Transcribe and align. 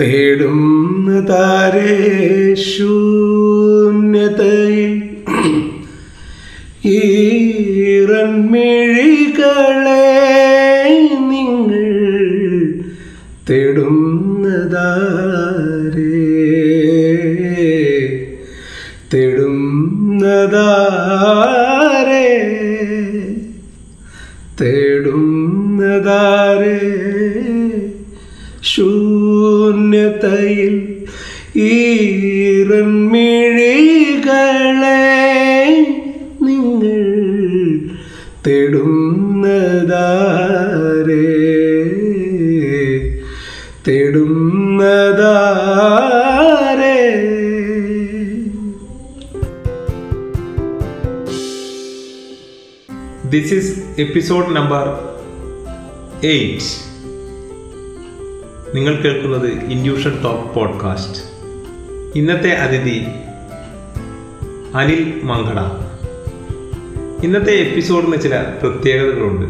തേടുന്ന 0.00 1.10
താരേ 1.20 1.92
episode 53.98 54.56
number 54.56 54.88
eight. 56.24 56.64
നിങ്ങൾ 58.76 58.96
കേൾക്കുന്നത് 58.96 59.46
ഇൻഡ്യൂഷൻ 59.46 60.22
ടോക്ക് 60.22 60.54
പോഡ്കാസ്റ്റ്. 60.54 61.20
ഇന്നത്തെ 62.18 62.50
അതിഥി 62.50 63.06
അനിൽ 64.74 65.20
മങ്കട. 65.24 65.60
ഇന്നത്തെ 67.24 67.50
എപ്പിസോഡിന് 67.50 68.22
ചില 68.22 68.42
പ്രത്യേകതകളുണ്ട്. 68.62 69.46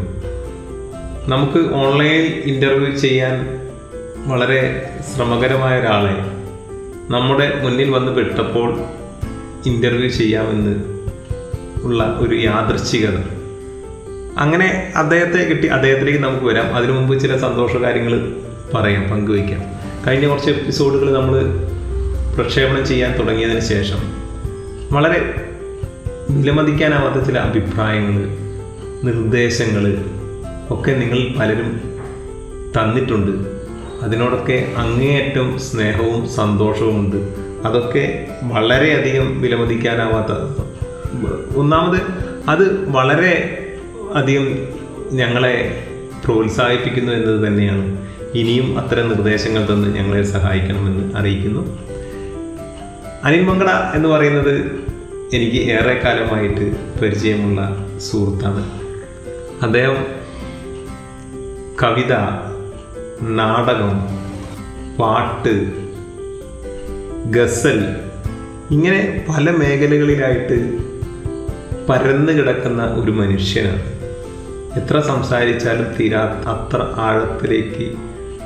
നമുക്ക് 1.31 1.73
ഓൺലൈനിൽ 1.73 2.43
ഇന്റർവ്യൂ 2.45 2.95
ചെയ്യാൻ 2.95 3.61
വളരെ 4.25 4.89
ശ്രമകരമായ 5.15 5.79
ഒരാളെ 5.79 6.15
നമ്മുടെ 7.13 7.63
മുന്നിൽ 7.63 7.89
വന്ന് 7.89 8.11
പെട്ടപ്പോൾ 8.11 8.79
ഇന്റർവ്യൂ 9.65 10.09
ചെയ്യാമെന്ന് 10.09 10.83
ഉള്ള 11.83 12.17
ഒരു 12.19 12.35
യാദൃശ്ചികത. 12.35 13.46
അങ്ങനെ 14.37 14.93
അദ്ദേഹത്തെ 14.95 15.37
കിട്ടി 15.37 15.67
അദ്ദേഹത്തിലേക്ക് 15.67 16.19
നമുക്ക് 16.19 16.45
വരാം. 16.45 16.75
അതിനു 16.75 16.91
മുമ്പ് 16.91 17.19
ചില 17.19 17.37
സന്തോഷ 17.37 17.75
കാര്യങ്ങൾ 17.75 18.35
പറയാം 18.73 19.09
പങ്കുവയ്ക്കാം. 19.09 19.61
കഴിഞ്ഞ 20.07 20.27
കുറച്ച് 20.27 20.51
എപ്പിസോഡുകൾ 20.51 21.13
നമ്മൾ 21.13 21.45
പ്രക്ഷേപണം 22.35 22.85
ചെയ്യാൻ 22.85 23.19
തുടങ്ങിയതിന് 23.19 23.59
ശേഷം 23.59 23.97
വളരെ 24.91 25.47
വിലമതിക്കാനാവാത്ത 26.29 27.25
ചില 27.25 27.37
അഭിപ്രായങ്ങൾ 27.37 28.37
നിർദ്ദേശങ്ങൾ 29.03 29.97
ഒക്കെ 30.69 30.91
നിങ്ങൾ 30.91 31.39
പലരും 31.39 31.81
തന്നിട്ടുണ്ട്. 32.77 33.31
അതിനോടൊക്കെ 34.01 34.73
അങ്ങേയറ്റം 34.77 35.59
സ്നേഹവും 35.59 36.29
സന്തോഷവും 36.29 36.99
ഉണ്ട്. 36.99 37.17
അതൊക്കെ 37.67 38.27
വളരെയധികം 38.43 39.41
വിലമതിക്കാനാവാത്ത 39.41 40.61
ഒന്നാമത് 41.57 42.01
അത് 42.49 42.89
വളരെ 42.89 43.63
അധികം 44.17 44.57
ഞങ്ങളെ 45.11 45.87
പ്രോത്സാഹിപ്പിക്കുന്നു 46.25 47.13
എന്നത് 47.13 47.47
തന്നെയാണ്. 47.47 48.07
ഇനിയും 48.35 48.79
അത്തരം 48.79 49.09
നിർദ്ദേശങ്ങൾ 49.09 49.65
തന്ന് 49.65 49.95
ഞങ്ങളെ 49.95 50.23
സഹായിക്കണമെന്ന് 50.23 51.15
അറിയിക്കുന്നു. 51.15 51.77
അനിൽ 53.23 53.41
എന്ന് 53.93 54.09
പറയുന്നത് 54.09 54.85
എനിക്ക് 55.33 55.71
ഏറെക്കാലമായിട്ട് 55.71 56.75
പരിചയമുള്ള 56.99 57.87
സുഹൃത്താണ്. 57.97 58.69
അദ്ദേഹം 59.63 60.05
കവിത 61.83 62.13
നാടകം 63.21 64.01
പാട്ട് 64.99 65.71
ഗസൽ 67.29 67.95
ഇങ്ങനെ 68.71 69.25
പല 69.29 69.51
മേഖലകളിലായിട്ട് 69.51 70.77
പരന്നു 71.89 72.31
കിടക്കുന്ന 72.31 72.83
ഒരു 72.83 73.11
മനുഷ്യനാണ്. 73.11 73.96
എത്ര 74.75 74.99
സംസാരിച്ചാലും 74.99 75.95
തീരാത്ത 75.99 76.47
അത്ര 76.47 76.93
ആഴത്തിലേക്ക് 76.95 77.95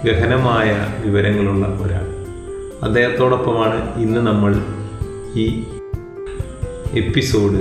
ഗഹനമായ 0.06 0.94
വിവരങ്ങളുള്ള 1.06 1.68
ഒരാൾ. 1.68 2.26
അദ്ദേഹത്തോടൊപ്പമാണ് 2.86 4.02
ഇന്ന് 4.02 4.22
നമ്മൾ 4.22 4.56
ഈ 5.36 5.64
എപ്പിസോഡ് 6.94 7.58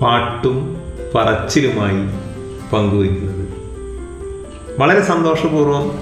പാട്ടും 0.00 0.76
പറച്ചിലുമായി 1.14 2.06
പങ്കുവയ്ക്കുന്നത്. 2.72 3.48
വളരെ 4.80 5.02
സന്തോഷപൂർവം 5.02 5.92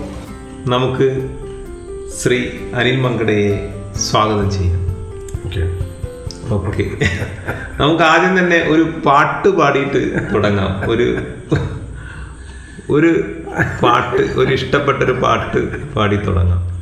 നമുക്ക് 0.66 1.28
ശ്രീ 2.22 2.46
അനിൽ 2.74 3.00
മങ്കടയെ 3.00 3.82
സ്വാഗതം 3.96 4.50
ചെയ്യാം. 4.50 4.80
ഓക്കെ. 5.46 5.85
ഓക്കെ. 6.52 6.84
നമുക്ക് 7.80 8.02
ആദ്യം 8.02 8.38
തന്നെ 8.38 8.66
ഒരു 8.68 8.82
പാട്ട് 9.06 9.48
പാടിയിട്ട് 9.48 10.34
തുടങ്ങാം. 10.34 10.90
ഒരു 10.90 11.16
ഒരു 12.90 13.24
പാട്ട് 13.82 14.22
ഒരു 14.22 14.52
ഇഷ്ടപ്പെട്ട 14.52 15.02
ഒരു 15.02 15.12
പാട്ട് 15.12 15.92
പാടി 15.94 16.16
തുടങ്ങാം. 16.16 16.76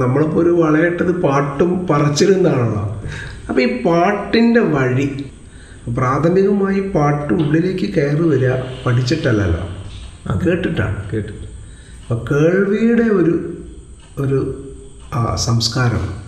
നമ്മളിപ്പോൾ 0.00 0.42
ഒരു 0.42 0.50
വളയിട്ടത് 0.50 1.20
പാട്ടും 1.20 1.86
പറച്ചിരുന്നാണല്ലോ 1.86 3.02
അപ്പൊ 3.48 3.62
അപ്പോൾ 3.62 3.62
ഈ 3.62 3.82
പാട്ടിന്റെ 3.82 4.60
വഴി 4.60 5.24
പ്രാഥമികമായി 5.96 6.80
പാട്ട് 6.80 7.34
ഉള്ളിലേക്ക് 7.34 7.94
കയറി 7.94 8.28
വരിക 8.28 8.50
പഠിച്ചിട്ടല്ലല്ലോ. 8.86 9.68
കേട്ടിട്ടാണ്. 10.46 11.10
കേട്ടിട്ട്. 11.10 11.46
അപ്പോൾ 12.02 12.34
കേൾവിയുടെ 12.34 13.02
ഒരു 13.02 13.54
ഒരു 14.18 14.64
സംസ്കാരം. 15.36 16.21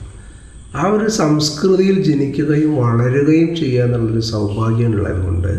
ആ 0.79 0.85
ഒരു 0.95 1.09
സംസ്കൃതിയിൽ 1.21 1.97
ജനിക്കുകയും 2.09 2.73
വളരുകയും 2.85 3.51
ചെയ്യുക 3.61 3.85
എന്നുള്ളൊരു 3.87 4.23
സൗഭാഗ്യം 4.33 4.95
കൊണ്ട് 5.27 5.53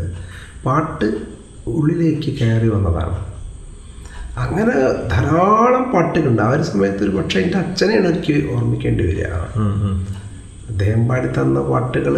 പാട്ട് 0.65 1.07
ഉള്ളിലേക്ക് 1.73 2.31
കയറി 2.39 2.67
വന്നതാണ്. 2.73 3.17
അങ്ങനെ 4.43 4.73
ധാരാളം 5.11 5.83
പാട്ടുകളുണ്ട്. 5.93 6.41
ആ 6.47 6.49
ഒരു 6.55 6.63
സമയത്ത് 6.71 7.01
ഒരു 7.05 7.13
പക്ഷേ 7.17 7.37
എന്റെ 7.43 7.57
അച്ഛനെയാണ് 7.63 8.07
എനിക്ക് 8.13 8.35
ഓർമ്മിക്കേണ്ടി 8.55 9.03
വരിക. 9.09 9.29
അദ്ദേഹം 10.71 11.01
പാടി 11.09 11.27
തന്ന 11.37 11.59
പാട്ടുകൾ 11.71 12.15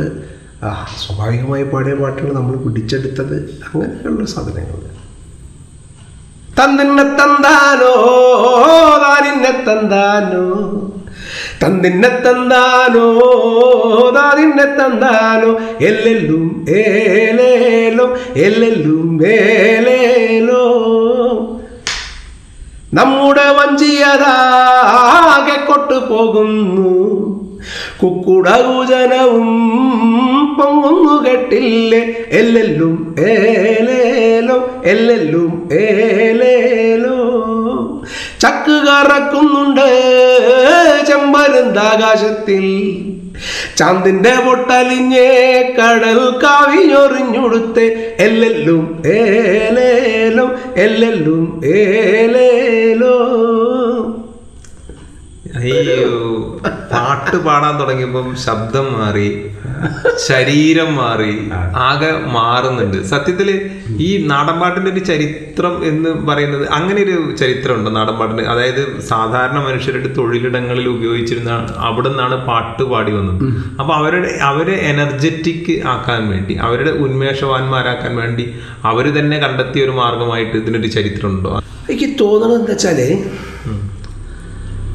സ്വാഭാവികമായി 1.02 1.66
പാടിയ 1.74 1.96
പാട്ടുകൾ 2.02 2.30
നമ്മൾ 2.40 2.56
പിടിച്ചെടുത്തത് 2.66 3.36
അങ്ങനെയുള്ള 3.66 4.25
സാധനങ്ങൾ 4.36 4.80
തന്നിന്നെ 6.59 7.06
തന്താനോ 7.19 7.94
താനിന്നെ 9.03 9.52
തന്താനോ 9.68 10.46
തന്നിന്നെ 11.63 12.09
തന്നാലോ 12.09 13.07
താനിന്നെ 14.16 14.66
തന്നാലോ 14.66 15.59
എല്ലെല്ലും 15.81 16.66
ഏലേലോ 16.69 18.18
എല്ലെല്ലും 18.35 19.25
ഏലേലോ. 19.25 20.66
നമ്മുടെ 22.94 23.57
വഞ്ചിയതാകെ 23.57 25.66
കൊട്ടു 25.66 26.09
പോകുന്നു 26.09 26.94
കുക്കുടകുജനവും 28.03 29.50
പൊങ്ങുന്നു 30.57 31.25
കെട്ടില്ലേ? 31.25 32.28
എല്ലെല്ലും 32.31 33.16
ഏലേലോ 33.19 34.79
എല്ലെല്ലും 34.84 35.69
ഏലേലോ. 35.72 37.18
ചക്ക് 38.42 38.75
കറക്കുന്നുണ്ട്. 38.88 39.88
ചെമ്പരുന്താകാശത്തിൽ 41.57 42.65
ചാന്തിന്റെ 43.77 44.33
പൊട്ടലിഞ്ഞേ 44.45 45.30
കടൽ 45.77 46.19
കവിഞ്ഞൊറിഞ്ഞുടുത്ത് 46.44 47.86
എല്ലെല്ലും 48.19 48.86
ഏലേലോ 49.15 50.45
എല്ലെല്ലും 50.77 51.44
ഏലേലോ. 51.75 53.15
അയ്യോ. 55.56 56.26
പാട്ട് 56.92 57.38
പാടാൻ 57.45 57.74
തുടങ്ങിയപ്പം 57.80 58.28
ശബ്ദം 58.45 58.86
മാറി 58.98 59.28
ശരീരം 60.28 60.89
മാറി 61.00 61.34
ആകെ 61.88 62.12
മാറുന്നുണ്ട്. 62.36 62.98
സത്യത്തിൽ 63.12 63.50
ഈ 64.07 64.10
നാടൻപാട്ടിന്റെ 64.31 64.89
ഒരു 64.94 65.01
ചരിത്രം 65.10 65.74
എന്ന് 65.89 66.12
പറയുന്നത് 66.30 66.66
അങ്ങനെ 66.78 67.00
ഒരു 67.06 67.18
ചരിത്രമുണ്ട് 67.42 67.89
നാടൻപാട്ടിന്. 67.98 68.45
അതായത് 68.54 68.81
സാധാരണ 69.12 69.57
മനുഷ്യരുടെ 69.68 70.10
തൊഴിലിടങ്ങളിൽ 70.18 70.88
ഉപയോഗിച്ചിരുന്ന 70.95 71.51
അവിടെ 71.89 72.10
നിന്നാണ് 72.10 72.38
പാട്ട് 72.50 72.86
പാടി 72.94 73.13
വന്നത്. 73.18 73.44
അപ്പൊ 73.80 73.92
അവരുടെ 74.00 74.31
അവരെ 74.50 74.78
എനർജറ്റിക് 74.92 75.74
ആക്കാൻ 75.94 76.24
വേണ്ടി 76.33 76.56
അവരുടെ 76.68 76.94
ഉന്മേഷവാന്മാരാക്കാൻ 77.06 78.16
വേണ്ടി 78.22 78.48
അവർ 78.92 79.07
തന്നെ 79.19 79.40
കണ്ടെത്തിയ 79.45 79.86
ഒരു 79.88 79.95
മാർഗമായിട്ട് 80.01 80.56
ഇതിനൊരു 80.63 80.92
ചരിത്രമുണ്ടോ? 80.98 81.54
എനിക്ക് 81.90 82.10
തോന്നണത് 82.22 82.57
എന്താ 82.60 82.74
വെച്ചാൽ 82.74 83.00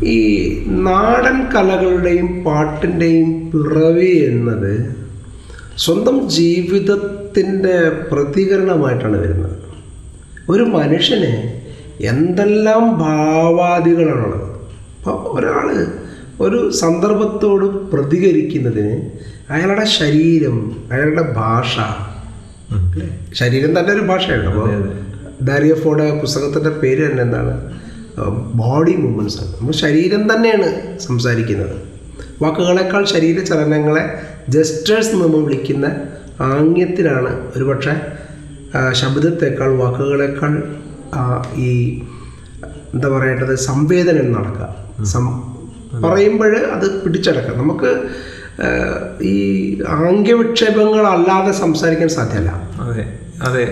ഈ 0.02 0.18
നാടൻ 0.66 1.46
കലകളുടെയും 1.54 2.44
പാട്ടിന്റെയും 2.44 3.50
പിറവി 3.50 4.24
എന്നത് 4.26 4.96
സ്വന്തം 5.76 6.28
ജീവിതത്തിന്റെ 6.28 7.88
പ്രതികരണമായിട്ടാണ് 8.12 9.20
വരുന്നത്. 9.20 9.58
ഒരു 10.50 10.62
മനുഷ്യന് 10.62 11.62
എന്തെല്ലാം 12.00 12.98
ഭാവാദികളാണുള്ളത്. 12.98 14.48
അപ്പോൾ 14.96 15.38
ഒരാൾ 15.38 15.86
ഒരു 16.40 16.70
സന്ദർഭത്തോട് 16.70 17.64
പ്രതികരിക്കുന്നതിന് 17.64 19.10
അയാളുടെ 19.52 19.84
ശരീരം 19.84 20.76
അയാളുടെ 20.92 21.32
ഭാഷ 21.36 21.76
ശരീരം 23.32 23.78
തന്നെ 23.78 23.92
ഒരു 23.92 24.00
ഭാഷയാണ്. 24.00 24.46
അപ്പോൾ 24.46 24.92
ദാരിയഫോടെ 25.42 26.18
പുസ്തകത്തിന്റെ 26.18 26.70
പേര് 26.70 27.10
തന്നെ 27.10 27.22
എന്താണ്? 27.22 27.81
ബോഡി 28.54 28.92
മൂവ്മെന്റ്സ് 28.92 29.38
ആണ്. 29.38 29.50
നമ്മൾ 29.60 29.72
ശരീരം 29.72 30.34
തന്നെയാണ് 30.34 30.98
സംസാരിക്കുന്നത്. 30.98 31.76
വാക്കുകളെക്കാൾ 32.42 33.04
ശരീര 33.04 33.44
ചലനങ്ങളെ 33.44 34.22
ജസ്റ്റേഴ്സ് 34.48 35.12
നമ്മൾ 35.14 35.44
വിളിക്കുന്ന 35.44 35.86
ആംഗ്യത്തിലാണ് 36.40 37.52
ഒരുപക്ഷെ 37.56 37.94
ശബ്ദത്തെക്കാൾ 38.92 39.70
വാക്കുകളെക്കാൾ 39.76 40.62
ഈ 41.56 42.02
എന്താ 42.94 43.08
പറയേണ്ടത് 43.08 43.54
സംവേദനം 43.54 44.32
നടക്കുക. 44.32 45.04
സം 45.04 45.24
പറയുമ്പോൾ 46.04 46.56
അത് 46.56 47.02
പിടിച്ചടക്കുക. 47.04 47.54
നമുക്ക് 47.56 47.90
ഈ 49.22 49.36
ആംഗ്യവിക്ഷേപങ്ങളല്ലാതെ 49.88 51.52
സംസാരിക്കാൻ 51.52 52.08
സാധ്യമല്ല. 52.08 52.50
അതെ 52.80 53.04
അതെ 53.48 53.64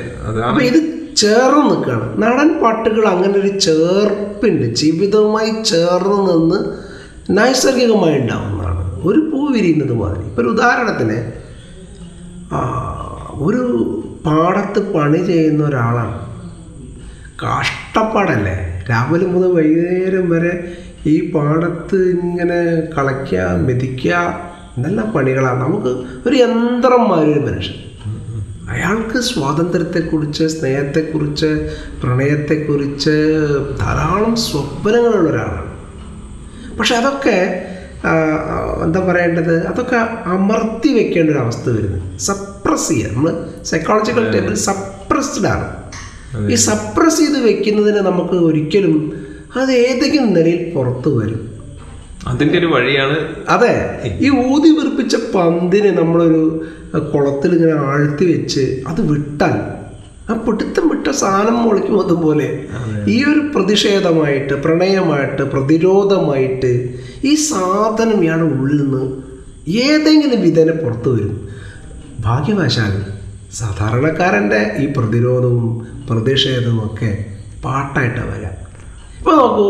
അപ്പൊ 0.42 0.62
ഇത് 0.62 0.99
ചേർന്ന് 1.16 1.70
നിൽക്കുകയാണ്. 1.70 2.22
നാടൻ 2.22 2.60
പാട്ടുകൾ 2.62 3.06
അങ്ങനെ 3.08 3.38
ഒരു 3.40 3.58
ചേർപ്പുണ്ട്. 3.58 4.74
ജീവിതവുമായി 4.74 5.62
ചേർന്ന് 5.64 6.32
നിന്ന് 6.32 6.58
നൈസർഗികമായി 7.38 8.18
ഉണ്ടാവുന്നതാണ്. 8.18 9.00
ഒരു 9.04 9.20
പൂ 9.20 9.46
വിരിയുന്നത് 9.46 9.92
മാതിരി. 9.92 10.24
ഇപ്പോൾ 10.24 10.42
ഒരു 10.42 10.48
ഉദാഹരണത്തിന് 10.48 11.18
ഒരു 13.46 13.62
പാടത്ത് 14.26 14.92
പണി 14.92 15.18
ചെയ്യുന്ന 15.18 15.64
ഒരാളാണ്. 15.64 16.16
കഷ്ടപ്പാടല്ലേ? 17.42 18.84
രാവിലെ 18.90 19.26
മുതൽ 19.26 19.52
വൈകുന്നേരം 19.52 20.30
വരെ 20.30 20.76
ഈ 21.06 21.32
പാടത്ത് 21.32 21.96
ഇങ്ങനെ 21.96 22.60
കളയ്ക്കുക 22.96 23.66
മെതിക്കുക 23.66 24.14
എന്നെല്ലാം 24.76 25.10
പണികളാണ് 25.10 25.60
നമുക്ക് 25.60 25.92
ഒരു 26.28 26.36
യന്ത്രം 26.36 27.12
ഒരു 27.12 27.40
മനുഷ്യൻ. 27.40 27.89
അയാൾക്ക് 28.72 29.18
സ്വാതന്ത്ര്യത്തെക്കുറിച്ച് 29.30 30.44
സ്നേഹത്തെക്കുറിച്ച് 30.54 31.50
പ്രണയത്തെക്കുറിച്ച് 32.02 33.16
ധാരാളം 33.82 34.36
സ്വപ്നങ്ങളുള്ള 34.46 35.28
ഒരാളാണ്. 35.30 35.70
പക്ഷെ 36.78 36.94
അതൊക്കെ 37.00 37.36
എന്താ 38.84 39.00
പറയേണ്ടത്? 39.08 39.54
അതൊക്കെ 39.70 39.96
അമർത്തി 40.36 40.90
വെക്കേണ്ട 40.98 41.30
ഒരു 41.30 41.40
അവസ്ഥ 41.44 41.66
വരുന്നത് 41.76 42.04
സപ്രസ് 42.28 42.88
ചെയ്യുക 42.88 43.12
നമ്മൾ 43.14 43.32
സൈക്കോളജിക്കൽ 43.70 44.26
ടേബിൾ 44.34 44.54
സപ്രസ്ഡ് 44.68 45.48
ആണ്. 45.54 45.66
ഈ 46.52 46.54
സപ്രസ് 46.68 47.18
ചെയ്ത് 47.20 47.38
വെക്കുന്നതിന് 47.48 48.02
നമുക്ക് 48.10 48.36
ഒരിക്കലും 48.48 48.96
അത് 49.60 49.72
ഏതെങ്കിലും 49.86 50.30
നിലയിൽ 50.38 50.62
പുറത്തു 50.74 51.10
വരും. 51.18 51.42
അതിന്റെ 52.28 52.58
ഒരു 52.58 52.66
വഴിയാണ് 52.66 53.16
അതെ. 53.48 53.72
ഈ 54.20 54.30
ഊതി 54.30 54.68
വെറുപ്പിച്ച 54.68 55.16
പന്തിനെ 55.34 55.90
നമ്മളൊരു 55.90 56.42
കുളത്തിൽ 57.12 57.54
ഇങ്ങനെ 57.54 57.76
ആഴ്ത്തി 57.84 58.24
വെച്ച് 58.24 58.82
അത് 58.86 59.00
വിട്ടാൽ 59.10 59.54
ആ 60.30 60.34
പിടുത്തം 60.34 60.88
വിട്ട 60.88 61.10
സാധനം 61.10 61.56
മുളയ്ക്കും 61.62 62.00
അതുപോലെ. 62.00 62.48
ഈ 63.08 63.24
ഒരു 63.24 63.40
പ്രതിഷേധമായിട്ട് 63.54 64.54
പ്രണയമായിട്ട് 64.54 65.42
പ്രതിരോധമായിട്ട് 65.42 66.70
ഈ 67.24 67.34
സാധനം 67.34 68.24
ഇയാളുടെ 68.24 68.54
ഉള്ളിൽ 68.54 68.76
നിന്ന് 68.76 69.02
ഏതെങ്കിലും 69.84 70.40
വിധേന 70.40 70.70
പുറത്തു 70.70 71.10
വരും. 71.10 71.48
ഭാഗ്യവശാൽ 72.20 72.92
സാധാരണക്കാരന്റെ 73.52 74.76
ഈ 74.78 74.86
പ്രതിരോധവും 74.96 75.66
പ്രതിഷേധവും 76.10 76.86
ഒക്കെ 76.86 77.10
പാട്ടായിട്ടാണ് 77.64 78.30
വരാം. 78.36 78.54
ഇപ്പോൾ 79.18 79.36
നോക്കൂ 79.36 79.66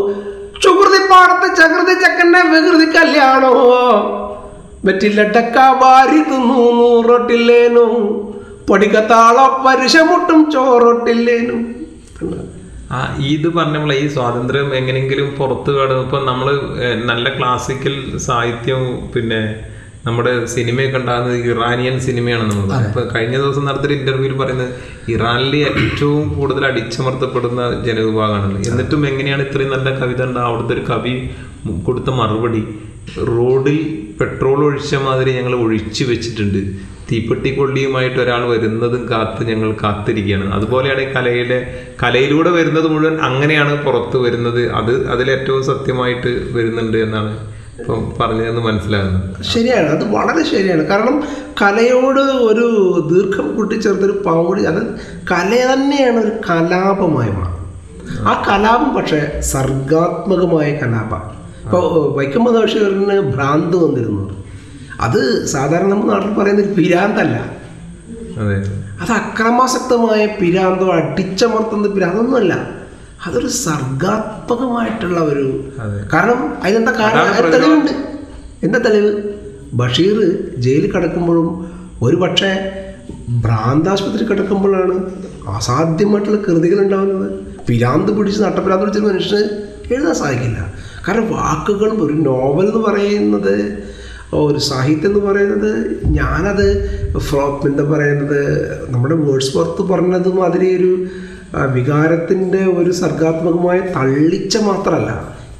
ചുകൃതി 0.63 0.99
പാടത്ത് 1.11 1.47
ചകൃതി 1.59 1.93
ചക്കന്റെ 2.03 2.41
വികൃതി 2.53 2.87
കല്യാണോ? 2.97 3.53
വെറ്റില്ലട്ടക്ക 4.87 5.57
വാരി 5.81 6.19
തിന്നു 6.29 6.59
നൂറൊട്ടില്ലേനു. 6.79 7.85
പൊടിക്കത്താള 8.69 9.37
പരുഷമുട്ടും 9.65 10.39
ചോറൊട്ടില്ലേനു. 10.53 11.57
ആ 12.95 12.99
ഇത് 13.33 13.47
പറഞ്ഞപ്പോൾ 13.57 13.93
ഈ 13.93 14.05
സ്വാതന്ത്ര്യം 14.15 14.69
എങ്ങനെയെങ്കിലും 14.79 15.27
പുറത്തു 15.39 15.71
കാണുന്നു 15.71 16.03
ഇപ്പം 16.05 16.23
നമ്മൾ 16.25 16.47
നല്ല 17.11 17.27
ക്ലാസിക്കൽ 17.37 17.93
സാഹിത്യവും 18.27 18.89
പിന്നെ 19.13 19.41
നമ്മുടെ 20.05 20.31
സിനിമയൊക്കെ 20.53 20.97
ഉണ്ടാകുന്നത് 20.99 21.47
ഇറാനിയൻ 21.51 21.95
സിനിമയാണ് 22.05 22.45
നമ്മൾ 22.51 22.85
ഇപ്പൊ 22.87 23.01
കഴിഞ്ഞ 23.15 23.35
ദിവസം 23.43 23.65
നടത്തിയ 23.69 23.97
ഇന്റർവ്യൂവിൽ 23.97 24.33
പറയുന്നത് 24.39 24.71
ഇറാനിലെ 25.13 25.59
ഏറ്റവും 25.81 26.23
കൂടുതൽ 26.37 26.63
അടിച്ചമർത്തപ്പെടുന്ന 26.69 27.61
ജനവിഭാഗമാണല്ലോ 27.87 28.61
എന്നിട്ടും 28.69 29.03
എങ്ങനെയാണ് 29.11 29.43
ഇത്രയും 29.47 29.73
നല്ല 29.75 29.89
കവിത 29.99 30.21
ഉണ്ടാകുക 30.29 30.49
അവിടുത്തെ 30.51 30.73
ഒരു 30.77 30.85
കവി 30.91 31.13
കൊടുത്ത 31.87 32.09
മറുപടി? 32.21 32.63
റോഡിൽ 33.29 33.77
പെട്രോൾ 34.19 34.59
ഒഴിച്ച 34.65 34.95
മാതിരി 35.05 35.31
ഞങ്ങൾ 35.37 35.53
ഒഴിച്ചു 35.65 36.03
വെച്ചിട്ടുണ്ട്. 36.03 36.59
തീപ്പെട്ടി 37.09 37.49
കൊള്ളിയുമായിട്ട് 37.55 38.19
ഒരാൾ 38.23 38.41
വരുന്നതും 38.51 39.01
കാത്ത് 39.11 39.41
ഞങ്ങൾ 39.51 39.69
കാത്തിരിക്കുകയാണ്. 39.83 40.45
അതുപോലെയാണ് 40.57 41.01
ഈ 41.01 41.09
കലയിലെ 41.15 41.57
കലയിലൂടെ 42.03 42.51
വരുന്നത് 42.57 42.87
മുഴുവൻ 42.93 43.15
അങ്ങനെയാണ് 43.29 43.73
പുറത്ത് 43.85 44.17
വരുന്നത്. 44.25 44.61
അത് 44.79 44.93
അതിലേറ്റവും 45.13 45.63
സത്യമായിട്ട് 45.71 46.31
വരുന്നുണ്ട് 46.57 46.99
എന്നാണ് 47.07 47.33
പറഞ്ഞതെന്ന് 47.89 48.61
മനസ്സിലാകുന്നത് 48.61 49.43
ശരിയാണ്. 49.43 49.89
അത് 49.89 50.11
വളരെ 50.11 50.43
ശരിയാണ്. 50.51 50.87
കാരണം 50.87 51.23
കലയോട് 51.61 52.19
ഒരു 52.19 52.67
ദീർഘം 53.13 53.55
കൂട്ടിച്ചേർത്തൊരു 53.55 54.23
പൗടി 54.25 54.63
അത് 54.63 54.81
കല 55.31 55.69
തന്നെയാണ് 55.73 56.19
ഒരു 56.19 56.31
കലാപമായി 56.49 57.29
മാറുന്നത് 57.29 57.61
ആ 58.21 58.43
കലാപം 58.49 58.95
പക്ഷേ 58.95 59.41
സർഗാത്മകമായ 59.41 60.75
കലാപ 60.75 61.41
ഇപ്പോൾ 61.65 62.17
വൈക്കം 62.17 62.43
ബഷീറിന് 62.43 63.19
ഭ്രാന്ത് 63.19 63.77
വന്നിരുന്നു. 63.77 64.43
അത് 65.01 65.45
സാധാരണ 65.45 65.87
നമ്മൾ 65.87 66.11
നാട്ടിൽ 66.11 66.33
പറയുന്ന 66.33 66.61
ഒരു 66.61 66.73
പിരാന്തല്ല. 66.73 67.51
അതെ. 68.39 68.81
അത് 69.01 69.11
അക്രമാസക്തമായ 69.11 70.25
പിരാന്തോ 70.41 70.91
അടിച്ചമർത്തുന്ന 70.91 71.87
പിരാന്തൊന്നുമല്ല 71.87 72.80
അതൊരു 73.25 73.47
സർഗാത്മകമായിട്ടുള്ള 73.47 75.19
ഒരു 75.19 75.45
കാരണം 76.13 76.39
അതിനെന്താ 76.63 76.91
കാരണം? 76.91 77.51
തെളിവുണ്ട്. 77.53 77.91
എന്താ 78.63 78.79
തെളിവ്? 78.85 79.11
ബഷീർ 79.73 80.17
ജയിലിൽ 80.57 80.91
കിടക്കുമ്പോഴും 80.91 81.49
ഒരു 82.01 82.15
പക്ഷേ 82.15 82.51
ഭ്രാന്താശുപത്രി 83.43 84.23
കിടക്കുമ്പോഴാണ് 84.25 84.95
അസാധ്യമായിട്ടുള്ള 85.57 86.39
കൃതികൾ 86.47 86.79
ഉണ്ടാകുന്നത്. 86.85 87.27
പിരാന്ത് 87.67 88.11
പിടിച്ച് 88.17 88.41
നട്ടപ്പിരാന്ത് 88.41 88.85
പിടിച്ച 88.85 89.01
മനുഷ്യന് 89.07 89.41
എഴുതാൻ 89.93 90.15
സാധിക്കില്ല. 90.15 90.59
കാരണം 91.07 91.27
വാക്കുകളും 91.33 92.05
ഒരു 92.05 92.13
നോവൽ 92.27 92.65
എന്ന് 92.65 92.81
പറയുന്നത് 92.87 93.55
ഒരു 94.33 94.59
സാഹിത്യം 94.59 95.09
എന്ന് 95.09 95.21
പറയുന്നത് 95.31 95.71
ഞാനത് 96.19 96.67
ഫ്രോ 97.19 97.61
എന്താ 97.69 97.83
പറയുന്നത് 97.83 98.41
നമ്മുടെ 98.89 99.15
വേർഡ്സ് 99.15 99.57
വർത്ത് 99.57 99.81
പറഞ്ഞത് 99.91 100.29
മാതിരി 100.33 100.67
ഒരു 100.77 100.91
വികാരത്തിന്റെ 101.71 102.65
ഒരു 102.73 102.91
സർഗാത്മകമായ 102.93 103.79
തള്ളിച്ച 103.95 104.57
മാത്രമല്ല 104.63 105.11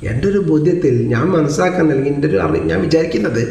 എന്റെ 0.03 0.27
ഒരു 0.27 0.39
ബോധ്യത്തിൽ 0.41 1.07
ഞാൻ 1.07 1.25
മനസ്സിലാക്കാൻ 1.27 1.85
അല്ലെങ്കിൽ 1.85 2.13
എന്റെ 2.13 2.27
ഒരു 2.27 2.37
അറി 2.37 2.59
ഞാൻ 2.61 2.81
വിചാരിക്കുന്നത് 2.81 3.43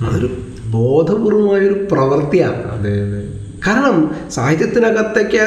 അതൊരു 0.00 0.28
ബോധപൂർവമായൊരു 0.70 1.86
പ്രവൃത്തിയാണ്. 1.92 2.62
അതെ 2.72 3.02
അതെ. 3.02 3.20
കാരണം 3.66 3.96
സാഹിത്യത്തിനകത്തേക്ക് 4.30 5.42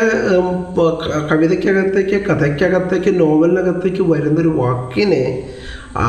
കവിതയ്ക്കകത്തേക്ക് 1.31 2.25
കഥയ്ക്കകത്തേക്ക് 2.29 3.19
നോവലിനകത്തേക്ക് 3.19 4.01
വരുന്നൊരു 4.09 4.47
വാക്കിനെ 4.55 5.23
ആ, 5.95 6.05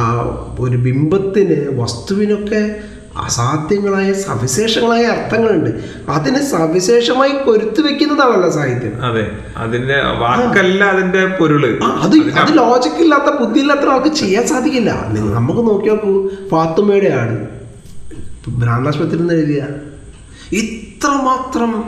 ഒരു 0.60 0.76
ബിംബത്തിന് 0.76 1.76
വസ്തുവിനൊക്കെ 1.76 2.60
അസാധ്യങ്ങളായ 3.18 4.12
സവിശേഷങ്ങളായ 4.12 5.04
അർത്ഥങ്ങളുണ്ട്. 5.04 5.70
അതിനെ 6.08 6.50
സവിശേഷമായി 6.50 7.32
കൊരുത്തു 7.46 7.82
വെക്കുന്നതാണല്ലോ 7.82 8.50
സാഹിത്യം. 8.50 9.02
അതെ 9.02 9.26
അതിന്റെ 9.56 9.94
വാക്കല്ല 9.94 10.84
അതിന്റെ 10.84 11.26
പൊരുൾ. 11.26 11.78
അത് 11.82 12.16
അത് 12.16 12.56
ലോജിക്കില്ലാത്ത 12.58 13.38
ബുദ്ധിയില്ലാത്ത 13.40 13.80
ആൾക്ക് 13.80 14.14
ചെയ്യാൻ 14.14 14.46
സാധിക്കില്ല. 14.46 15.08
നമുക്ക് 15.10 15.60
നോക്കി 15.60 15.88
നോക്കൂ 15.88 16.30
ഫാത്തുമ്മയുടെ 16.50 17.08
ആട്. 17.08 17.48
ഭ്രാന്താശുപത്രി 18.50 19.18
നിന്ന് 19.18 19.34
എഴുതിയ. 19.34 19.66
ഇത്രമാത്രം 20.52 21.84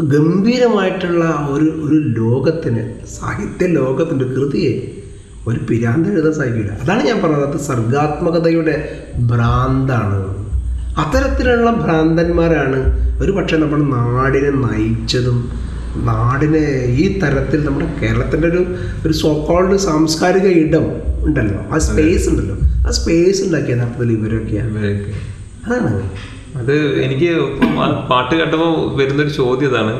ഗംഭീരമായിട്ടുള്ള 0.00 1.24
ഒരു 1.50 1.64
ഒരു 1.64 2.08
ലോകത്തിന് 2.20 3.06
സാഹിത്യ 3.06 3.66
ലോകത്തിന്റെ 3.66 4.24
കൃതിയെ 4.24 4.92
ഒരു 5.46 5.60
പിരാന്ത് 5.70 6.12
എഴുതാൻ 6.12 6.32
സാധിക്കില്ല. 6.32 6.72
അതാണ് 6.72 7.02
ഞാൻ 7.02 7.22
പറഞ്ഞത്. 7.22 7.48
അത് 7.50 7.60
സർഗാത്മകതയുടെ 7.60 9.04
ഭ്രാന്താണ്. 9.18 10.45
അത്തരത്തിലുള്ള 11.00 11.70
ഭ്രാന്തന്മാരാണ് 11.82 12.78
ഒരു 13.22 13.32
പക്ഷേ 13.32 13.56
നമ്മുടെ 13.56 13.84
നാടിനെ 13.96 14.50
നയിച്ചതും 14.64 15.38
നാടിനെ 16.08 16.64
ഈ 17.02 17.04
തരത്തിൽ 17.20 17.60
നമ്മുടെ 17.66 17.86
കേരളത്തിന്റെ 18.00 18.46
ഒരു 18.48 18.62
ഒരു 19.04 19.14
സോക്കോൾഡ് 19.22 19.76
സാംസ്കാരിക 19.86 20.46
ഇടം 20.62 20.86
ഉണ്ടല്ലോ. 21.26 21.60
ആ 21.74 21.78
സ്പേസ് 21.86 22.26
ഉണ്ടല്ലോ. 22.30 22.56
ആ 22.86 22.90
സ്പേസ് 22.98 23.40
ഉണ്ടാക്കിയ 23.46 23.74
നടത്തത്തിൽ 23.74 24.12
ഇവരൊക്കെയാണ് 24.12 24.70
ഇവരൊക്കെ. 24.72 25.12
അതാണ് 25.66 25.92
അത് 26.60 26.74
എനിക്ക് 27.04 27.30
പാട്ട് 28.10 28.34
കേട്ടപ്പോൾ 28.34 28.72
വരുന്നൊരു 28.98 29.32
ചോദ്യം 29.40 29.68
ഇതാണ്. 29.70 29.94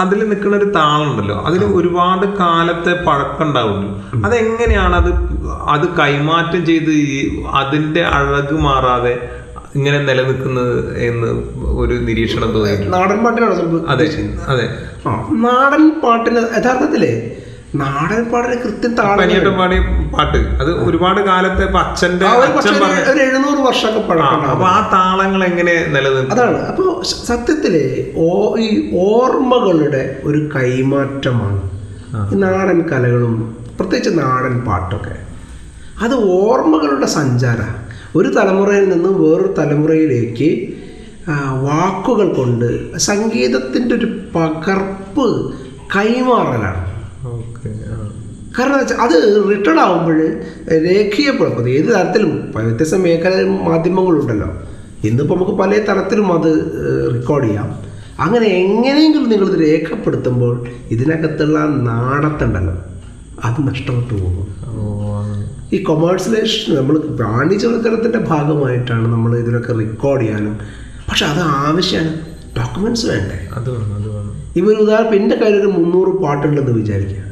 അതിൽ 0.00 0.18
നിൽക്കുന്ന 0.30 0.56
ഒരു 0.56 0.68
താളുണ്ടല്ലോ 0.78 1.36
അതിന് 1.48 1.66
ഒരുപാട് 1.78 2.24
കാലത്തെ 2.40 2.92
പഴക്കം 3.06 3.44
ഉണ്ടാവുമല്ലോ 3.46 3.92
അതെങ്ങനെയാണ് 4.26 4.94
അത് 5.00 5.10
അത് 5.74 5.86
കൈമാറ്റം 6.00 6.62
ചെയ്ത് 6.68 6.90
ഈ 7.04 7.16
അതിന്റെ 7.60 8.02
അഴക് 8.18 8.54
മാറാതെ 8.66 9.14
ഇങ്ങനെ 9.78 9.98
നിലനിൽക്കുന്നത് 10.08 10.76
എന്ന് 11.08 11.28
ഒരു 11.82 11.94
നിരീക്ഷണം 12.06 12.48
തോന്നിയിട്ടുണ്ട്. 12.54 12.92
നാടൻ 12.96 13.18
പാട്ടിനാണ് 13.24 13.56
സംഭവം 13.60 13.84
അതെ 13.92 14.06
അതെ. 14.52 14.66
നാടൻ 15.46 15.84
പാട്ടിന് 16.02 16.40
യഥാർത്ഥത്തിലേ 16.56 17.12
നാടൻ 17.80 18.22
പാടിന് 18.30 18.56
കൃത്യം 18.62 18.92
താഴെ 18.98 19.16
പാടി 19.16 19.50
പാടിയ 19.58 19.80
പാട്ട്. 20.14 20.38
അത് 20.62 20.70
ഒരുപാട് 20.86 21.20
കാലത്തെ 21.28 21.62
ഇപ്പൊ 21.68 21.78
അച്ഛന്റെ 21.82 22.26
ഒരു 23.12 23.20
എഴുന്നൂറ് 23.26 23.60
വർഷമൊക്കെ 23.66 24.00
പാടാണ് 24.08 24.30
പഴക്കം 24.30 24.50
അപ്പൊ 24.54 24.66
ആ 24.76 24.78
താളങ്ങൾ 24.94 25.42
എങ്ങനെ 25.50 25.74
നിലനിൽക്കും? 25.94 26.32
അതാണ്. 26.34 26.58
അപ്പോൾ 26.70 26.88
സത്യത്തിൽ 27.30 27.74
ഓ 28.24 28.30
ഈ 28.66 28.68
ഓർമ്മകളുടെ 29.08 30.02
ഒരു 30.30 30.40
കൈമാറ്റമാണ് 30.56 31.60
നാടൻ 32.42 32.80
കലകളും 32.92 33.36
പ്രത്യേകിച്ച് 33.78 34.12
നാടൻ 34.22 34.56
പാട്ടൊക്കെ. 34.68 35.14
അത് 36.04 36.16
ഓർമ്മകളുടെ 36.40 37.08
സഞ്ചാര. 37.18 37.60
ഒരു 38.16 38.28
തലമുറയിൽ 38.36 38.88
നിന്നും 38.88 39.14
വേറൊരു 39.22 39.54
തലമുറയിലേക്ക് 39.58 40.50
വാക്കുകൾ 41.66 42.28
കൊണ്ട് 42.34 42.68
സംഗീതത്തിന്റെ 43.08 43.94
ഒരു 43.94 44.08
പകർപ്പ് 44.34 45.26
കൈമാറലാണ്. 45.96 46.82
കാരണം 48.56 48.76
വെച്ചാൽ 48.78 49.00
അത് 49.04 49.16
റിട്ടേൺ 49.50 49.78
ആകുമ്പോൾ 49.80 50.18
രേഖീയ 50.86 51.30
അത് 51.58 51.68
ഏത് 51.70 51.90
തരത്തിലും 51.94 52.32
വ്യത്യസ്ത 52.56 52.96
മേഖല 53.04 53.34
മാധ്യമങ്ങളുണ്ടല്ലോ. 53.68 54.48
ഇന്നിപ്പോൾ 55.08 55.34
നമുക്ക് 55.34 55.54
പല 55.58 55.78
തരത്തിലും 55.88 56.28
അത് 56.38 56.50
റെക്കോർഡ് 57.14 57.46
ചെയ്യാം. 57.46 57.68
അങ്ങനെ 58.20 58.46
എങ്ങനെയെങ്കിലും 58.62 59.28
നിങ്ങളിത് 59.30 59.58
രേഖപ്പെടുത്തുമ്പോൾ 59.60 60.54
ഇതിനകത്തുള്ള 60.94 61.58
നാടത്തുണ്ടല്ലോ 61.90 62.74
അത് 63.44 63.60
നഷ്ടപ്പെട്ടു 63.68 64.14
പോകും. 64.14 64.48
ഈ 65.72 65.82
കൊമേഴ്സ്യലൈസേഷൻ 65.82 66.74
നമ്മൾ 66.74 66.98
വാണിജ്യവൽക്കരണത്തിന്റെ 66.98 68.18
ഭാഗമായിട്ടാണ് 68.18 69.08
നമ്മൾ 69.08 69.38
ഇതിനൊക്കെ 69.38 69.72
റെക്കോർഡ് 69.72 70.22
ചെയ്യാനും. 70.22 70.58
പക്ഷെ 71.08 71.26
അത് 71.26 71.40
ആവശ്യമാണ് 71.40 72.20
ഡോക്യുമെന്റ്സ് 72.56 73.06
വേണ്ടേ? 73.06 73.48
അത് 73.54 73.70
വേണം 73.70 73.94
അത് 73.94 74.08
വേണം. 74.08 74.32
ഇവർ 74.56 74.74
ഉദാഹരണം 74.74 75.14
എന്റെ 75.14 75.36
കയ്യിൽ 75.36 75.60
ഒരു 75.60 75.66
മുന്നൂറ് 75.66 76.22
പാട്ടുണ്ടെന്ന് 76.22 76.72
വിചാരിക്കുക. 76.72 77.30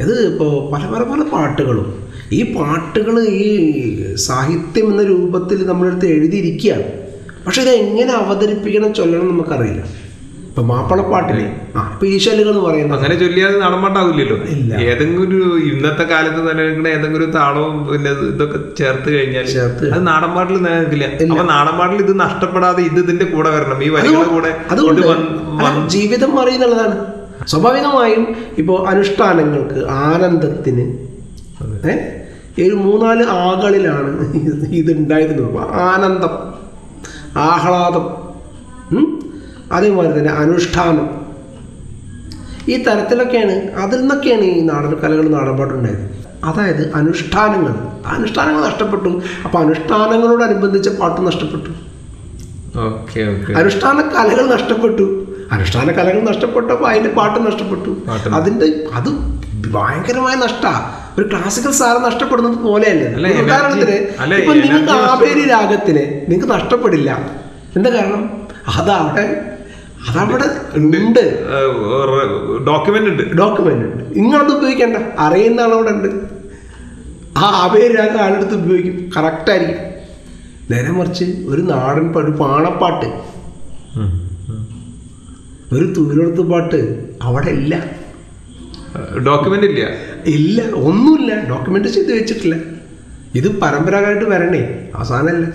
ഇത് 0.00 0.34
ഇപ്പോൾ 0.34 0.74
പല 0.74 0.86
പല 0.86 1.02
പല 1.02 1.28
പാട്ടുകളും. 1.28 2.02
ഈ 2.32 2.54
പാട്ടുകൾ 2.54 3.20
ഈ 3.20 4.14
സാഹിത്യം 4.14 4.90
എന്ന 4.90 5.02
രൂപത്തിൽ 5.02 5.66
നമ്മളെടുത്ത് 5.66 6.06
എഴുതിയിരിക്കുകയാണ്. 6.06 6.84
പക്ഷെ 7.46 7.62
ഇത് 7.62 7.70
എങ്ങനെ 7.70 8.12
അവതരിപ്പിക്കണം 8.12 8.94
ചൊല്ലണം 8.94 9.28
നമുക്കറിയില്ല. 9.28 9.84
ഇപ്പം 10.52 10.66
മാപ്പിളപ്പാട്ടില്ലേ? 10.70 11.44
ഇപ്പൊ 11.68 11.82
ഇപ്പം 11.92 12.06
ഈശലുകൾ 12.14 12.50
എന്ന് 12.52 12.62
പറയുന്നത്. 12.64 12.96
അങ്ങനെ 12.96 13.14
ചൊല്ലിയാൽ 13.20 13.52
നടൻപാട്ടാവില്ലല്ലോ 13.62 14.36
ഇല്ല. 14.54 14.72
ഏതെങ്കിലും 14.88 15.22
ഒരു 15.26 15.38
ഇന്നത്തെ 15.68 16.04
കാലത്ത് 16.10 16.40
നിലനിൽക്കുന്ന 16.48 16.88
ഏതെങ്കിലും 16.96 17.20
ഒരു 17.20 17.28
താളവും 17.36 17.76
പിന്നെ 17.90 18.10
ഇതൊക്കെ 18.32 18.58
ചേർത്ത് 18.80 19.08
കഴിഞ്ഞാൽ 19.14 19.46
ചേർത്ത്. 19.54 19.86
അത് 19.94 20.02
നാടൻപാട്ടിൽ 20.10 20.58
നിലനിൽക്കില്ല. 20.66 21.06
അപ്പൊ 21.32 21.46
നാടൻപാട്ടിൽ 21.52 21.98
ഇത് 22.06 22.12
നഷ്ടപ്പെടാതെ 22.24 22.82
ഇത് 22.90 22.98
ഇതിന്റെ 23.04 23.28
കൂടെ 23.34 23.50
വരണം. 23.56 23.78
ഈ 23.86 23.88
വരികളുടെ 23.96 24.28
കൂടെ 24.34 24.50
ജീവിതം 25.96 26.34
അറിയുന്നുള്ളതാണ് 26.42 26.98
സ്വാഭാവികമായും 27.52 28.26
ഇപ്പോ 28.62 28.76
അനുഷ്ഠാനങ്ങൾക്ക് 28.92 29.80
ആനന്ദത്തിന് 30.08 30.86
ഒരു 32.66 32.76
മൂന്നാൽ 32.84 33.18
ആകളിലാണ് 33.42 34.12
ഇത് 34.48 34.64
ഇതുണ്ടായിരുന്നത് 34.80 35.58
ആനന്ദം 35.90 36.34
ആഹ്ലാദം? 37.50 38.06
അതേമാതിരി 39.72 40.18
തന്നെ 40.18 40.30
അനുഷ്ഠാനം. 40.30 41.22
ഈ 42.68 42.82
തരത്തിലൊക്കെയാണ് 42.82 43.52
അതിൽ 43.52 44.00
നിന്നൊക്കെയാണ് 44.00 44.40
ഈ 44.40 44.60
നാടൻ 44.60 44.94
കലകൾ 44.94 45.28
നാടൻപാട്ടുണ്ടായത്. 45.28 46.22
അതായത് 46.44 46.94
അനുഷ്ഠാനങ്ങൾ. 46.94 47.74
അനുഷ്ഠാനങ്ങൾ 48.06 48.66
നഷ്ടപ്പെട്ടു. 48.66 49.22
അപ്പോൾ 49.44 49.58
അനുഷ്ഠാനങ്ങളോടനുബന്ധിച്ച 49.58 50.88
പാട്ട് 50.88 51.26
നഷ്ടപ്പെട്ടു. 51.26 51.70
അനുഷ്ഠാന 53.56 54.00
കലകൾ 54.00 54.54
നഷ്ടപ്പെട്ടു. 54.54 55.26
അനുഷ്ഠാന 55.52 55.92
കലകൾ 55.92 56.20
നഷ്ടപ്പെട്ടപ്പോൾ 56.20 56.88
അതിന്റെ 56.88 57.10
പാട്ട് 57.10 57.46
നഷ്ടപ്പെട്ടു. 57.46 57.90
അതിന്റെ 58.10 58.36
അതിന്റെ 58.36 58.86
അത് 58.92 59.08
ഭയങ്കരമായ 59.72 60.34
നഷ്ട. 60.34 60.66
ഒരു 61.18 61.28
ക്ലാസിക്കൽ 61.30 61.72
സാധനം 61.72 62.02
നഷ്ടപ്പെടുന്നത് 62.02 62.54
പോലെയല്ലേ? 62.54 63.40
ഉദാഹരണത്തിന് 63.42 64.34
ഇപ്പൊ 64.34 64.54
നിങ്ങൾക്ക് 64.54 64.90
ആവേരി 64.90 65.48
രാഗത്തിന് 65.48 66.20
നിങ്ങൾക്ക് 66.28 66.54
നഷ്ടപ്പെടില്ല. 66.54 67.30
എന്താ 67.76 67.90
കാരണം? 67.90 68.30
അതവിടെ 68.76 69.51
അതവിടെ 70.08 70.48
ഉണ്ട്. 70.78 71.24
ഡോക്യുമെന്റ് 72.66 73.10
ഉണ്ട്. 73.10 73.22
ഡോക്യുമെന്റ് 73.36 73.84
ഉണ്ട്. 73.84 74.04
ഇങ്ങോട്ട് 74.14 74.52
ഉപയോഗിക്കണ്ട. 74.52 74.96
അറിയുന്ന 75.18 75.60
ആളവിടെ 75.60 75.90
ഉണ്ട് 75.90 76.08
ആ 77.36 77.44
ആപേരി 77.64 77.96
രാഗം 77.96 78.20
ആളെടുത്ത് 78.20 78.54
ഉപയോഗിക്കും. 78.54 79.10
കറക്റ്റായിരിക്കും 79.16 79.92
നേരെ 80.70 80.90
മറിച്ച് 80.90 81.24
ഒരു 81.24 81.62
നാടൻ 81.62 82.12
പാട്ട് 82.12 82.30
ഒരു 82.30 82.36
പാണപ്പാട്ട്. 82.36 83.06
ഒരു 85.74 85.84
തുയിലെടുത്ത് 85.84 86.40
പാട്ട് 86.40 87.08
അവിടെ 87.22 87.46
ഇല്ല. 87.46 87.84
ഡോക്യുമെന്റ് 89.26 89.66
ഇല്ല. 89.66 89.86
ഇല്ല 90.26 90.62
ഒന്നുമില്ല. 90.74 91.48
ഡോക്യുമെന്റ് 91.50 91.88
ചെയ്ത് 91.88 92.12
വെച്ചിട്ടില്ല. 92.12 92.56
ഇത് 93.34 93.60
പരമ്പരാഗതമായിട്ട് 93.60 94.24
വരണേ. 94.24 94.88
അവസാനമല്ല. 94.94 95.46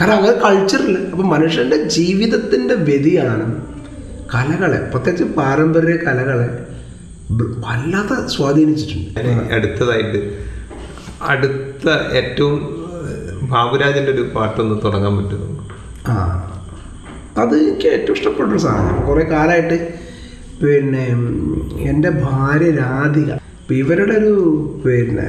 കാരണം 0.00 0.16
അങ്ങനെ 0.16 0.32
കൾച്ചറില്ല 0.32 0.98
അപ്പം 0.98 1.28
മനുഷ്യന്റെ 1.28 1.76
ജീവിതത്തിന്റെ 1.76 2.74
വ്യതിയാനം 2.74 3.71
കലകളെ 4.32 4.78
പ്രത്യേകിച്ച് 4.92 5.26
പാരമ്പര്യ 5.38 5.96
കലകളെ 6.06 6.48
വല്ലാതെ 7.64 8.16
സ്വാധീനിച്ചിട്ടുണ്ട്. 8.34 9.20
അടുത്തതായിട്ട് 9.56 10.20
അടുത്ത 11.32 11.86
ഏറ്റവും 12.20 12.54
ബാബുരാജന്റെ 13.52 14.12
ഒരു 14.16 14.24
പാട്ടൊന്ന് 14.34 14.76
തുടങ്ങാൻ 14.84 15.14
പറ്റുന്നു 15.18 15.48
ആ 16.08 16.14
അത് 17.42 17.54
എനിക്ക് 17.60 17.88
ഏറ്റവും 17.96 18.16
ഇഷ്ടപ്പെട്ടൊരു 18.18 18.62
സാധനം. 18.66 18.98
കുറേ 19.08 19.22
കാലമായിട്ട് 19.34 19.78
പിന്നെ 20.62 21.04
എന്റെ 21.90 22.10
ഭാര്യ 22.26 22.70
രാധിക 22.82 23.30
ഇപ്പം 23.60 23.76
ഇവരുടെ 23.82 24.14
ഒരു 24.22 24.34
പിന്നെ 24.84 25.28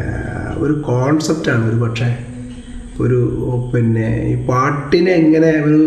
ഒരു 0.64 0.74
കോൺസെപ്റ്റാണ് 0.88 1.64
ഒരു 1.72 1.80
പക്ഷേ 1.86 2.10
ഒരു 3.04 3.20
പിന്നെ 3.72 4.08
ഈ 4.32 4.36
പാട്ടിനെ 4.50 5.14
എങ്ങനെ 5.22 5.52
ഒരു 5.68 5.82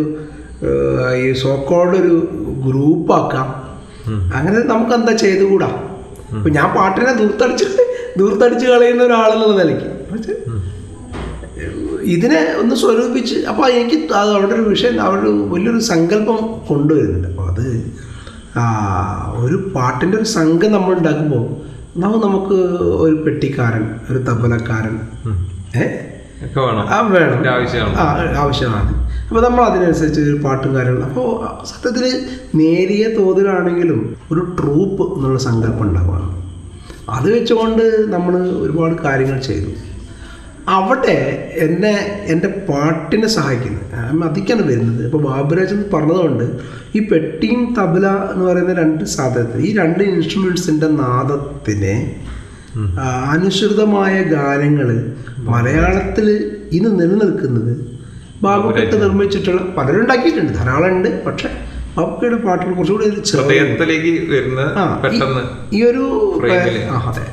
ഈ 1.20 1.32
സോക്കോൾഡ് 1.40 1.96
ഒരു 1.96 2.14
ഗ്രൂപ്പാക്കാം. 2.66 3.48
അങ്ങനെ 4.34 4.58
നമുക്ക് 4.64 4.94
എന്താ 4.94 5.12
ചെയ്തുകൂടാ? 5.22 5.68
അപ്പൊ 6.30 6.48
ഞാൻ 6.50 6.68
പാട്ടിനെ 6.74 7.12
ദൂർത്തടിച്ച് 7.14 7.66
ദൂർത്തടിച്ച് 8.16 8.66
കളയുന്ന 8.66 9.02
ഒരാളെന്നുള്ള 9.02 9.54
നിലയ്ക്ക്. 9.58 9.88
ഇതിനെ 12.08 12.40
ഒന്ന് 12.60 12.74
സ്വരൂപിച്ച് 12.76 13.36
അപ്പോൾ 13.48 13.66
എനിക്ക് 13.72 13.96
അത് 14.14 14.30
അവിടെ 14.34 14.54
ഒരു 14.54 14.64
വിഷയം 14.68 15.00
അവിടെ 15.02 15.22
വലിയൊരു 15.52 15.82
സങ്കല്പം 15.86 16.38
കൊണ്ടുവരുന്നുണ്ട്. 16.68 17.28
അപ്പോൾ 17.28 17.46
അത് 17.50 17.64
ആ, 18.56 18.64
ഒരു 19.38 19.56
പാട്ടിന്റെ 19.74 20.16
ഒരു 20.16 20.28
സംഘം 20.34 20.72
നമ്മൾ 20.72 20.92
ഉണ്ടാക്കുമ്പോൾ 20.94 21.42
നമുക്ക് 21.96 22.26
നമുക്ക് 22.26 22.56
ഒരു 23.04 23.14
പെട്ടിക്കാരൻ 23.24 23.82
ഒരു 24.10 24.18
തബലക്കാരൻ 24.28 24.94
ഏ? 25.76 25.86
ഒക്കെ 26.44 26.60
വേണം. 26.60 26.86
ആ 26.88 27.00
വേണം. 27.00 27.50
ആവശ്യമാണ്. 27.50 27.94
ആ 27.96 28.42
ആവശ്യമാണ്. 28.42 29.06
അപ്പോൾ 29.28 29.48
നമ്മൾ 29.48 29.64
അതിനനുസരിച്ച് 29.64 30.20
ഒരു 30.20 30.36
പാട്ടും 30.44 30.74
കാര്യങ്ങളും. 30.74 31.04
അപ്പോൾ 31.04 31.64
സത്യത്തിൽ 31.64 32.26
നേരിയ 32.54 33.08
തോതിലാണെങ്കിലും 33.18 34.16
ഒരു 34.32 34.40
ട്രൂപ്പ് 34.40 35.14
എന്നുള്ള 35.16 35.38
സങ്കല്പം 35.38 35.82
ഉണ്ടാവുകയാണ്. 35.82 36.36
അത് 37.10 37.34
വെച്ചുകൊണ്ട് 37.34 38.12
നമ്മൾ 38.12 38.36
ഒരുപാട് 38.36 38.94
കാര്യങ്ങൾ 39.02 39.38
ചെയ്തു. 39.40 39.70
അവിടെ 40.68 41.16
എന്നെ 41.56 42.24
എന്റെ 42.26 42.48
പാട്ടിനെ 42.68 43.28
സഹായിക്കുന്നത് 43.28 44.22
അതിക്കാണ് 44.24 44.62
വരുന്നത്. 44.62 45.04
ഇപ്പോൾ 45.04 45.22
ബാബുരാജ് 45.22 45.74
എന്ന് 45.74 45.84
പറഞ്ഞതുകൊണ്ട് 45.94 46.44
ഈ 46.96 47.08
പെട്ടിയും 47.08 47.74
തബല 47.78 48.06
എന്ന് 48.06 48.44
പറയുന്ന 48.44 48.72
രണ്ട് 48.74 49.04
സാധനത്തിൽ 49.04 49.60
ഈ 49.60 49.76
രണ്ട് 49.76 49.98
ഇൻസ്ട്രുമെൻസിന്റെ 49.98 50.86
നാദത്തിനെ 50.86 52.16
അനുസൃതമായ 53.26 54.14
ഗാനങ്ങൾ 54.30 54.88
മലയാളത്തിൽ 55.48 56.26
ഇന്ന് 56.72 56.90
നിലനിൽക്കുന്നത് 57.00 57.72
ബാബുക്കെട്ട് 58.42 58.96
നിർമ്മിച്ചിട്ടുള്ള 59.00 59.60
പലരും 59.76 60.00
ഉണ്ടാക്കിയിട്ടുണ്ട് 60.00 60.52
ധാരാളം 60.54 60.90
ഉണ്ട് 60.90 61.08
പക്ഷെ 61.26 61.48
ബാബുക്കയുടെ 61.96 62.38
പാട്ടുകൾ 62.42 62.72
കുറച്ചുകൂടി 62.74 63.04
ഹൃദയത്തിലേക്ക് 63.34 64.10
വരുന്ന 64.32 64.62
പെട്ടെന്ന് 65.02 65.42
ഈ 65.72 65.80
ഒരു 65.82 66.02
അതെ. 67.04 67.24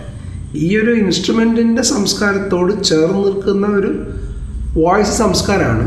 ഈ 0.59 0.69
ഒരു 0.77 0.91
ഇൻസ്ട്രുമെന്റിന്റെ 1.01 1.83
സംസ്കാരത്തോട് 1.91 2.71
ചേർന്ന് 2.83 3.21
നിൽക്കുന്ന 3.25 3.67
ഒരു 3.77 3.91
വോയിസ് 4.77 5.15
സംസ്കാരമാണ് 5.17 5.85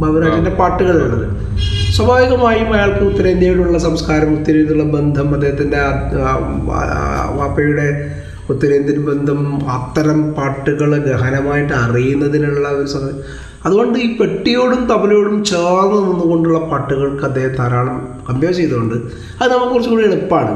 ബാബുരാജിന്റെ 0.00 0.52
പാട്ടുകളിലുള്ളത്. 0.58 1.26
സ്വാഭാവികമായും 1.94 2.68
അയാൾക്ക് 2.74 3.04
ഉത്തരേന്ത്യയോടുള്ള 3.04 3.78
സംസ്കാരം 3.78 4.30
ഉത്തരേന്ത്യയുള്ള 4.34 4.84
ബന്ധം 4.94 5.28
അദ്ദേഹത്തിന്റെ 5.34 5.80
വാപ്പയുടെ 7.36 7.86
ഉത്തരേന്ത്യൻ 8.52 8.98
ബന്ധം 9.04 9.40
അത്തരം 9.76 10.20
പാട്ടുകൾ 10.36 10.90
ഗഹനമായിട്ട് 11.06 11.74
അറിയുന്നതിനുള്ള 11.84 12.68
ഒരു 12.78 12.88
സമയം 12.94 13.18
അതുകൊണ്ട് 13.66 13.96
ഈ 13.98 14.06
പെട്ടിയോടും 14.16 14.80
തബലയോടും 14.90 15.36
ചേർന്ന് 15.44 15.98
നിന്നുകൊണ്ടുള്ള 16.06 16.60
പാട്ടുകൾക്ക് 16.70 17.24
അദ്ദേഹം 17.28 17.52
ധാരാളം 17.56 17.98
കമ്പയർ 18.28 18.54
ചെയ്തുകൊണ്ട് 18.60 18.96
അത് 19.40 19.48
നമുക്ക് 19.52 19.72
കുറച്ചുകൂടി 19.72 20.04
എളുപ്പമാണ് 20.08 20.54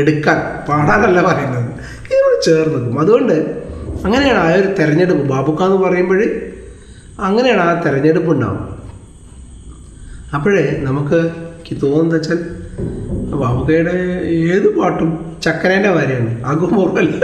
എടുക്കാൻ 0.00 0.38
പാടാനല്ല 0.68 1.18
പറയുന്നത്. 1.22 1.70
ഇതിനോട് 2.06 2.36
ചേർന്ന് 2.42 2.76
നിൽക്കും. 2.76 3.00
അതുകൊണ്ട് 3.00 3.36
അങ്ങനെയാണ് 4.04 4.40
ആ 4.44 4.48
ഒരു 4.60 4.68
തെരഞ്ഞെടുപ്പ്. 4.78 5.24
ബാബുക്ക 5.32 5.62
എന്ന് 5.62 5.80
പറയുമ്പോൾ 5.86 6.20
അങ്ങനെയാണ് 7.28 7.62
ആ 7.68 7.72
തെരഞ്ഞെടുപ്പ് 7.86 8.30
ഉണ്ടാവും 8.30 8.62
അപ്പോഴേ 10.36 10.64
നമുക്ക് 10.88 11.18
തോന്നുന്നത് 11.82 12.14
വെച്ചാൽ 12.14 12.38
ബാബുക്കയുടെ 13.40 13.94
ഏത് 14.52 14.68
പാട്ടും 14.76 15.10
ചക്കരേന്റെ 15.44 15.90
വരെയാണ് 15.96 16.30
അകുമുറല്ല 16.50 17.14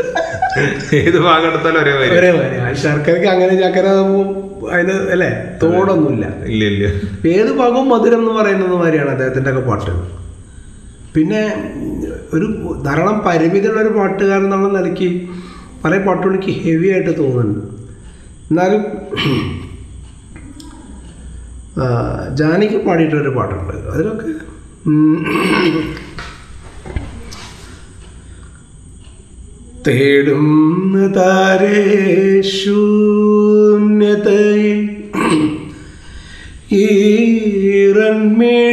ഏത് 1.00 1.18
ഭാഗം 1.26 1.48
എടുത്താലും 1.50 1.80
ഒരേ 1.82 1.94
വരും 2.00 2.14
ഒരേ 2.18 2.30
കാര്യം 2.38 2.76
ശർക്കരക്ക് 2.84 3.28
അങ്ങനെ 3.34 3.54
ചക്കര 3.62 3.86
അതിന് 4.74 4.94
അല്ലേ? 5.14 5.28
തോടൊന്നുമില്ല. 5.62 6.24
ഇല്ല 6.52 6.62
ഇല്ല. 6.72 6.86
ഏത് 7.34 7.50
ഭാഗവും 7.58 7.86
മധുരം 7.92 8.20
എന്ന് 8.22 8.32
പറയുന്നത് 8.38 8.72
മാതിരിയാണ് 8.80 9.10
അദ്ദേഹത്തിന്റെ 9.14 9.50
ഒക്കെ 9.52 9.62
പാട്ട്. 9.68 9.92
പിന്നെ 11.14 11.42
ഒരു 12.34 12.46
ധാരാളം 12.86 13.18
പരിമിതിയുള്ള 13.26 13.80
ഒരു 13.84 13.92
പാട്ടുകാരൻ 13.98 14.44
എന്നുള്ള 14.46 14.68
നിലയ്ക്ക് 14.78 15.08
പല 15.84 15.92
പാട്ടുകൾ 16.06 16.32
എനിക്ക് 16.34 16.52
ഹെവി 16.64 16.88
ആയിട്ട് 16.94 17.12
തോന്നുന്നുണ്ട്. 17.20 17.62
എന്നാലും 18.50 18.82
ജാനിക്ക് 22.38 22.38
ജാനകി 22.40 22.78
പാടിയിട്ടൊരു 22.88 23.32
പാട്ടുണ്ട്. 23.38 23.74
അതിലൊക്കെ 23.94 24.30
ഉം, 24.84 25.16
തേടുന്നതാരേ 30.40 31.78
ശൂന്യതയിൽ 32.52 34.00
ഈറൻമിഴികളെ 36.80 38.67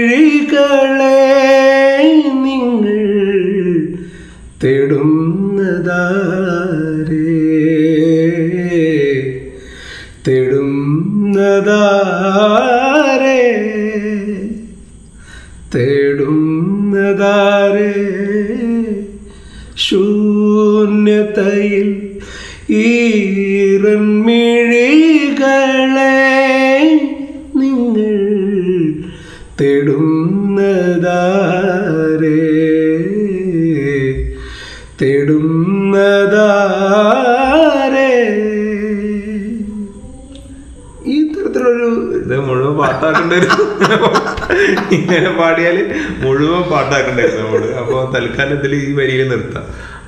മുഴുവൻ 46.85 47.05
പാട്ടാക്കേണ്ടി 47.05 47.43
നമ്മൾ. 47.43 47.65
അപ്പോൾ 47.79 48.13
തൽക്കാലം 48.13 48.59
ഇതിൽ 48.59 48.75
ഈ 48.75 48.93
വരിയിൽ 48.93 49.29
നിർത്താം. 49.29 49.63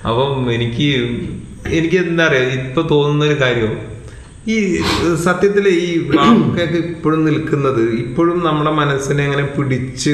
അപ്പം 0.08 0.54
എനിക്ക് 0.54 0.90
എനിക്ക് 1.68 1.96
എന്താ 1.96 2.28
പറയാ 2.28 2.42
ഇപ്പൊ 2.42 2.82
തോന്നുന്ന 2.82 3.26
ഒരു 3.26 3.42
കാര്യം. 3.42 3.98
ഈ 4.48 4.78
സത്യത്തിൽ 5.16 5.68
ഈ 5.68 6.12
വാക്കൊക്കെ 6.16 6.78
ഇപ്പോഴും 6.78 7.26
നിൽക്കുന്നത് 7.26 7.90
ഇപ്പോഴും 7.92 8.44
നമ്മുടെ 8.44 8.72
മനസ്സിനെ 8.72 9.24
അങ്ങനെ 9.24 9.44
പിടിച്ച് 9.44 10.10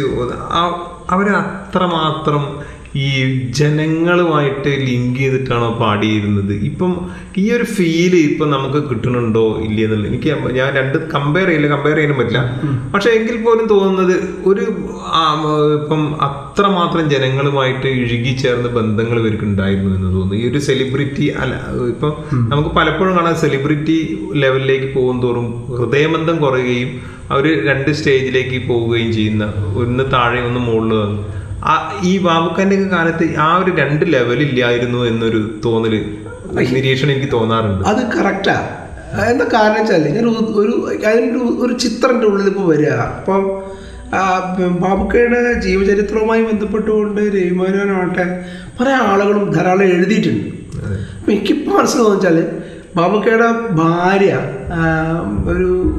ആ- 0.52 1.04
അവർ 1.10 1.30
അത്രമാത്രം 1.30 2.73
ഈ 3.02 3.08
ജനങ്ങളുമായിട്ട് 3.60 4.72
ലിങ്ക് 4.88 5.20
ചെയ്തിട്ടാണോ 5.20 5.70
പാടിയിരുന്നത്? 5.80 6.52
ഇപ്പം 6.70 6.92
ഈ 7.42 7.46
ഒരു 7.56 7.66
ഫീൽ 7.76 8.14
ഇപ്പം 8.30 8.48
നമുക്ക് 8.56 8.80
കിട്ടുന്നുണ്ടോ 8.90 9.46
ഇല്ല 9.68 9.80
എന്നുള്ളത് 9.86 10.10
എനിക്ക് 10.12 10.30
ഞാൻ 10.58 10.70
രണ്ട് 10.80 10.98
കമ്പയർ 11.14 11.48
ചെയ്യില്ല 11.50 11.70
കമ്പയർ 11.74 11.96
ചെയ്യാനും 11.98 12.20
പറ്റില്ല. 12.22 12.42
പക്ഷെ 12.94 13.10
എങ്കിൽ 13.18 13.38
പോലും 13.46 13.66
തോന്നുന്നത് 13.74 14.16
ഒരു 14.52 14.66
ഇപ്പം 15.80 16.04
അത്രമാത്രം 16.28 17.06
ജനങ്ങളുമായിട്ട് 17.16 17.88
ഇഴുകി 18.04 18.34
ചേർന്ന 18.44 18.70
ബന്ധങ്ങൾ 18.80 19.18
ഇവർക്ക് 19.24 19.48
ഉണ്ടായിരുന്നു 19.52 19.92
എന്ന് 19.98 20.10
തോന്നുന്നു. 20.16 20.38
ഈ 20.42 20.46
ഒരു 20.52 20.62
സെലിബ്രിറ്റി 20.70 21.28
അല്ല 21.44 21.56
ഇപ്പം 21.94 22.14
നമുക്ക് 22.52 22.72
പലപ്പോഴും 22.80 23.14
കാണാൻ 23.20 23.36
സെലിബ്രിറ്റി 23.46 23.98
ലെവലിലേക്ക് 24.44 24.90
പോകും 24.98 25.20
തോറും 25.26 25.48
ഹൃദയബന്ധം 25.80 26.38
കുറയുകയും 26.46 26.92
അവർ 27.32 27.46
രണ്ട് 27.70 27.92
സ്റ്റേജിലേക്ക് 27.98 28.58
പോവുകയും 28.70 29.12
ചെയ്യുന്ന 29.14 29.44
ഒന്ന് 29.84 30.04
താഴെ 30.16 30.40
ഒന്ന് 30.48 30.62
മുകളിൽ 30.68 30.94
ആ 31.64 32.02
ഈ 32.04 32.18
ബാബുക്കാന്റെ 32.18 32.76
ഒക്കെ 32.76 32.86
കാലത്ത് 32.86 33.36
ആ 33.38 33.58
ഒരു 33.58 33.72
രണ്ട് 33.76 34.14
ലെവൽ 34.14 34.42
ഇല്ലായിരുന്നു 34.42 35.06
എന്നൊരു 35.06 35.60
തോന്നൽ 35.66 36.16
നിരീക്ഷണം 36.54 37.12
എനിക്ക് 37.12 37.32
തോന്നാറുണ്ട്. 37.32 37.84
അത് 37.86 38.18
കറക്റ്റാ 38.18 38.70
എന്താ 39.30 39.46
കാരണം 39.54 39.80
വെച്ചാൽ 39.80 40.08
ഞാൻ 40.08 40.26
ഒരു- 40.30 41.06
അതിന്റെ 41.08 41.40
ഒരു 41.40 41.74
ചിത്രന്റെ 41.74 42.28
ഉള്ളിൽ 42.28 42.48
ഇപ്പോൾ 42.48 42.76
വരിക 42.76 42.90
അപ്പം 42.90 43.62
ബാബുക്കയുടെ 44.80 45.54
ജീവചരിത്രവുമായി 45.54 46.44
ബന്ധപ്പെട്ടുകൊണ്ട് 46.44 47.22
രവിമാനാവട്ടെ 47.22 48.46
പല 48.80 48.90
ആളുകളും 48.90 49.52
ധാരാളം 49.52 49.84
എഴുതിയിട്ടുണ്ട്. 49.84 50.48
അപ്പം 51.20 51.34
എനിക്കിപ്പോൾ 51.34 51.78
മനസ്സിലാവുന്ന 51.78 52.16
വെച്ചാൽ 52.16 52.62
ബാബുക്കയുടെ 52.96 53.52
ഭാര്യ 53.72 54.32
ഒരു 55.48 55.94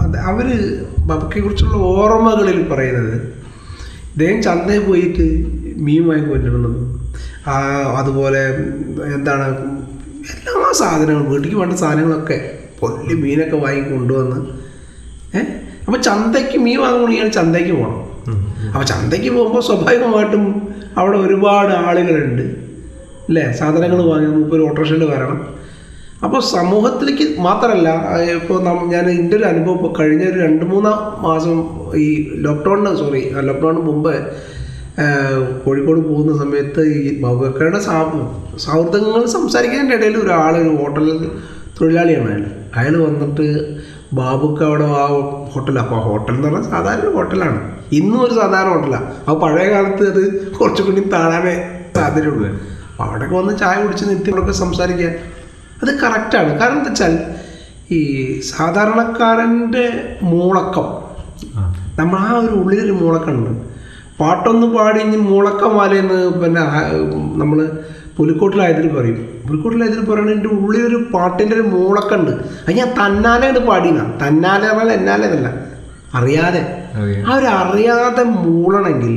അവർ 0.00 0.16
അവർ 0.16 0.74
ബാബുക്കയെ 0.98 1.42
കുറിച്ചുള്ള 1.42 1.76
ഓർമ്മകളിൽ 1.76 2.68
പറയുന്നത് 2.68 3.37
ഇദ്ദേഹം 4.18 4.42
ചന്തയിൽ 4.42 4.80
പോയിട്ട് 4.84 5.24
മീൻ 5.86 6.08
വാങ്ങിക്കൊണ്ടിരുന്നത് 6.08 6.78
അതുപോലെ 7.98 8.40
എന്താണ് 9.16 9.44
എല്ലാ 10.32 10.72
സാധനങ്ങളും 10.72 11.28
വീട്ടിലേക്ക് 11.32 11.56
വേണ്ട 11.56 11.72
സാധനങ്ങളൊക്കെ 11.72 12.38
പൊല്ലി 12.80 13.14
മീനൊക്കെ 13.14 13.56
വാങ്ങി 13.56 13.82
കൊണ്ടുവന്ന് 13.92 14.38
ഏഹ് 15.34 15.46
അപ്പോൾ 15.86 16.00
ചന്തയ്ക്ക് 16.00 16.58
മീൻ 16.58 16.80
വാങ്ങണമെങ്കിൽ 16.80 17.30
ചന്തയ്ക്ക് 17.30 17.72
പോകണം 17.72 18.02
അപ്പോൾ 18.72 18.84
ചന്തയ്ക്ക് 18.84 19.30
പോകുമ്പോൾ 19.30 19.60
സ്വാഭാവികമായിട്ടും 19.60 20.44
അവിടെ 20.96 21.18
ഒരുപാട് 21.18 21.72
ആളുകളുണ്ട്. 21.72 22.44
അല്ലേ 23.28 23.52
സാധനങ്ങൾ 23.52 24.00
വാങ്ങി 24.10 24.26
നമുക്ക് 24.26 24.54
ഒരു 24.54 24.62
ഓട്ടോറിക്ഷയിൽ 24.62 25.04
വരണം. 25.04 25.38
അപ്പോൾ 26.26 26.40
സമൂഹത്തിലേക്ക് 26.54 27.26
മാത്രമല്ല 27.46 27.88
ഇപ്പോൾ 28.36 28.56
ഞാൻ 28.92 29.04
എന്റെ 29.16 29.34
ഒരു 29.36 29.46
അനുഭവം 29.50 29.76
ഇപ്പോൾ 29.78 29.92
കഴിഞ്ഞ 29.98 30.24
ഒരു 30.30 30.38
രണ്ട് 30.46 30.64
മൂന്ന് 30.72 30.92
മാസം 31.26 31.58
ഈ 32.04 32.06
ലോക്ക്ഡൗണിന് 32.46 32.92
സോറി 33.02 33.20
ലോക്ക്ഡൗണിന് 33.48 33.84
മുമ്പ് 33.90 34.14
കോഴിക്കോട് 35.64 36.00
പോകുന്ന 36.08 36.32
സമയത്ത് 36.42 36.82
ഈ 36.94 37.02
ബബക്കയുടെ 37.24 37.80
സാ 37.88 37.98
സൗഹൃദങ്ങൾ 38.64 39.26
സംസാരിക്കുന്നതിന്റെ 39.36 39.96
ഇടയിൽ 39.98 40.16
ഒരാൾ 40.22 40.54
ഒരു 40.62 40.72
ഹോട്ടലിൽ 40.80 41.20
തൊഴിലാളിയാണ്. 41.78 42.30
അയാൾ 42.30 42.42
അയാൾ 42.78 42.94
വന്നിട്ട് 43.06 43.46
ബാബുക്ക് 44.18 44.62
അവിടെ 44.68 44.86
ആ 45.02 45.04
ഹോട്ടൽ 45.52 45.76
അപ്പോൾ 45.84 46.00
ഹോട്ടൽ 46.08 46.34
എന്ന് 46.34 46.48
പറഞ്ഞാൽ 46.48 46.66
സാധാരണ 46.74 47.08
ഹോട്ടലാണ് 47.16 47.60
ഇന്നും 47.98 48.18
ഒരു 48.26 48.34
സാധാരണ 48.40 48.70
ഹോട്ടലാണ് 48.74 49.06
അപ്പോൾ 49.20 49.38
പഴയ 49.44 49.66
കാലത്ത് 49.74 50.04
അത് 50.12 50.22
കുറച്ചുകൂടി 50.58 51.02
താഴാനേ 51.14 51.54
സാധ്യതയുള്ളൂ. 51.98 52.50
അപ്പോൾ 52.90 53.04
അവിടെയൊക്കെ 53.08 53.36
വന്ന് 53.40 53.52
ചായ 53.62 53.76
കുടിച്ച് 53.82 54.04
നിത്യങ്ങളൊക്കെ 54.12 54.54
സംസാരിക്കുക 54.64 55.10
അത് 55.78 55.90
കറക്റ്റാണ് 56.02 56.50
കാരണം 56.60 56.78
എന്താ 56.78 56.90
വെച്ചാൽ 56.90 57.14
ഈ 57.90 58.00
സാധാരണക്കാരന്റെ 58.50 59.84
മൂളക്കം 60.30 60.86
നമ്മൾ 61.98 62.16
ആ 62.22 62.30
ഒരു 62.40 62.54
ഉള്ളിലൊരു 62.60 62.94
മൂളക്കമുണ്ട് 62.94 63.52
പാട്ടൊന്ന് 64.18 64.66
പാടി 64.74 64.98
ഇനി 65.00 65.18
മൂളക്കമാലയെന്ന് 65.28 66.18
പിന്നെ 66.40 66.62
നമ്മൾ 67.40 67.58
പുലിക്കോട്ടിലായതിൽ 68.16 68.86
പറയും. 68.94 69.18
പുലിക്കോട്ടിലായതിൽ 69.46 69.98
പറയുകയാണെങ്കിൽ 70.00 70.36
എന്റെ 70.36 70.50
ഉള്ളിലൊരു 70.58 70.98
പാട്ടിന്റെ 71.12 71.54
ഒരു 71.54 71.64
മൂളക്കമുണ്ട് 71.74 72.32
അത് 72.62 72.72
ഞാൻ 72.78 72.88
തന്നാലെ 72.98 73.46
അത് 73.52 73.60
പാടിന 73.68 73.98
തന്നാലെ 74.22 74.68
പറഞ്ഞാൽ 74.70 74.96
എന്നാലെ 74.98 75.26
എന്നല്ല. 75.28 75.48
അറിയാതെ. 76.18 76.62
അറിയാം. 76.98 77.22
ആ 77.26 77.36
ഒരു 77.38 77.48
അറിയാതെ 77.60 78.24
മൂളണമെങ്കിൽ 78.38 79.14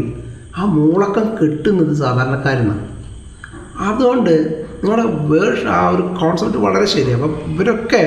ആ 0.57 0.63
മൂളക്കം 0.75 1.25
കെട്ടുന്നത് 1.37 1.93
സാധാരണക്കാരനാണ് 2.01 2.85
അതുകൊണ്ട് 3.87 4.33
നിങ്ങളുടെ 4.81 5.05
വേർഷ 5.31 5.63
ആ 5.77 5.81
ഒരു 5.93 6.03
കോൺസെപ്റ്റ് 6.19 6.59
വളരെ 6.65 6.87
ശരിയാണ് 6.93 7.23
അപ്പം 7.27 7.41
ഇവരൊക്കെ 7.53 8.01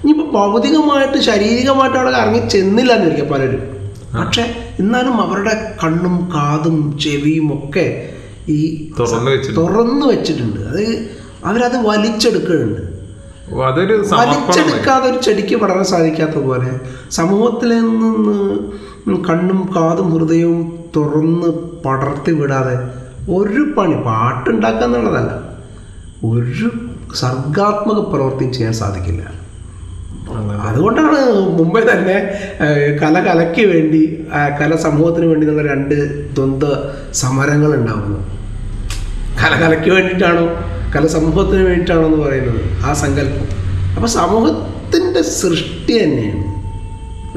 ഇനിയിപ്പോൾ 0.00 0.28
ഭൗതികമായിട്ട് 0.36 1.18
ശാരീരികമായിട്ട് 1.28 1.98
അവിടെ 1.98 2.12
ഇറങ്ങി 2.20 2.40
ചെന്നില്ല 2.54 2.92
എന്നിരിക്കുക 2.96 3.26
പലരും 3.32 3.62
പക്ഷെ 4.14 4.44
എന്നാലും 4.80 5.16
അവരുടെ 5.24 5.54
കണ്ണും 5.82 6.14
കാതും 6.34 6.76
ചെവിയും 7.04 7.48
ഒക്കെ 7.58 7.84
ഈ 8.48 8.58
തുറന്നു 8.98 9.32
തുറന്നു 9.58 10.06
വെച്ചിട്ടുണ്ട്. 10.12 10.60
അത് 10.70 10.84
അവരത് 11.48 11.76
വലിച്ചെടുക്കുന്നുണ്ട്. 11.90 12.80
വലിച്ചെടുക്കാതെ 14.20 15.06
ഒരു 15.10 15.18
ചെടിക്ക് 15.26 15.56
വളരാൻ 15.62 15.86
സാധിക്കാത്ത 15.92 16.38
പോലെ 16.48 16.70
സമൂഹത്തിൽ 17.18 17.70
നിന്ന് 17.78 19.16
കണ്ണും 19.28 19.60
കാതും 19.76 20.08
ഹൃദയവും 20.14 20.60
തുറന്ന് 20.96 21.50
പടർത്തി 21.84 22.32
വിടാതെ 22.40 22.74
ഒരു 23.38 23.62
പണി 23.76 23.96
പാട്ടുണ്ടാക്കുക 24.08 24.86
എന്നുള്ളതല്ല. 24.88 25.32
ഒരു 26.28 26.68
സർഗാത്മക 27.20 28.00
പ്രവൃത്തി 28.12 28.46
ചെയ്യാൻ 28.56 28.74
സാധിക്കില്ല. 28.80 29.22
അതുകൊണ്ടാണ് 30.68 31.20
മുംബൈ 31.58 31.80
തന്നെ 31.90 32.16
കല 33.02 33.14
കലയ്ക്ക് 33.26 33.62
വേണ്ടി 33.70 34.02
കല 34.60 34.72
സമൂഹത്തിന് 34.84 35.26
വേണ്ടി 35.30 35.44
എന്നുള്ള 35.46 35.62
രണ്ട് 35.72 35.96
ദ്വന്ദ് 36.36 36.70
സമരങ്ങൾ 37.22 37.70
ഉണ്ടാകുന്നത് 37.78 38.26
കല 39.42 39.52
കലയ്ക്ക് 39.62 39.90
വേണ്ടിയിട്ടാണോ 39.96 40.44
കല 40.94 41.04
സമൂഹത്തിന് 41.16 41.62
വേണ്ടിയിട്ടാണോ 41.68 42.04
എന്ന് 42.10 42.20
പറയുന്നത്? 42.26 42.62
ആ 42.86 42.92
സങ്കല്പം. 43.02 43.46
അപ്പൊ 43.96 44.08
സമൂഹത്തിന്റെ 44.18 45.22
സൃഷ്ടി 45.38 45.94
തന്നെയാണ്. 46.02 46.44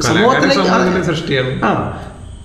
സമൂഹത്തിലേക്ക് 0.10 0.62
സമൂഹത്തിന്റെ 0.62 1.04
സൃഷ്ടിയാണ്. 1.12 1.52
ആ 1.67 1.72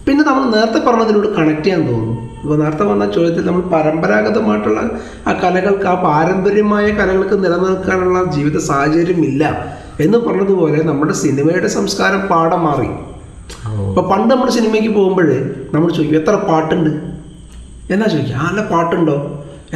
പിന്നെ 0.09 0.23
നമ്മൾ 0.29 0.45
നേരത്തെ 0.57 0.81
പറഞ്ഞതിനോട് 0.85 1.27
കണക്ട് 1.37 1.65
ചെയ്യാൻ 1.65 1.81
തോന്നുന്നു. 1.89 2.15
ഇപ്പോൾ 2.43 2.57
നേരത്തെ 2.61 2.85
വന്ന 2.91 3.05
ചോദ്യത്തിൽ 3.15 3.45
നമ്മൾ 3.49 3.63
പരമ്പരാഗതമായിട്ടുള്ള 3.73 4.81
ആ 5.29 5.33
കലകൾക്ക് 5.43 5.87
ആ 5.93 5.95
പാരമ്പര്യമായ 6.05 6.87
കലകൾക്ക് 7.01 7.37
നിലനിൽക്കാനുള്ള 7.45 8.19
ജീവിത 8.35 8.59
സാഹചര്യം 8.69 9.21
ഇല്ല 9.31 9.45
എന്ന് 10.05 10.19
പറഞ്ഞതുപോലെ 10.27 10.79
നമ്മുടെ 10.91 11.15
സിനിമയുടെ 11.23 11.71
സംസ്കാരം 11.77 12.23
പാഠം 12.31 12.63
മാറി. 12.67 12.89
ഇപ്പൊ 13.89 14.03
പണ്ട് 14.13 14.31
നമ്മൾ 14.35 14.49
സിനിമയ്ക്ക് 14.59 14.93
പോകുമ്പോൾ 14.99 15.29
നമ്മൾ 15.75 15.89
ചോദിക്കും 15.97 16.19
എത്ര 16.21 16.35
പാട്ടുണ്ട്? 16.51 16.91
എന്നാ 17.95 18.07
ചോദിക്കുക 18.15 18.39
ആ 18.47 18.65
പാട്ടുണ്ടോ? 18.73 19.17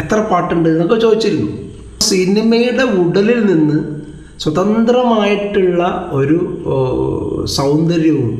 എത്ര 0.02 0.18
പാട്ടുണ്ട്? 0.32 0.68
എന്നൊക്കെ 0.74 0.98
ചോദിച്ചിരുന്നു. 1.04 1.50
സിനിമയുടെ 2.10 2.86
ഉടലിൽ 3.02 3.40
നിന്ന് 3.50 3.78
സ്വതന്ത്രമായിട്ടുള്ള 4.44 5.82
ഒരു 6.20 6.38
സൗന്ദര്യവും 7.58 8.32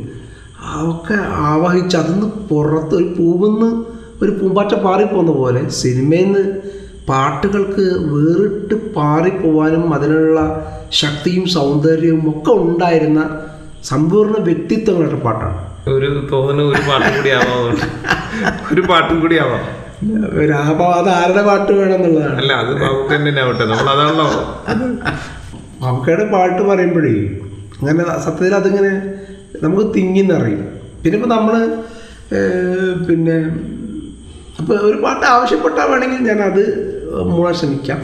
ഒക്കെ 0.90 1.16
ആവാഹിച്ച് 1.51 1.96
അതിന്ന് 1.96 2.27
പുറത്ത് 2.51 2.94
ഒരു 2.94 3.09
പൂവെന്ന് 3.18 3.70
ഒരു 4.22 4.31
പൂമ്പാറ്റ 4.31 4.75
പാറിപ്പോകുന്ന 4.75 5.33
പോലെ 5.33 5.62
സിനിമയിൽ 5.70 6.25
നിന്ന് 6.25 6.44
പാട്ടുകൾക്ക് 7.09 7.85
വേറിട്ട് 8.12 8.75
പാറിപ്പോവാനും 8.96 9.94
അതിനുള്ള 9.94 10.40
ശക്തിയും 10.90 11.46
സൗന്ദര്യവും 11.46 12.31
ഒക്കെ 12.31 12.51
ഉണ്ടായിരുന്ന 12.51 13.20
സമ്പൂർണ 13.85 14.35
വ്യക്തിത്വങ്ങളുടെ 14.38 15.16
പാട്ടാണ്. 15.16 15.59
ഒരു 15.87 16.09
തോന്നുന്നു 16.33 16.64
ഒരു 16.72 16.83
പാട്ട് 16.88 17.09
കൂടി 17.16 17.31
ആവാം 17.31 17.62
ഒരു 18.72 18.83
പാട്ടും 18.90 19.20
കൂടി 19.20 19.37
ആവാം. 19.44 19.64
അത് 20.98 21.09
ആരുടെ 21.09 21.42
പാട്ട് 21.48 21.72
വേണമെന്നുള്ളതാണ്. 21.72 22.37
അല്ല 22.40 22.53
അത് 22.53 22.72
ബാബുക്ക് 22.83 23.14
തന്നെ 23.14 23.42
ആവട്ടെ. 23.42 23.64
നമ്മൾ 23.72 23.88
അതാണല്ലോ. 23.94 24.29
നമുക്കയുടെ 25.83 26.25
പാട്ട് 26.35 26.62
പറയുമ്പോഴേ 26.62 27.14
അങ്ങനെ 27.81 28.05
സത്യത്തിൽ 28.27 28.55
അതിങ്ങനെ 28.55 28.92
നമുക്ക് 29.64 29.86
തിങ്ങിന്നറിയില്ല 29.96 30.64
നിറയും 30.64 30.80
പിന്നെ 31.02 31.16
ഇപ്പം 31.18 31.30
നമ്മൾ 31.36 31.54
പിന്നെ 33.08 33.36
അപ്പോൾ 34.60 34.74
ഒരു 34.88 34.98
പാട്ട് 35.04 35.24
ആവശ്യപ്പെട്ടാൽ 35.34 35.86
വേണമെങ്കിൽ 35.92 36.26
ഞാൻ 36.30 36.40
അത് 36.48 36.62
മൂളാൻ 37.30 37.54
ശ്രമിക്കാം. 37.60 38.00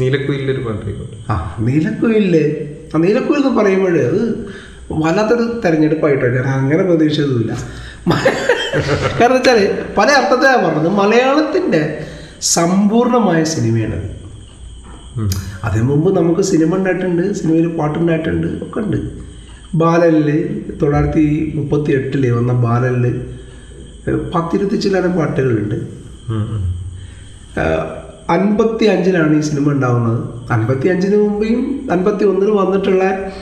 നീലക്കുയിലൊരു 0.00 0.62
പാട്ട് 0.66 0.82
ആയിക്കോട്ടെ 0.86 1.16
ആ 1.32 1.36
നീലക്കുയിൽ. 1.66 2.34
ആ 2.92 2.98
നീലക്കുയിൽ 3.04 3.40
എന്ന് 3.42 3.52
പറയുമ്പോൾ 3.60 3.96
അത് 4.10 4.22
വല്ലാത്തൊരു 5.02 5.44
തെരഞ്ഞെടുപ്പായിട്ടോ 5.64 6.26
ഞാൻ 6.36 6.46
അങ്ങനെ 6.58 6.82
പ്രതീക്ഷിച്ചതുമില്ല. 6.88 7.52
കാരണം 9.18 9.36
വെച്ചാൽ 9.36 9.60
പല 9.98 10.08
അർത്ഥത്തിലാണ് 10.18 10.62
പറഞ്ഞത്. 10.66 10.90
മലയാളത്തിന്റെ 11.02 11.82
സമ്പൂർണമായ 12.56 13.40
സിനിമയാണത്. 13.54 14.08
അതിനു 15.66 15.84
മുമ്പ് 15.90 16.08
നമുക്ക് 16.18 16.42
സിനിമ 16.52 16.76
ഉണ്ടായിട്ടുണ്ട് 16.78 17.24
സിനിമയിൽ 17.38 17.66
പാട്ടുണ്ടായിട്ടുണ്ട് 17.80 18.48
ഒക്കെ 18.66 18.78
ഉണ്ട്. 18.84 18.98
ബാലനിൽ 19.74 20.28
തൊള്ളായിരത്തി 20.82 21.52
മുപ്പത്തി 21.54 21.90
എട്ടിൽ 21.92 22.30
വന്ന 22.30 22.52
ബാലനിൽ 22.52 23.26
പത്തിരുപത്തി 24.34 24.76
ചില്ലറ 24.76 25.06
പാട്ടുകളുണ്ട്. 25.06 25.74
അൻപത്തി 28.30 28.84
അഞ്ചിലാണ് 28.84 29.36
ഈ 29.36 29.40
സിനിമ 29.40 29.70
ഉണ്ടാവുന്നത്. 29.70 30.28
അൻപത്തി 30.52 30.88
അഞ്ചിന് 30.88 31.16
മുമ്പേയും 31.16 31.88
അൻപത്തി 31.92 32.24
ഒന്നിന് 32.24 32.50
വന്നിട്ടുള്ള 32.50 33.32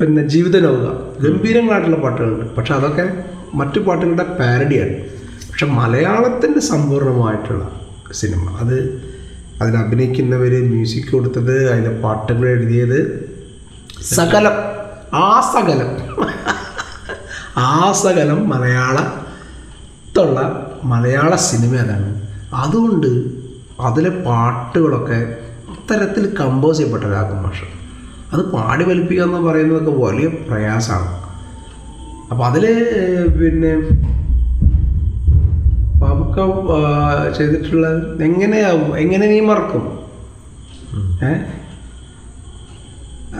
പിന്നെ 0.00 0.26
ജീവിത 0.28 0.56
ലോക 0.56 0.84
ഗംഭീരങ്ങളായിട്ടുള്ള 1.22 1.96
പാട്ടുകളുണ്ട്. 1.96 2.54
പക്ഷെ 2.56 2.74
അതൊക്കെ 2.74 3.24
മറ്റു 3.54 3.78
പാട്ടുകളുടെ 3.78 4.22
പാരഡിയാണ്. 4.22 4.96
പക്ഷെ 5.50 5.66
മലയാളത്തിന്റെ 5.66 6.60
സമ്പൂർണമായിട്ടുള്ള 6.60 7.64
സിനിമ. 8.12 8.56
അത് 8.60 9.02
അതിൽ 9.62 9.76
അഭിനയിക്കുന്നവർ 9.76 10.52
മ്യൂസിക് 10.62 11.12
കൊടുത്തത് 11.12 11.70
അതിന്റെ 11.70 11.90
പാട്ടുകൾ 11.90 12.48
എഴുതിയത് 12.48 13.30
സകലം 14.02 14.79
ആ 15.18 15.20
ആസകലം 17.60 18.40
മലയാളത്തുള്ള 18.52 20.38
മലയാള 20.84 21.34
സിനിമ 21.48 21.74
അതാണ് 21.76 22.10
അതുകൊണ്ട് 22.54 23.10
അതിലെ 23.88 24.10
പാട്ടുകളൊക്കെ 24.26 25.18
അത്തരത്തിൽ 25.72 26.24
കമ്പോസ് 26.40 26.78
ചെയ്യപ്പെട്ട 26.78 27.04
രാഗം 27.14 27.38
ഭാഷ 27.44 27.60
അത് 28.32 28.42
പാടി 28.52 28.84
വലിപ്പിക്കുക 28.84 29.26
എന്ന് 29.26 29.40
പറയുന്നതൊക്കെ 29.48 29.92
വലിയ 30.04 30.26
പ്രയാസമാണ്. 30.48 31.10
അപ്പം 32.30 32.44
അതിൽ 32.46 32.64
പിന്നെ 33.38 33.72
പാപ്പക്ക 36.02 36.36
ചെയ്തിട്ടുള്ള 37.38 37.86
എങ്ങനെയാവും? 38.28 38.90
എങ്ങനെ 38.96 39.26
നീ 39.26 39.40
മറക്കും? 39.40 39.84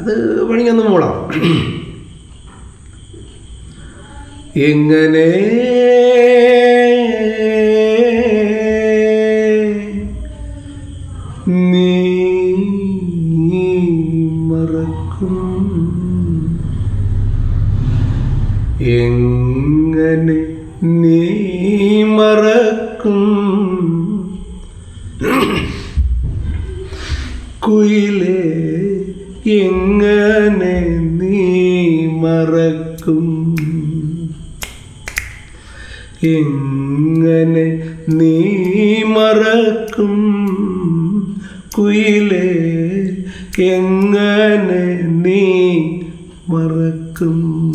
അത് 0.00 0.12
വേണമെങ്കിൽ 0.48 0.72
ഒന്ന് 0.72 0.84
മൂളാം 0.84 1.16
എങ്ങനെ 4.68 5.26
നീ 11.62 11.90
മറക്കും? 14.50 15.36
എങ്ങനെ 18.98 20.38
നീ 21.00 21.20
മറക്കും? 22.16 23.22
കുയിലേ 27.64 28.38
എങ്ങനെ 29.50 31.00
നീ 31.00 32.06
മറക്കും? 32.06 33.56
എങ്ങനെ 36.22 37.82
നീ 38.08 39.02
മറക്കും? 39.02 40.16
കുയിലേ 41.78 42.48
എങ്ങനെ 43.58 45.04
നീ 45.04 45.46
മറക്കും? 46.48 47.72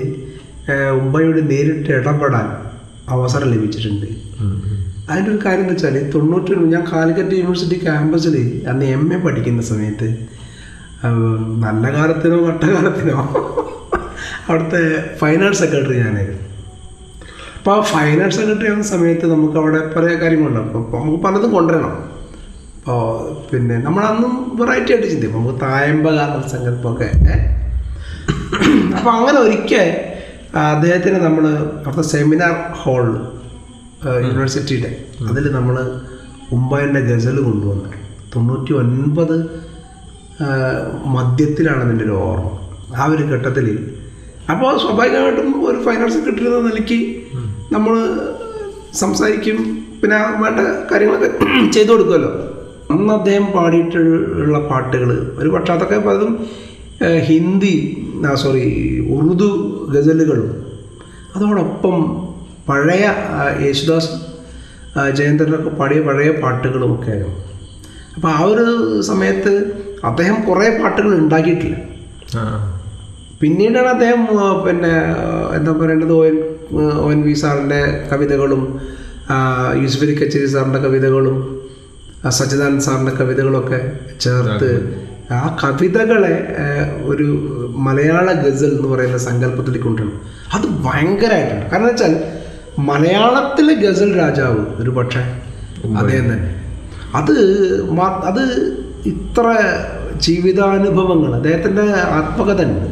ഉമ്പായോട് 1.00 1.40
നേരിട്ട് 1.50 1.90
ഇടപെടാൻ 1.98 2.46
അവസരം 3.14 3.48
ലഭിച്ചിട്ടുണ്ട്. 3.54 4.08
അതിന്റെ 5.10 5.30
ഒരു 5.32 5.38
കാര്യം 5.44 5.62
എന്ന് 5.64 5.74
വെച്ചാൽ 5.74 5.94
തൊണ്ണൂറ്റി 6.14 6.50
ഒന്ന് 6.56 6.68
ഞാൻ 6.72 6.84
കാലിക്കറ്റ് 6.92 7.36
യൂണിവേഴ്സിറ്റി 7.40 7.78
ക്യാമ്പസിൽ 7.84 8.34
അന്ന് 8.70 8.86
എം 8.96 9.04
എ 9.14 9.18
പഠിക്കുന്ന 9.26 9.62
സമയത്ത് 9.70 10.08
നല്ല 11.64 11.84
കാലത്തിനോ 11.96 12.38
കട്ടകാലത്തിനോ 12.48 13.18
അവിടുത്തെ 14.48 14.82
ഫൈനാൻസ് 15.20 15.60
സെക്രട്ടറി 15.62 15.96
ഞാനായിരുന്നു 16.04 16.44
അപ്പോൾ 17.58 17.72
ആ 17.78 17.80
ഫൈനാൻസ് 17.92 18.36
സെക്രട്ടറി 18.38 18.68
ആവുന്ന 18.70 18.86
സമയത്ത് 18.94 19.26
നമുക്ക് 19.32 19.58
അവിടെ 19.62 19.80
പല 19.94 20.04
കാര്യങ്ങളുണ്ടാവും 20.22 20.82
അപ്പോൾ 20.84 21.00
നമുക്ക് 21.02 21.20
പലതും 21.24 21.50
കൊണ്ടുവരണം. 21.56 21.94
അപ്പോൾ 22.78 23.00
പിന്നെ 23.50 23.76
നമ്മളന്നും 23.86 24.32
വെറൈറ്റി 24.58 24.92
ആയിട്ട് 24.92 25.08
ചിന്തിക്കും. 25.12 25.38
നമുക്ക് 25.40 25.60
തായമ്പക 25.64 26.20
സങ്കല്പമൊക്കെ 26.52 27.08
അപ്പോൾ 28.98 29.12
അങ്ങനെ 29.16 29.38
ഒരിക്കൽ 29.46 29.88
അദ്ദേഹത്തിന് 30.74 31.18
നമ്മൾ 31.24 31.44
അവിടുത്തെ 31.56 32.04
സെമിനാർ 32.14 32.54
ഹാളിൽ 32.82 33.16
യൂണിവേഴ്സിറ്റിയുടെ 34.24 34.90
അതിൽ 35.30 35.44
നമ്മൾ 35.52 35.76
ഉമ്പായന്റെ 36.56 37.00
ഗസൽ 37.00 37.36
കൊണ്ടുവന്നു. 37.48 37.88
തൊണ്ണൂറ്റി 38.34 38.72
ഒൻപത് 38.72 39.36
മദ്യത്തിലാണ് 41.16 41.80
അതിന്റെ 41.84 42.04
ഒരു 42.04 42.16
ഓർമ്മ. 42.26 42.48
ആ 43.00 43.04
ഒരു 43.14 43.24
ഘട്ടത്തിൽ 43.34 43.66
അപ്പോൾ 44.52 44.78
സ്വാഭാവികമായിട്ടും 44.82 45.48
ഒരു 45.70 45.78
ഫൈനാൻസ് 45.86 46.18
കിട്ടിയിരുന്ന 46.26 46.60
നിലയ്ക്ക് 46.68 46.98
നമ്മൾ 47.72 47.94
സംസാരിക്കും 49.00 49.58
പിന്നെ 50.00 50.18
വേണ്ട 50.42 50.60
കാര്യങ്ങളൊക്കെ 50.90 51.30
ചെയ്തു 51.74 51.90
കൊടുക്കുമല്ലോ. 51.92 52.30
അന്ന് 52.92 53.12
അദ്ദേഹം 53.12 53.46
പാടിയിട്ടുള്ള 53.56 54.58
പാട്ടുകൾ 54.70 55.10
ഒരു 55.40 55.48
പക്ഷേ 55.48 55.72
അതൊക്കെ 55.74 55.98
പലതും 55.98 56.32
ഹിന്ദി 57.28 57.74
സോറി 58.42 58.64
ഉറുദു 59.16 59.50
ഗസലുകളും 59.94 60.48
അതോടൊപ്പം 61.34 61.96
പഴയ 62.68 63.04
യേശുദാസ് 63.66 64.14
ജയന്തനൊക്കെ 65.18 65.72
പാടിയ 65.80 66.00
പഴയ 66.00 66.30
പാട്ടുകളും 66.44 66.90
ഒക്കെ 66.94 67.10
ആയിരുന്നു 67.12 67.36
അപ്പോൾ 68.16 68.30
ആ 68.30 68.40
ഒരു 68.52 68.66
സമയത്ത് 69.10 69.52
അദ്ദേഹം 70.04 70.36
കുറേ 70.48 70.66
പാട്ടുകൾ 70.80 71.10
ഉണ്ടാക്കിയിട്ടില്ല. 71.18 71.76
പിന്നീടാണ് 73.40 73.88
അദ്ദേഹം 73.88 74.22
പിന്നെ 74.64 74.94
എന്താ 75.56 75.72
പറയേണ്ടത് 75.80 76.14
ഒ 77.02 77.10
എൻ 77.12 77.20
വി 77.22 77.34
സാറിന്റെ 77.34 77.80
കവിതകളും 78.10 78.62
യൂസുഫ് 79.82 80.04
അലി 80.04 80.14
കച്ചേരി 80.14 80.46
സാറിന്റെ 80.46 80.78
കവിതകളും 80.78 81.36
സച്ചിദാനന്ദ് 82.38 82.84
സാറിന്റെ 82.86 83.12
കവിതകളൊക്കെ 83.12 83.80
ചേർത്ത് 84.24 84.70
ആ 85.36 85.40
കവിതകളെ 85.62 86.34
ഒരു 87.04 87.26
മലയാള 87.86 88.26
ഗസൽ 88.44 88.70
എന്ന് 88.76 88.88
പറയുന്ന 88.92 89.18
സങ്കല്പത്തിലേക്ക് 89.26 89.86
കൊണ്ടുവരണം 89.86 90.20
അത് 90.56 90.66
ഭയങ്കരമായിട്ടുണ്ട് 90.86 91.66
കാരണം 91.72 91.88
വെച്ചാൽ 91.90 92.14
മലയാളത്തിലെ 92.90 93.74
ഗസൽ 93.84 94.10
രാജാവ് 94.14 94.62
ഒരു 94.82 94.90
പക്ഷേ 94.90 95.22
അദ്ദേഹം 96.00 96.26
തന്നെ. 96.32 96.48
അത് 97.14 97.34
അത് 98.30 98.42
ഇത്ര 99.04 99.44
ജീവിതാനുഭവങ്ങൾ 100.26 101.30
അദ്ദേഹത്തിന്റെ 101.36 101.84
ആത്മകഥ 102.18 102.60
ഉണ്ട്. 102.68 102.86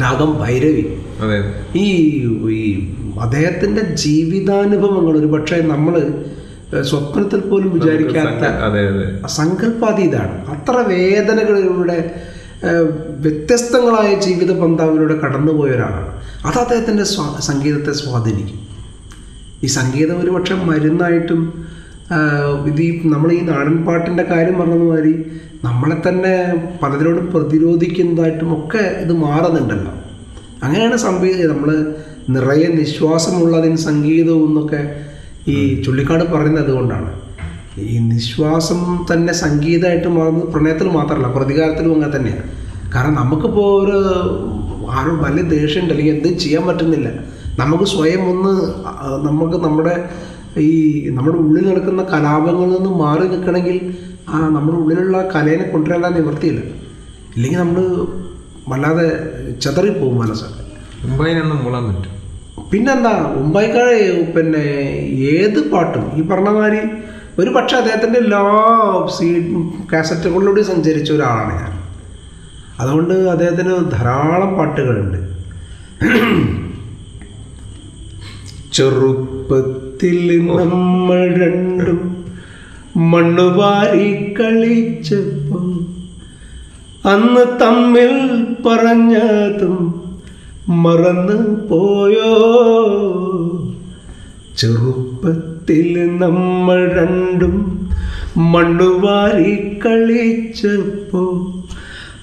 രാഗം 0.00 0.38
ഭൈരവി. 0.38 0.82
ഈ 1.76 1.86
ഈ 2.54 2.62
അദ്ദേഹത്തിന്റെ 3.20 3.82
ജീവിതാനുഭവങ്ങൾ 3.94 5.16
ഒരു 5.16 5.26
പക്ഷേ 5.26 5.60
നമ്മൾ 5.62 5.94
സ്വപ്നത്തിൽ 6.82 7.40
പോലും 7.40 7.70
വിചാരിക്കാത്ത 7.72 8.44
സങ്കല്പാതീതാണ് 9.26 10.50
അത്ര 10.50 10.76
വേദനകളിലൂടെ 10.88 11.98
വ്യത്യസ്തങ്ങളായ 13.18 14.20
ജീവിത 14.20 14.58
പന്താവിലൂടെ 14.58 15.14
കടന്നുപോയ 15.14 15.70
ഒരാളാണ് 15.70 16.10
അത് 16.46 16.58
അദ്ദേഹത്തിന്റെ 16.58 17.04
സ്വാ 17.04 17.40
സംഗീതത്തെ 17.40 17.92
സ്വാധീനിക്കും. 17.92 18.58
ഈ 19.62 19.66
സംഗീതം 19.66 20.20
ഒരുപക്ഷെ 20.20 20.54
മരുന്നായിട്ടും 20.54 21.42
ഇത് 22.70 22.80
ഈ 22.86 22.90
നമ്മൾ 23.14 23.28
ഈ 23.38 23.40
നാടൻ 23.50 23.76
പാട്ടിന്റെ 23.86 24.24
കാര്യം 24.30 24.56
പറഞ്ഞതുമാതിരി 24.60 25.14
നമ്മളെ 25.66 25.96
തന്നെ 26.06 26.34
പലതിനോടും 26.82 27.26
പ്രതിരോധിക്കുന്നതായിട്ടും 27.34 28.50
ഒക്കെ 28.58 28.84
ഇത് 29.04 29.12
മാറുന്നുണ്ടല്ലോ. 29.24 29.92
അങ്ങനെയാണ് 30.64 30.96
സംഗീതം 31.06 31.50
നമ്മൾ 31.52 31.70
നിറയെ 32.34 32.68
നിശ്വാസമുള്ളതിന് 32.80 33.78
സംഗീതവും 33.88 34.48
എന്നൊക്കെ 34.48 34.80
ഈ 35.52 35.56
ചുള്ളിക്കാട് 35.84 36.24
പറയുന്നത് 36.32 36.64
അതുകൊണ്ടാണ് 36.64 37.10
ഈ 37.92 37.94
നിശ്വാസം 38.12 38.80
തന്നെ 39.10 39.32
സംഗീതമായിട്ട് 39.44 40.08
മാറുന്നത് 40.16 40.48
പ്രണയത്തിൽ 40.54 40.88
മാത്രമല്ല 40.98 41.28
പ്രതികാരത്തിലും 41.36 41.92
അങ്ങനെ 41.94 42.10
തന്നെയാണ്. 42.16 42.44
കാരണം 42.94 43.14
നമുക്കിപ്പോൾ 43.20 43.68
ഒരു 43.82 43.98
ആരും 44.96 45.16
വലിയ 45.24 45.44
ദേഷ്യമുണ്ട് 45.54 45.92
അല്ലെങ്കിൽ 45.94 46.14
എന്തും 46.16 46.34
ചെയ്യാൻ 46.44 46.64
പറ്റുന്നില്ല. 46.68 47.08
നമുക്ക് 47.60 47.86
സ്വയം 47.94 48.22
ഒന്ന് 48.32 48.52
നമുക്ക് 49.28 49.56
നമ്മുടെ 49.64 49.94
ഈ 50.60 51.08
നമ്മുടെ 51.08 51.36
ഉള്ളിൽ 51.36 51.68
നടക്കുന്ന 51.68 52.02
കലാപങ്ങളിൽ 52.02 52.72
നിന്ന് 52.72 52.90
മാറി 52.90 53.28
നിൽക്കണമെങ്കിൽ 53.28 53.94
ആ 54.28 54.38
നമ്മുടെ 54.38 54.76
ഉള്ളിലുള്ള 54.76 55.28
കലേനെ 55.34 55.62
കൊണ്ടുവരാൻ 55.62 56.12
നിവൃത്തിയില്ല. 56.12 56.60
ഇല്ലെങ്കിൽ 57.36 57.58
നമ്മൾ 57.58 58.06
വല്ലാതെ 58.68 59.06
ചതറിപ്പോകും 59.60 60.18
മനസ്സൊക്കെ 60.18 60.62
മുംബൈനൊന്നും 61.04 61.64
മൂളാൻ 61.64 61.84
പറ്റും 61.88 62.08
പിന്നെന്താ 62.70 63.34
മുംബൈക്കാരെ 63.36 64.26
പിന്നെ 64.36 64.64
ഏത് 65.34 65.70
പാട്ടും 65.72 66.12
ഈ 66.16 66.22
പറഞ്ഞ 66.22 66.48
മാതിരി 66.48 66.80
ഒരു 67.38 67.50
പക്ഷേ 67.50 67.76
അദ്ദേഹത്തിന്റെ 67.76 68.18
എല്ലാ 68.18 68.40
സീ 69.16 69.28
കാസറ്റുകളിലൂടെ 69.92 70.62
സഞ്ചരിച്ച 70.62 71.12
ഒരാളാണ് 71.12 71.52
ഞാൻ. 71.60 71.72
അതുകൊണ്ട് 72.80 73.14
അദ്ദേഹത്തിന് 73.14 73.90
ധാരാളം 73.90 74.54
പാട്ടുകളുണ്ട്. 74.54 75.18
ചെറുപ്പത്തിൽ 78.72 80.18
നമ്മൾ 80.50 81.18
രണ്ടും 81.40 82.00
മണ്ണുവാരി 83.12 84.08
കളിച്ചപ്പോൾ 84.38 85.66
അന്ന് 87.04 87.44
തമ്മിൽ 87.60 88.12
പറഞ്ഞതും 88.66 89.78
മറന്നു 90.82 91.38
പോയോ? 91.68 92.32
ചെറുപ്പത്തിൽ 94.56 95.88
നമ്മൾ 96.18 96.80
രണ്ടും 96.94 97.56
മണ്ണുവാരി 98.52 99.54
കളിച്ചപ്പോ 99.84 101.24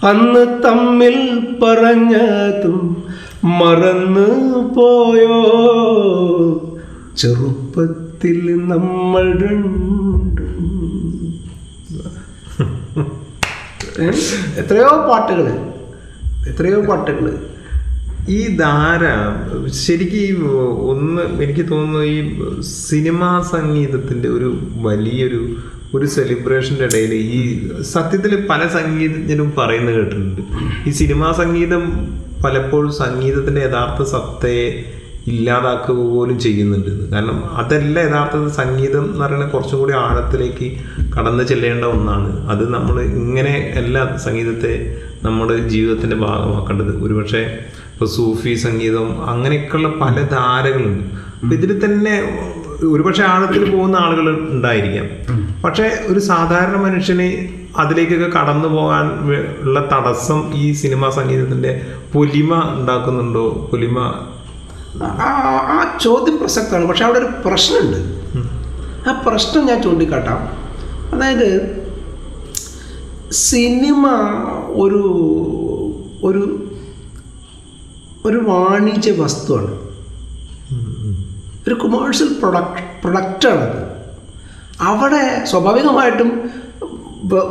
അന്ന് 0.04 0.46
തമ്മിൽ 0.66 1.18
പറഞ്ഞതും 1.62 2.80
മറന്നു 3.44 4.28
പോയോ? 4.76 5.36
ചെറുപ്പത്തിൽ 7.18 8.56
നമ്മൾ 8.68 9.32
രണ്ടും? 9.42 10.56
എത്രയോ 14.58 14.90
പാട്ടുകൾ 15.10 15.48
എത്രയോ 16.48 16.82
പാട്ടുകൾ 16.82 17.26
ഈ 18.30 18.56
ധാര 18.58 19.04
ശരിക്കും 19.70 20.40
ഒന്ന് 20.82 21.22
എനിക്ക് 21.42 21.72
തോന്നുന്നു 21.72 22.00
ഈ 22.06 22.18
സിനിമാ 22.62 23.42
സംഗീതത്തിന്റെ 23.42 24.30
ഒരു 24.30 24.50
വലിയൊരു 24.82 25.42
ഒരു 25.94 26.06
സെലിബ്രേഷന്റെ 26.06 26.86
ഇടയിൽ 26.86 27.14
ഈ 27.14 27.40
സത്യത്തിൽ 27.82 28.48
പല 28.50 28.68
സംഗീതജ്ഞരും 28.68 29.54
പറയുന്നത് 29.58 29.96
കേട്ടിട്ടുണ്ട്. 29.96 30.42
ഈ 30.88 30.92
സിനിമാ 30.92 31.32
സംഗീതം 31.32 31.84
പലപ്പോഴും 32.44 32.92
സംഗീതത്തിന്റെ 32.94 33.62
യഥാർത്ഥ 33.62 34.10
സത്തയെ 34.10 34.66
ഇല്ലാതാക്കുക 35.28 35.96
പോലും 35.96 36.40
ചെയ്യുന്നുണ്ട്. 36.40 37.12
കാരണം 37.12 37.56
അതല്ല 37.56 38.00
യഥാർത്ഥത്തിൽ 38.00 38.50
സംഗീതം 38.50 39.04
എന്ന് 39.06 39.26
പറയുന്നത് 39.26 39.52
കുറച്ചും 39.52 39.80
കൂടി 39.80 39.94
ആഴത്തിലേക്ക് 39.94 40.68
കടന്നു 41.16 41.44
ചെല്ലേണ്ട 41.44 41.86
ഒന്നാണ്. 41.86 42.50
അത് 42.50 42.74
നമ്മൾ 42.74 43.02
ഇങ്ങനെ 43.02 43.54
എല്ലാ 43.82 44.18
സംഗീതത്തെ 44.26 44.74
നമ്മുടെ 45.24 45.58
ജീവിതത്തിന്റെ 45.68 46.16
ഭാഗമാക്കേണ്ടത്. 46.16 47.04
ഒരുപക്ഷെ 47.06 47.60
ഇപ്പോൾ 47.94 48.06
സൂഫി 48.06 48.54
സംഗീതം 48.56 49.08
അങ്ങനെയൊക്കെയുള്ള 49.30 49.90
പല 49.90 50.16
ധാരകളുണ്ട്. 50.36 51.04
അപ്പം 51.40 51.54
ഇതിൽ 51.54 51.86
തന്നെ 51.86 52.16
ഒരുപക്ഷെ 52.94 53.24
ആഴത്തിൽ 53.24 53.64
പോകുന്ന 53.72 53.96
ആളുകൾ 53.96 54.28
ഉണ്ടായിരിക്കാം. 54.50 55.08
പക്ഷേ 55.64 55.88
ഒരു 56.08 56.20
സാധാരണ 56.20 56.76
മനുഷ്യന് 56.82 57.30
അതിലേക്കൊക്കെ 57.78 58.40
കടന്നു 58.40 58.68
പോകാൻ 58.68 59.12
ഉള്ള 59.60 59.90
തടസ്സം 59.94 60.54
ഈ 60.54 60.74
സിനിമാ 60.74 61.10
സംഗീതത്തിന്റെ 61.10 61.86
പൊലിമ 62.14 62.74
ഉണ്ടാക്കുന്നുണ്ടോ? 62.80 63.68
പൊലിമ? 63.72 64.00
ആ 65.04 65.98
ചോദ്യം 66.02 66.38
പ്രസക്തമാണ്. 66.38 66.86
പക്ഷെ 66.86 67.06
അവിടെ 67.06 67.20
ഒരു 67.20 67.28
പ്രശ്നമുണ്ട്. 67.46 68.20
ആ 69.10 69.24
പ്രശ്നം 69.28 69.66
ഞാൻ 69.66 69.84
ചൂണ്ടിക്കാട്ടാം. 69.84 70.38
അതായത് 71.16 71.80
സിനിമ 73.32 74.08
ഒരു 74.68 75.04
ഒരു 76.24 76.72
ഒരു 78.26 78.38
വാണിജ്യ 78.38 79.12
വസ്തുവാണ്. 79.12 79.90
ഒരു 81.68 81.74
കൊമേഴ്ഷ്യൽ 81.74 82.36
പ്രൊഡക്റ്റ് 82.40 83.08
പ്രൊഡക്റ്റാണത് 83.08 83.90
അവിടെ 84.82 85.46
സ്വാഭാവികമായിട്ടും 85.46 86.50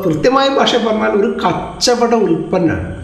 കൃത്യമായ 0.05 0.49
ഭാഷ 0.59 0.77
പറഞ്ഞാൽ 0.87 1.13
ഒരു 1.21 1.29
കച്ചവട 1.45 2.15
ഉൽപ്പന്നമാണ് 2.15 2.95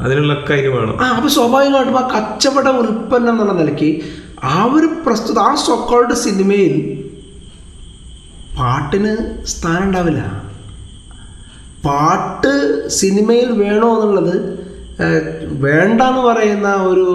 അതിനുള്ള 0.00 0.34
അതിന് 0.48 0.68
വേണം. 0.74 0.94
ആ 1.02 1.06
അപ്പോൾ 1.16 1.28
സ്വാഭാവികമായിട്ടും 1.28 1.98
ആ 1.98 2.04
കച്ചവട 2.16 2.68
ഉൽപ്പന്നം 2.82 3.32
എന്നുള്ള 3.32 3.52
നിലയ്ക്ക് 3.52 3.90
ആ 4.44 4.56
ഒരു 4.76 4.88
പ്രസ്തുത 5.06 5.38
ആ 5.38 5.54
സൊക്കോൾഡ് 5.54 6.14
സിനിമയിൽ 6.26 6.74
പാട്ടിന് 8.58 9.12
സ്ഥാനം 9.44 9.84
ഉണ്ടാവില്ല. 9.86 10.22
പാട്ട് 11.84 12.52
സിനിമയിൽ 12.88 13.50
വേണോ 13.62 13.88
എന്നുള്ളത് 13.94 14.34
വേണ്ട 15.66 16.00
എന്ന് 16.02 16.22
പറയുന്ന 16.28 16.68
ഒരു 16.74 17.06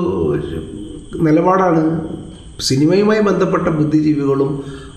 നിലപാടാണ് 1.28 1.84
സിനിമയുമായി 2.60 3.20
ബന്ധപ്പെട്ട 3.20 3.68
ബുദ്ധിജീവികളും 3.68 4.52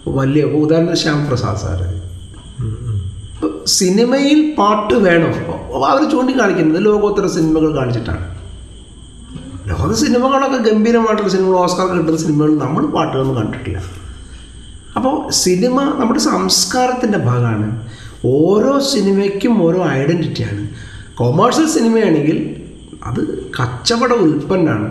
വലിയ 0.06 0.44
ഉദാഹരണം 0.44 0.60
ഉദാഹരണത്തിന് 0.64 1.00
ശ്യാം 1.02 1.26
പ്രസാദ് 1.28 1.62
സാറ്. 1.64 1.88
സിനിമയിൽ 3.68 4.54
പാട്ട് 4.58 4.94
വേണം. 4.94 5.32
അവർ 5.88 6.10
ചൂണ്ടിക്കാണിക്കുന്നത് 6.10 6.84
ലോകോത്തര 6.84 7.26
സിനിമകൾ 7.26 7.76
കാണിച്ചിട്ടാണ്. 7.76 8.24
ലോക 9.70 9.92
സിനിമകളൊക്കെ 9.92 10.58
ഗംഭീരമായിട്ടുള്ള 10.70 11.30
സിനിമകൾ 11.30 11.56
ഓസ്കാർ 11.56 11.86
കിട്ടുന്ന 11.86 12.18
സിനിമകൾ 12.18 12.58
നമ്മൾ 12.58 12.86
പാട്ടുകളൊന്നും 12.86 13.36
കണ്ടിട്ടില്ല. 13.36 13.82
അപ്പോൾ 14.96 15.30
സിനിമ 15.30 15.96
നമ്മുടെ 16.00 16.20
സംസ്കാരത്തിന്റെ 16.20 17.18
ഭാഗമാണ്. 17.18 17.66
ഓരോ 18.24 18.72
സിനിമയ്ക്കും 18.92 19.62
ഓരോ 19.64 19.80
ഐഡന്റിറ്റിയാണ് 19.88 20.68
കൊമേഴ്ഷ്യൽ 21.14 21.66
സിനിമയാണെങ്കിൽ 21.66 22.38
അത് 23.04 23.20
കച്ചവട 23.58 24.12
ഉൽപ്പന്നമാണ് 24.12 24.88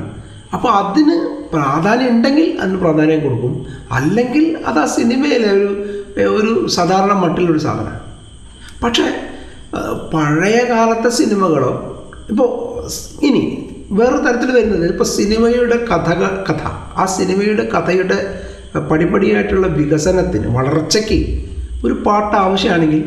അപ്പോൾ 0.54 0.72
അതിന് 0.72 1.16
പ്രാധാന്യം 1.54 2.10
ഉണ്ടെങ്കിൽ 2.10 2.58
അതിന് 2.62 2.78
പ്രാധാന്യം 2.78 3.24
കൊടുക്കും. 3.24 3.54
അല്ലെങ്കിൽ 3.92 4.58
അത് 4.66 4.80
ആ 4.80 4.86
സിനിമയിലെ 4.86 5.50
ഒരു 5.52 5.70
ഒരു 6.20 6.68
സാധാരണ 6.68 7.14
മട്ടിലൊരു 7.14 7.58
സാധനമാണ്. 7.58 8.07
പക്ഷേ 8.84 9.06
പഴയ 10.14 10.58
കാലത്തെ 10.70 11.10
സിനിമകളോ 11.12 11.72
ഇപ്പോൾ 12.30 12.50
ഇനി 13.22 13.44
വേറൊരു 13.92 14.22
തരത്തിൽ 14.24 14.50
വരുന്നത് 14.52 14.86
ഇപ്പോൾ 14.90 15.08
സിനിമയുടെ 15.10 15.78
കഥകൾ 15.92 16.32
കഥ. 16.50 16.62
ആ 16.98 17.04
സിനിമയുടെ 17.16 17.64
കഥയുടെ 17.74 18.18
പടിപടിയായിട്ടുള്ള 18.82 19.68
വികസനത്തിന് 19.78 20.48
വളർച്ചയ്ക്ക് 20.48 21.20
ഒരു 21.84 21.96
പാട്ട് 22.06 22.36
ആവശ്യമാണെങ്കിൽ 22.36 23.04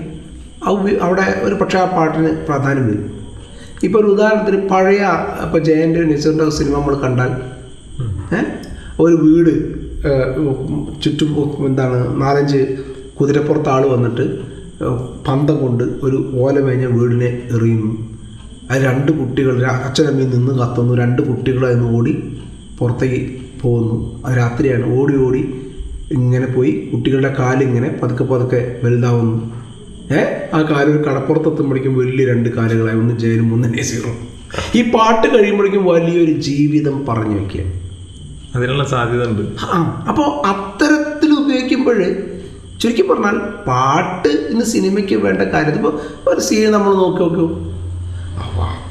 അവിടെ 1.01 1.27
ഒരു 1.43 1.55
പക്ഷേ 1.55 1.79
ആ 1.79 1.87
പാട്ടിന് 1.97 2.31
പ്രാധാന്യം 2.47 2.87
വരും 2.89 3.07
ഇപ്പോൾ 3.83 3.99
ഒരു 3.99 4.09
ഉദാഹരണത്തിന് 4.09 4.59
പഴയ 4.69 5.03
ഇപ്പോൾ 5.45 5.61
ജയന്റെ 5.61 6.01
നിസറിന്റെ 6.05 6.47
സിനിമ 6.51 6.75
നമ്മൾ 6.77 6.97
കണ്ടാൽ 6.97 7.31
ഒരു 9.01 9.17
വീട് 9.17 9.53
ചുറ്റും 11.03 11.31
എന്താണ് 11.67 11.99
നാലഞ്ച് 12.21 12.61
കുതിരപ്പുറത്ത് 13.21 13.69
ആൾ 13.69 13.83
വന്നിട്ട് 13.89 14.25
പന്തം 15.27 15.57
കൊണ്ട് 15.63 15.85
ഒരു 16.03 16.19
ഓലമേഞ്ഞ 16.35 16.87
വീടിനെ 16.87 17.31
എറിയുന്നു. 17.53 17.91
അത് 18.71 18.83
രണ്ട് 18.83 19.13
കുട്ടികൾ 19.13 19.55
അച്ഛനമ്മയിൽ 19.55 19.87
അച്ഛനമ്മയും 19.87 20.31
നിന്ന് 20.31 20.53
കത്തുന്നു. 20.53 20.95
രണ്ട് 20.95 21.23
കുട്ടികൾ 21.23 21.67
അതിന് 21.67 21.87
ഓടി 21.97 22.13
പുറത്തേക്ക് 22.79 23.21
പോകുന്നു. 23.63 24.23
അത് 24.27 24.37
രാത്രിയാണ്. 24.37 25.01
ഓടി 25.01 25.17
ഓടി 25.17 25.43
ഇങ്ങനെ 26.13 26.47
പോയി 26.47 26.73
കുട്ടികളുടെ 26.93 27.35
കാലിങ്ങനെ 27.39 27.89
പതുക്കെ 28.03 28.25
പതുക്കെ 28.25 28.81
വലുതാവുന്നു. 28.85 29.37
ഏ? 30.13 30.21
ആ 30.55 30.61
കാലൊരു 30.63 30.91
ഒരു 30.91 31.05
കടപ്പുറത്തെത്തുമ്പോഴേക്കും 31.09 31.97
വലിയ 31.97 32.25
രണ്ട് 32.27 32.49
കാലുകളായി. 32.49 32.99
ഒന്ന് 32.99 33.19
ജയിലും 33.19 33.53
ഒന്ന് 33.55 33.83
സീറോ 33.83 34.13
ഈ 34.77 34.81
പാട്ട് 34.91 35.27
കഴിയുമ്പോഴേക്കും 35.35 35.85
വലിയൊരു 35.85 36.33
ജീവിതം 36.33 37.07
പറഞ്ഞു 37.07 37.37
വെക്കുക 37.37 37.65
അതിനുള്ള 38.55 38.85
സാധ്യത 38.85 39.25
ഉണ്ട് 39.27 39.43
ആ 39.65 39.77
അപ്പോൾ 40.09 40.29
അത്തരത്തിൽ 40.47 41.31
ഉപയോഗിക്കുമ്പോൾ 41.33 41.99
ചുരുക്കി 42.83 43.03
പറഞ്ഞാൽ 43.03 43.39
പാട്ട് 43.39 44.29
ഇന്ന് 44.29 44.65
സിനിമയ്ക്ക് 44.65 45.15
വേണ്ട 45.15 45.43
കാര്യം. 45.43 45.75
ഇപ്പോൾ 45.75 46.01
ഒരു 46.29 46.41
സീൻ 46.41 46.71
നമ്മൾ 46.73 46.95
നോക്കി 46.95 47.23
നോക്കൂ. 47.23 47.49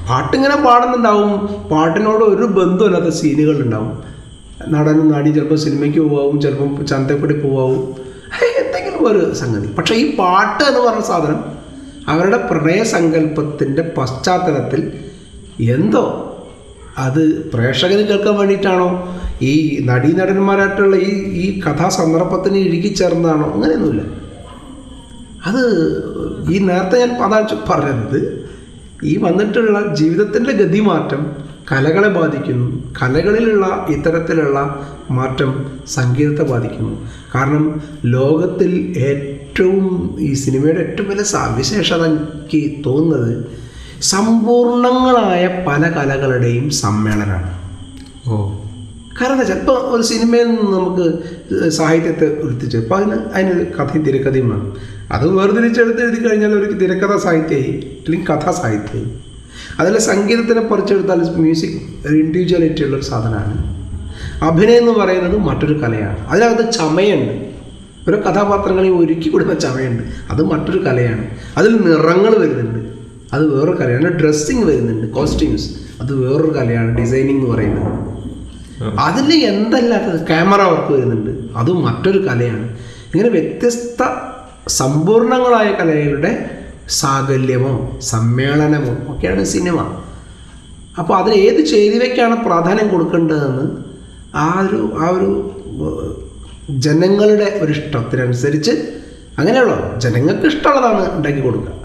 പാട്ടിങ്ങനെ 0.10 0.56
പാടുന്നുണ്ടാവും. 0.56 1.32
പാട്ടിനോട് 1.72 2.24
ഒരു 2.24 2.44
ബന്ധമില്ലാത്ത 2.44 3.10
സീനുകൾ 3.16 3.64
ഉണ്ടാവും 3.64 4.04
നടനും 4.68 5.12
നാടിയും 5.12 5.36
ചിലപ്പോൾ 5.36 5.56
സിനിമയ്ക്ക് 5.56 6.00
പോവാവും 6.00 6.42
ചിലപ്പം 6.42 6.88
ചന്തപ്പടി 6.88 7.34
പോവാവും. 7.40 7.96
എന്തെങ്കിലും 8.60 9.08
ഒരു 9.12 9.34
സംഗതി. 9.34 9.68
പക്ഷേ 9.68 9.96
ഈ 9.96 10.16
പാട്ട് 10.16 10.64
എന്ന് 10.64 10.80
പറഞ്ഞ 10.80 11.02
സാധനം 11.02 11.60
അവരുടെ 12.08 12.38
പ്രണയസങ്കല്പത്തിന്റെ 12.38 13.82
പശ്ചാത്തലത്തിൽ 13.98 14.92
എന്തോ 15.72 16.29
അത് 16.98 17.52
പ്രേക്ഷകന് 17.52 18.08
കേൾക്കാൻ 18.08 18.38
വേണ്ടിയിട്ടാണോ? 18.38 19.20
ഈ 19.42 19.82
നടീനടന്മാരായിട്ടുള്ള 19.86 20.96
ഈ 20.96 21.10
ഈ 21.42 21.60
കഥാസന്ദർഭത്തിന് 21.60 22.58
ഇഴുകിച്ചേർന്നതാണോ 22.58 23.52
അങ്ങനെയൊന്നുമില്ല. 23.54 24.02
അത് 25.46 25.64
ഈ 26.52 26.58
നേരത്തെ 26.58 27.00
ഞാൻ 27.00 27.24
അതാ 27.24 27.48
പറഞ്ഞത്. 27.70 28.50
ഈ 29.04 29.18
വന്നിട്ടുള്ള 29.18 29.96
ജീവിതത്തിന്റെ 29.96 30.52
ഗതിമാറ്റം 30.52 31.50
കലകളെ 31.72 32.08
ബാധിക്കുന്നു. 32.08 32.94
കലകളിലുള്ള 33.02 33.86
ഇത്തരത്തിലുള്ള 33.90 34.88
മാറ്റം 35.12 35.66
സംഗീതത്തെ 35.88 36.44
ബാധിക്കുന്നു. 36.44 37.08
കാരണം 37.36 37.82
ലോകത്തിൽ 38.06 38.94
ഏറ്റവും 38.98 40.16
ഈ 40.20 40.34
സിനിമയുടെ 40.34 40.80
ഏറ്റവും 40.80 41.10
വലിയ 41.10 41.24
സവിശേഷത 41.24 42.06
എനിക്ക് 42.06 42.86
തോന്നുന്നത് 42.86 43.60
സമ്പൂർണങ്ങളായ 44.02 45.66
പല 45.68 45.84
കലകളുടെയും 45.84 46.70
സമ്മേളനമാണ്. 46.70 47.58
ഓ 48.28 48.56
കാരണം 49.22 49.42
ഇപ്പോൾ 49.42 49.72
ഒരു 49.72 50.02
സിനിമയിൽ 50.02 50.44
നിന്ന് 50.44 50.62
നമുക്ക് 50.62 51.70
സാഹിത്യത്തെ 51.70 52.46
എടുത്തിച്ച് 52.46 52.78
അപ്പോൾ 52.78 52.96
അതിന് 52.96 53.26
അതിനൊരു 53.34 53.64
കഥയും 53.64 54.04
തിരക്കഥയും 54.04 54.50
വേണം. 54.50 54.78
അത് 55.12 55.30
വേർതിരിച്ചെടുത്ത് 55.30 56.02
എഴുതി 56.02 56.30
കഴിഞ്ഞാൽ 56.30 56.50
ഒരു 56.50 56.72
തിരക്കഥ 56.72 57.18
സാഹിത്യമായി 57.18 57.98
അല്ലെങ്കിൽ 58.06 58.28
കഥാ 58.28 58.52
സാഹിത്യമായി 58.52 59.18
അതിൽ 59.80 60.00
സംഗീതത്തിനെ 60.00 60.62
പറിച്ചെടുത്താൽ 60.62 61.36
മ്യൂസിക് 61.36 62.08
ഒരു 62.08 62.18
ഇൻഡിവിജ്വാലിറ്റി 62.18 62.84
ഉള്ളൊരു 62.84 63.04
സാധനമാണ്. 63.04 63.80
അഭിനയം 64.44 64.78
എന്ന് 64.78 64.92
പറയുന്നത് 64.92 65.38
മറ്റൊരു 65.38 65.82
കലയാണ്. 65.84 66.28
അതിനകത്ത് 66.28 66.74
ചമയുണ്ട്. 66.74 67.50
ഓരോ 68.10 68.20
കഥാപാത്രങ്ങളെയും 68.20 69.00
ഒരുക്കി 69.00 69.30
കൊടുക്കുന്ന 69.30 69.60
ചമയുണ്ട്. 69.60 70.04
അത് 70.30 70.46
മറ്റൊരു 70.46 70.86
കലയാണ്. 70.86 71.28
അതിൽ 71.58 71.76
നിറങ്ങൾ 71.76 72.38
വരുന്നുണ്ട്. 72.38 72.99
അത് 73.34 73.44
വേറൊരു 73.54 73.78
കലയാണ്. 73.82 74.10
ഡ്രസ്സിങ് 74.20 74.64
വരുന്നുണ്ട് 74.64 75.08
കോസ്റ്റ്യൂംസ് 75.12 75.70
അത് 76.02 76.14
വേറൊരു 76.14 76.52
കലയാണ് 76.60 76.98
ഡിസൈനിങ് 76.98 77.40
എന്ന് 77.40 77.50
പറയുന്നത്. 77.56 77.90
അതിൽ 79.00 79.46
എന്തല്ലാത്തത്? 79.46 80.28
ക്യാമറ 80.28 80.62
വർക്ക് 80.62 80.92
വരുന്നുണ്ട്. 80.94 81.32
അതും 81.58 81.80
മറ്റൊരു 81.86 82.20
കലയാണ്. 82.28 82.66
ഇങ്ങനെ 83.14 83.30
വ്യത്യസ്ത 83.30 84.04
സമ്പൂർണങ്ങളായ 84.68 85.70
കലകളുടെ 85.80 86.32
സാകല്യമോ 86.90 88.00
സമ്മേളനമോ 88.02 88.94
ഒക്കെയാണ് 89.14 89.44
സിനിമ 89.46 89.80
അപ്പോൾ 91.00 91.16
അതിന് 91.18 91.36
ഏത് 91.36 91.66
ചേരുവയ്ക്കാണ് 91.66 92.36
പ്രാധാന്യം 92.46 92.88
കൊടുക്കേണ്ടതെന്ന് 92.88 93.66
ആ 94.36 94.48
ഒരു 94.62 94.80
ആ 95.04 95.10
ഒരു 95.10 95.30
ജനങ്ങളുടെ 96.70 97.60
ഒരു 97.62 97.72
ഇഷ്ടത്തിനനുസരിച്ച് 97.72 98.74
അങ്ങനെയുള്ള 99.40 99.76
ജനങ്ങൾക്ക് 99.98 100.48
ഇഷ്ടമുള്ളതാണ് 100.48 101.18
ഉണ്ടാക്കി 101.18 101.42
കൊടുക്കുക. 101.42 101.79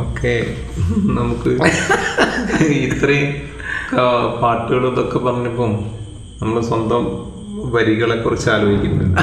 ഓക്കെ. 0.00 0.34
നമുക്ക് 1.18 1.50
ഇത്രയും 2.84 3.30
പാട്ടുകളും 4.42 4.90
ഇതൊക്കെ 4.92 5.18
പറഞ്ഞപ്പം 5.26 5.72
നമ്മൾ 6.40 6.60
സ്വന്തം 6.70 7.04
വരികളെ 7.74 8.16
കുറിച്ച് 8.16 8.48
ആലോചിക്കുന്നുണ്ട്. 8.54 9.20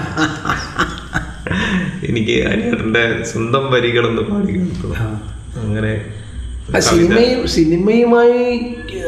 എനിക്ക് 2.10 2.36
അനിയേട്ടന്റെ 2.52 3.04
സ്വന്തം 3.32 3.64
വരികളൊന്ന് 3.74 4.24
പാടി 4.30 4.52
കേൾക്കണം 4.58 5.14
അങ്ങനെ 5.64 5.94
സിനിമയും 6.90 7.40
സിനിമയുമായി 7.56 8.44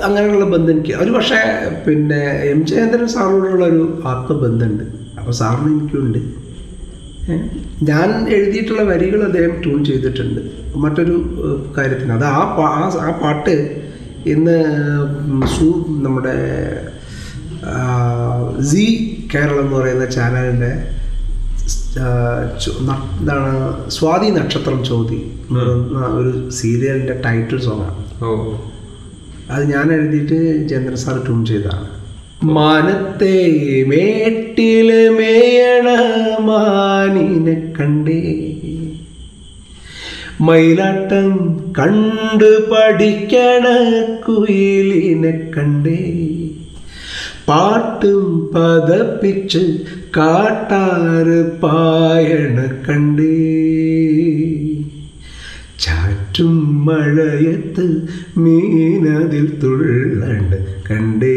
അങ്ങനെയുള്ള 0.07 0.45
ബന്ധം 0.53 0.71
എനിക്ക് 0.75 0.93
ഒരു 1.03 1.11
പക്ഷേ 1.11 1.41
പിന്നെ 1.86 2.21
എം 2.51 2.61
ജയേന്ദ്രൻ 2.69 3.07
സാറിനോടുള്ള 3.15 3.65
ഒരു 3.73 3.84
ആത്മബന്ധമുണ്ട്. 4.11 4.84
അപ്പോൾ 5.19 5.34
സാറിന് 5.41 5.71
എനിക്കുണ്ട്. 5.75 6.19
ഞാൻ 7.84 8.30
എഴുതിയിട്ടുള്ള 8.30 8.82
വരികൾ 8.82 9.24
അദ്ദേഹം 9.24 9.63
ട്യൂൺ 9.63 9.86
ചെയ്തിട്ടുണ്ട്. 9.86 10.41
മറ്റൊരു 10.76 11.26
കാര്യത്തിന്. 11.78 12.11
അത് 12.11 12.24
ആ 12.24 12.38
ആ- 12.61 13.19
പാട്ട് 13.24 13.82
ഇന്ന് 14.26 14.63
സൂ 15.59 15.86
നമ്മുടെ 15.89 16.34
സി 18.63 19.13
കേരളം 19.34 19.59
എന്ന് 19.59 19.76
പറയുന്ന 19.76 20.05
ചാനലിന്റെ 20.05 20.89
എന്താണ് 23.19 23.89
സ്വാതി 23.89 24.30
നക്ഷത്രം 24.30 24.84
ചോതി 24.84 25.32
എന്ന് 25.49 25.59
പറയുന്ന 25.59 25.99
ഒരു 25.99 26.49
സീരിയലിന്റെ 26.49 27.21
ടൈറ്റിൽ 27.26 27.61
സോങ്ങാണ്. 27.61 28.05
ഓ. 28.24 28.53
അത് 29.49 29.74
ഞാൻ 29.74 29.93
എഴുതിയിട്ട് 29.93 30.69
ചന്ദ്രൻ 30.69 30.97
സാർ 30.97 31.26
ട്യൂൺ 31.26 31.45
ചെയ്തതാണ്. 31.45 32.02
മാനത്തെ 32.43 33.47
മേട്ടിൽ 33.87 35.09
മേയണ 35.09 35.89
മാനിനെ 36.39 37.73
കണ്ടേ. 37.79 38.49
മയിലാട്ടം 40.41 41.57
കണ്ട് 41.79 42.69
പഠിക്കണ 42.69 43.65
കുയിലിനെ 44.21 45.51
കണ്ടേ. 45.57 45.99
പാട്ടും 47.47 48.51
പതപ്പിച്ച് 48.55 49.79
കാട്ടാറ് 50.17 51.61
പായണ 51.61 52.81
കണ്ടേ. 52.89 53.63
ചാറ്റും 56.34 56.53
മഴയത്ത് 56.86 57.84
മീനതിൽ 58.43 59.45
തുള്ളണ്ട്. 59.63 60.55
കണ്ടേ 60.89 61.34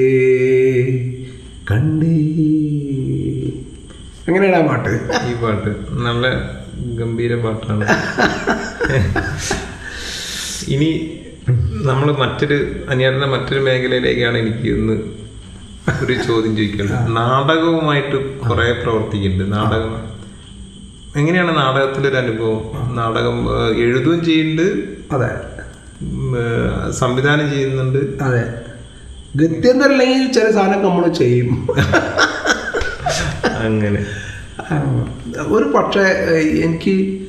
കണ്ടേ. 1.70 2.12
അങ്ങനെയാണ് 4.28 4.57
ആ 4.57 4.62
പാട്ട്? 4.68 4.92
ഈ 5.30 5.34
പാട്ട് 5.42 5.70
നല്ല 6.07 6.24
ഗംഭീര 7.01 7.34
പാട്ടാണ്. 7.44 7.84
ഇനി 10.74 10.90
നമ്മൾ 11.88 12.09
മറ്റൊരു 12.22 12.59
അനിയാറിന്റെ 12.90 13.30
മറ്റൊരു 13.34 13.62
മേഖലയിലേക്കാണ് 13.68 14.38
എനിക്ക് 14.38 14.68
ഇന്ന് 14.78 14.97
ഒരു 16.05 16.14
ചോദ്യം 16.28 16.53
ചോദിക്കുന്നത് 16.57 17.16
നാടകവുമായിട്ട് 17.16 18.18
കുറേ 18.49 18.68
പ്രവർത്തിക്കുന്നുണ്ട്. 18.82 19.57
നാടകം 19.57 19.94
എങ്ങനെയാണ് 21.16 21.56
നാടകത്തിലൊരു 21.56 22.16
അനുഭവം? 22.16 22.96
നാടകം 22.96 23.48
എഴുതുകയും 23.76 24.24
ചെയ്യുന്നുണ്ട്. 24.24 24.84
അതെ. 25.14 25.30
സംവിധാനം 26.90 27.50
ചെയ്യുന്നുണ്ട്. 27.50 28.22
അതെ. 28.22 28.44
ഗത്യം 29.36 29.60
ഗത്യന്തരല്ലെങ്കിൽ 29.60 30.32
ചില 30.32 30.50
സാധനമൊക്കെ 30.50 30.88
നമ്മൾ 30.88 31.08
ചെയ്യും. 31.08 31.66
അങ്ങനെ. 33.58 34.06
ഒരു 35.46 35.64
പക്ഷേ 35.64 36.00
എനിക്ക് 36.64 37.26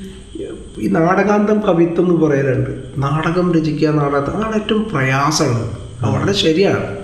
ഈ 0.79 0.87
നാടകാന്തം 0.87 1.59
കവിത്വം 1.59 2.09
എന്ന് 2.09 2.25
പറയലുണ്ട്. 2.25 2.69
നാടകം 2.97 3.53
രചിക്കുക 3.53 3.89
നാടകത്തെ 3.89 4.31
അതാണ് 4.31 4.55
ഏറ്റവും 4.55 4.89
പ്രയാസമാണ് 4.89 5.77
വളരെ 6.01 6.33
ശരിയാണ്. 6.33 6.97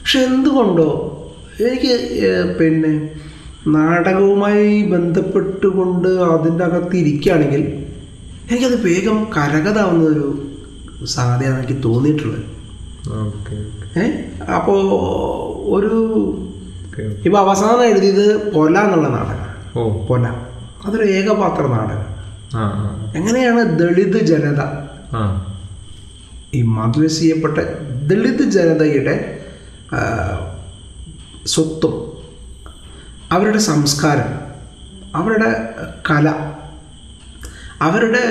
പക്ഷെ 0.00 0.18
എന്തുകൊണ്ടോ 0.18 1.12
എനിക്ക് 1.60 2.56
പിന്നെ 2.60 3.10
നാടകവുമായി 3.66 4.82
ബന്ധപ്പെട്ടുകൊണ്ട് 4.82 6.08
അതിന്റെ 6.08 6.64
അകത്ത് 6.64 6.96
ഇരിക്കുകയാണെങ്കിൽ 6.96 7.62
എനിക്കത് 8.50 8.86
വേഗം 8.86 9.24
കരകതാവുന്ന 9.24 10.04
ഒരു 10.04 10.42
സാധ്യത 11.04 11.54
എനിക്ക് 11.54 11.82
തോന്നിയിട്ടുള്ളത്. 11.82 12.42
ഏ? 13.98 14.10
അപ്പോൾ 14.40 14.80
ഒരു 15.74 15.90
ഇപ്പോൾ 17.24 17.38
അവസാനം 17.38 17.84
എഴുതിയത് 17.84 18.52
പൊല 18.52 18.78
എന്നുള്ള 18.78 19.08
നാടകം. 19.08 19.80
ഓ. 19.80 20.06
പൊല. 20.06 20.22
അതൊരു 20.86 21.04
ഏകപാത്ര 21.04 21.66
നാടകം. 21.66 22.16
എങ്ങനെയാണ് 23.16 23.78
ദളിത് 23.78 24.18
ജനത 24.24 24.60
ഈ 26.54 26.62
മാതൃ 26.62 27.06
ചെയ്യപ്പെട്ട 27.06 27.58
ദളിത് 28.06 28.42
ജനതയുടെ 28.42 29.38
ആ, 29.92 29.98
സ്വത്വം 31.46 32.05
അവരുടെ 33.32 33.58
സംസ്കാരം 33.64 34.30
അവരുടെ 35.14 35.48
കല 36.10 36.28
അവരുടെ 37.80 38.24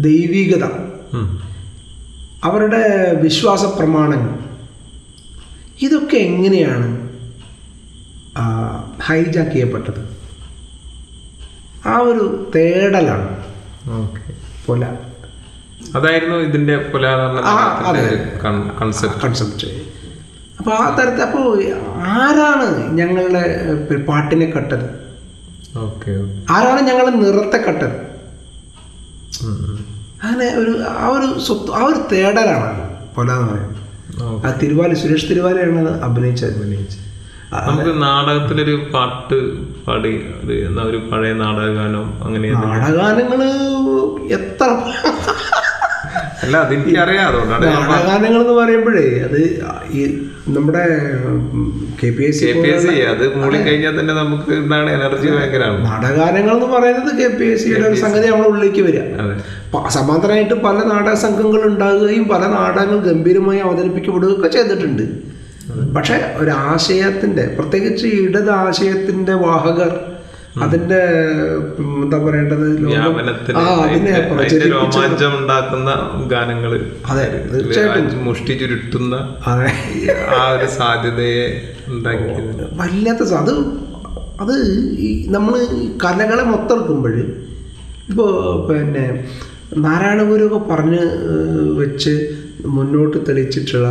ദൈവികത 0.00 0.64
അവരുടെ 2.44 2.82
വിശ്വാസ 3.20 3.64
പ്രമാണങ്ങൾ 3.78 4.32
ഇതൊക്കെ 5.80 6.16
എങ്ങനെയാണ് 6.26 6.88
ഹൈജാക്ക് 9.02 9.50
ചെയ്യപ്പെട്ടത്? 9.50 10.00
ആ 11.84 11.98
ഒരു 12.00 12.24
തേടലാണ്. 12.56 13.28
പുല 13.86 14.04
പൊല 14.66 14.84
അതായിരുന്നു 15.94 16.36
ഇതിന്റെ 16.38 16.76
കൊലാധാരണ 16.92 17.42
ആ, 17.46 17.56
കൺസെപ്റ്റ് 18.80 19.20
കൺസെപ്റ്റ് 19.20 19.68
അപ്പോൾ 20.58 20.72
ആ 20.76 20.84
തരത്തിൽ 20.98 21.22
അപ്പോൾ 21.22 21.46
ആരാണ് 22.16 22.66
ഞങ്ങളുടെ 22.98 23.42
പാട്ടിനെ 24.08 24.46
കട്ടത്? 24.54 24.86
ഓക്കെ 25.84 26.12
ആരാണ് 26.54 26.80
ഞങ്ങളുടെ 26.88 27.12
നിറത്തെ 27.22 27.58
കട്ടത്? 27.66 27.96
അങ്ങനെ 30.22 30.46
ഒരു 30.60 30.72
ആ 30.94 31.06
ഒരു 31.16 31.26
സ്വത്ത് 31.46 31.72
ആ 31.78 31.82
ഒരു 31.88 31.98
തേടലാണ് 32.12 32.70
പോലെ 33.16 33.32
എന്ന് 33.34 33.48
പറയുന്നത് 33.48 33.82
ആ 34.46 34.52
തിരുവാലി 34.60 34.96
സുരേഷ് 35.00 35.28
തിരുവാലിയാണ് 35.30 35.92
അഭിനയിച്ച 36.06 36.42
അഭിനയിച്ചത്. 36.52 37.02
നമുക്ക് 37.66 37.92
നാടകത്തിലൊരു 38.02 38.74
പാട്ട് 38.94 39.36
പാടി 39.84 40.12
ഒരു 40.84 40.98
പഴയ 41.10 41.32
നാടകഗാനം 41.42 42.06
അങ്ങനെ 42.24 42.48
നാടകാനങ്ങൾ 42.64 43.42
എത്ര 44.38 44.68
അല്ല 46.42 46.56
അതുകൊണ്ടാണ് 46.62 48.26
എന്ന് 48.40 48.54
പറയുമ്പോഴേ 48.60 49.04
അത് 49.26 49.38
ഈ 49.98 50.00
നമ്മുടെ 50.56 50.82
K 52.00 52.08
P 52.16 52.24
S 52.26 52.40
K 52.48 52.52
P 52.64 52.68
S 52.72 52.86
C 52.86 52.96
അത് 53.12 53.24
മൂളി 53.36 53.58
കഴിഞ്ഞാൽ 53.66 53.94
തന്നെ 54.00 54.14
നമുക്ക് 54.20 54.50
എന്താണ് 54.62 54.88
എനർജി 54.96 55.28
ഭയങ്കരമാണ്. 55.34 55.84
നാടകാനങ്ങൾ 55.90 56.52
എന്ന് 56.56 56.68
പറയുന്നത് 56.74 57.10
കെ 57.20 57.28
പി 57.38 57.46
എസ് 57.52 57.62
സിയുടെ 57.64 57.86
ഒരു 57.90 57.98
സംഗതി 58.04 58.26
നമ്മുടെ 58.32 58.50
ഉള്ളിലേക്ക് 58.52 58.82
വരിക. 58.88 59.02
സമാന്തരമായിട്ട് 59.96 60.56
പല 60.66 60.76
നാടക 60.92 61.14
സംഘങ്ങൾ 61.24 61.62
ഉണ്ടാകുകയും 61.70 62.26
പല 62.34 62.42
നാടകങ്ങൾ 62.56 63.00
ഗംഭീരമായി 63.08 63.62
അവതരിപ്പിക്കപ്പെടുകയൊക്കെ 63.68 64.50
ചെയ്തിട്ടുണ്ട്. 64.56 65.04
പക്ഷെ 65.96 66.16
ഒരു 66.42 66.52
ആശയത്തിന്റെ 66.72 67.46
പ്രത്യേകിച്ച് 67.58 68.06
ഇടത് 68.26 68.52
ആശയത്തിന്റെ 68.64 69.34
വാഹകർ 69.46 69.92
അതിന്റെ 70.64 70.98
എന്താ 72.02 72.18
പറയേണ്ടത്? 72.26 72.66
രോമാഞ്ചം 74.72 75.32
ഉണ്ടാക്കുന്ന 75.40 75.90
ഗാനങ്ങൾ. 76.32 76.72
അതെ 77.10 77.24
തീർച്ചയായിട്ടും. 77.52 78.22
മുഷ്ടി 78.26 78.54
ചുരുട്ടുന്ന 78.60 79.14
ആ 80.36 80.40
ഒരു 80.54 80.68
സാധ്യതയെ 80.78 81.44
ഉണ്ടാക്കിയത്. 81.88 82.62
വല്ലാത്ത 82.80 83.22
അത് 83.42 83.52
അത് 84.44 84.54
നമ്മൾ 85.36 85.54
കലകളെ 86.04 86.44
മൊത്തം 86.52 86.80
ഇപ്പോ 86.80 87.04
ഇപ്പോൾ 88.10 88.32
പിന്നെ 88.68 89.04
നാരായണഗുരുവൊക്കെ 89.84 90.60
പറഞ്ഞ് 90.72 91.02
വെച്ച് 91.80 92.14
മുന്നോട്ട് 92.76 93.18
തെളിച്ചിട്ടുള്ള 93.28 93.88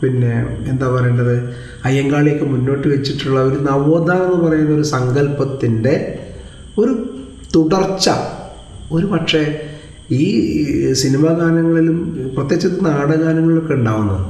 പിന്നെ 0.00 0.32
എന്താ 0.70 0.86
പറയേണ്ടത്? 0.94 1.36
അയ്യങ്കാളിയൊക്കെ 1.86 2.44
മുന്നോട്ട് 2.44 2.88
വെച്ചിട്ടുള്ള 2.88 3.40
ഒരു 3.40 3.58
നവോത്ഥാനം 3.70 4.26
എന്ന് 4.26 4.38
പറയുന്ന 4.44 4.74
ഒരു 4.74 4.82
സങ്കല്പത്തിന്റെ 4.82 5.94
ഒരു 6.78 6.92
തുടർച്ച. 7.56 8.10
ഒരു 8.92 9.06
പക്ഷേ 9.06 9.42
ഈ 10.10 10.24
സിനിമാ 10.92 11.30
ഗാനങ്ങളിലും 11.32 11.98
പ്രത്യേകിച്ച് 12.34 12.68
ഇത് 12.68 12.84
നാടകഗാനങ്ങളിലൊക്കെ 12.84 13.74
ഉണ്ടാവുന്നത്. 13.74 14.24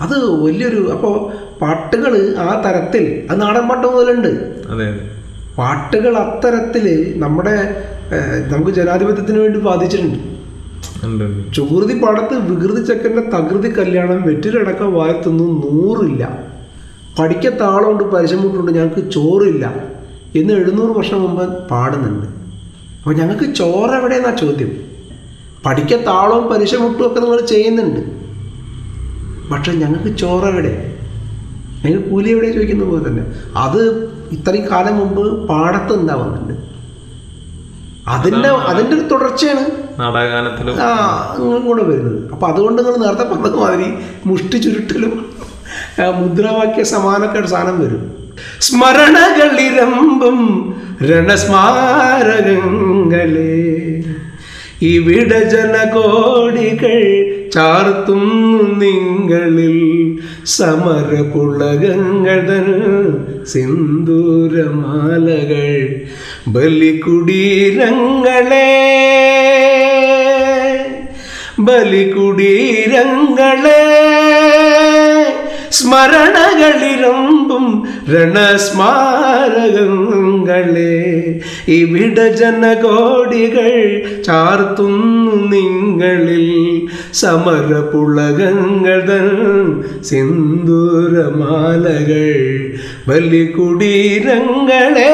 അത് 0.00 0.14
വലിയൊരു 0.44 0.80
അപ്പോൾ 0.92 1.14
പാട്ടുകൾ 1.60 2.12
ആ 2.38 2.62
തരത്തിൽ 2.64 3.04
അത് 3.30 3.40
നാടൻ 3.40 3.64
പാട്ട് 3.68 3.86
മുതലുണ്ട്. 3.86 4.32
അതെ 4.72 4.86
അതെ. 4.92 5.02
പാട്ടുകൾ 5.58 6.12
അത്തരത്തിൽ 6.16 6.86
നമ്മുടെ 7.16 7.56
നമുക്ക് 8.52 8.70
ജനാധിപത്യത്തിന് 8.70 9.38
വേണ്ടി 9.38 9.58
ബാധിച്ചിട്ടുണ്ട്. 9.58 10.18
ചുകൃതി 11.54 11.94
പടത്ത് 12.02 12.34
വികൃതി 12.38 12.82
ചെക്കന്റെ 12.84 13.22
തകൃതി 13.22 13.68
കല്യാണം 13.78 14.22
വെറ്റിലടക്കം 14.22 14.92
വായത്തൊന്നും 14.94 15.62
നൂറില്ല. 15.64 16.38
പഠിക്ക 17.18 17.48
താളമുണ്ട് 17.48 18.04
പരിശ്രമിട്ടുണ്ട് 18.04 18.72
ഞങ്ങൾക്ക് 18.72 19.10
ചോറില്ല 19.10 19.74
എന്ന് 20.36 20.52
എഴുന്നൂറ് 20.54 20.90
വർഷം 20.98 21.22
മുമ്പ് 21.22 21.68
പാടുന്നുണ്ട്. 21.70 22.26
അപ്പോൾ 22.98 23.14
ഞങ്ങൾക്ക് 23.14 23.54
ചോറ് 23.54 23.90
എവിടെയെന്നാ 23.90 24.30
ചോദ്യം? 24.30 24.70
പഠിക്ക 25.66 25.96
താളവും 25.96 26.48
പരിശ്രമിട്ടും 26.52 27.06
ഒക്കെ 27.06 27.20
നിങ്ങൾ 27.20 27.40
ചെയ്യുന്നുണ്ട്. 27.40 28.00
പക്ഷേ 29.52 29.72
ഞങ്ങൾക്ക് 29.72 30.16
ചോറ് 30.16 30.44
എവിടെ? 30.44 30.96
ഞങ്ങൾ 31.84 32.00
കൂലി 32.10 32.28
എവിടെ 32.28 32.52
ചോദിക്കുന്ന 32.52 32.84
പോലെ 32.84 33.08
തന്നെ. 33.08 33.24
അത് 33.56 33.80
ഇത്രയും 34.32 34.70
കാലം 34.70 34.98
മുമ്പ് 34.98 35.48
പാടത്ത് 35.48 35.92
ഉണ്ടാവുന്നുണ്ട് 36.00 36.54
അതിന്റെ 38.08 38.48
അതിന്റെ 38.48 38.96
ഒരു 38.96 39.08
തുടർച്ചയാണ്. 39.08 39.81
നിങ്ങളും 39.98 41.62
കൂടെ 41.66 41.82
വരുന്നത്. 41.82 42.18
അപ്പൊ 42.32 42.44
അതുകൊണ്ട് 42.48 42.78
നിങ്ങൾ 42.82 42.96
നേരത്തെ 42.96 43.24
പറഞ്ഞത് 43.32 43.56
മാതിരി 43.56 43.88
മുഷ്ടി 44.26 44.56
ചുരുട്ടലും 44.56 45.14
മുദ്രാവാക്യ 46.20 46.82
സമാനൊക്കെ 46.82 47.46
സാധനം 47.46 47.76
വരും. 47.84 48.02
സ്മരണകളിരമ്പും 48.60 50.38
രണസ്മാരകങ്ങളെ 51.10 52.44
ഇവിടെ 54.82 55.40
ജനകോടികൾ 55.48 56.96
ചാർത്തുന്നു 57.54 58.62
നിങ്ങളിൽ. 58.82 59.78
സമരപുളകങ്ങൾ 60.44 62.38
പുളകങ്ങൾ 62.48 62.66
സിന്ദൂരമാലകൾ 63.46 64.76
ബലികുടീരങ്ങളെ 66.48 67.80
ബലികുടീരങ്ങളെ 71.66 73.82
സ്മരണകളിരമ്പും 75.72 77.86
രണസ്മാരകങ്ങളെ 78.08 78.84
ഇവിടെ 81.68 82.32
ജനകോടികൾ 82.32 84.02
ചാർത്തുന്നു 84.22 85.52
നിങ്ങളിൽ 85.52 86.88
സമരപുളകങ്ങൾ 87.14 89.02
സിന്ദൂരമാലകൾ 90.02 90.68
ബലികുടീരങ്ങളെ. 93.08 95.12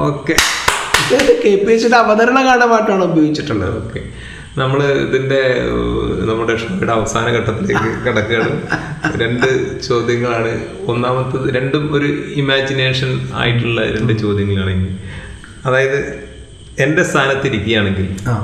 ഓക്കെ. 0.00 0.36
കെ 1.10 1.54
പി 1.56 1.72
എച്ചിയുടെ 1.72 1.96
അവതരണ 1.96 2.42
ഗാന 2.42 2.64
പാട്ടാണ് 2.64 3.04
ഉപയോഗിച്ചിട്ടുള്ളത്. 3.04 3.76
ഓക്കെ. 3.84 4.00
നമ്മൾ 4.58 4.82
ഇതിന്റെ 5.06 5.40
നമ്മുടെ 6.24 6.56
ഷോയുടെ 6.56 6.92
അവസാന 6.92 7.30
ഘട്ടത്തിലേക്ക് 7.30 8.06
കിടക്കുകയാണ്. 8.06 8.54
രണ്ട് 9.16 9.46
ചോദ്യങ്ങളാണ്. 9.80 10.52
ഒന്നാമത്തത് 10.86 11.54
രണ്ടും 11.54 11.94
ഒരു 11.94 12.04
ഇമാജിനേഷൻ 12.34 13.30
ആയിട്ടുള്ള 13.34 13.80
രണ്ട് 13.82 14.12
ചോദ്യങ്ങളാണ് 14.18 14.70
ഇനി. 14.70 14.90
അതായത് 15.64 15.98
എന്റെ 16.78 17.04
സ്ഥാനത്തിരിക്കുകയാണെങ്കിൽ 17.04 18.08
ആ. 18.28 18.34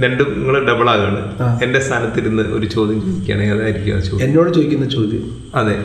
രണ്ടും 0.00 0.28
നിങ്ങൾ 0.38 0.66
ഡബിൾ 0.66 0.90
ആകാണ്. 0.90 1.20
എന്റെ 1.62 1.80
സ്ഥാനത്തിരുന്ന് 1.80 2.42
ഒരു 2.42 2.66
ചോദ്യം 2.66 3.00
ചോദിക്കുകയാണെങ്കിൽ 3.00 3.54
അതായിരിക്കും 3.54 3.96
ആ 3.96 4.00
ചോദ്യം. 4.00 4.28
എന്നോട് 4.28 4.54
ചോദിക്കുന്ന 4.54 4.86
ചോദ്യം. 4.86 5.24
അതെ. 5.54 5.76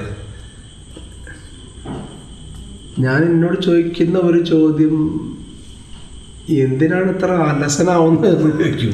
ഞാൻ 2.99 3.23
എന്നോട് 3.23 3.61
ചോദിക്കുന്ന 3.61 4.19
ഒരു 4.19 4.39
ചോദ്യം 4.43 4.95
എന്തിനാണ് 6.63 7.09
ഇത്ര 7.15 7.31
അലസനാവുന്നത് 7.51 8.27
എന്ന് 8.33 8.51
ചോദിക്കും. 8.59 8.93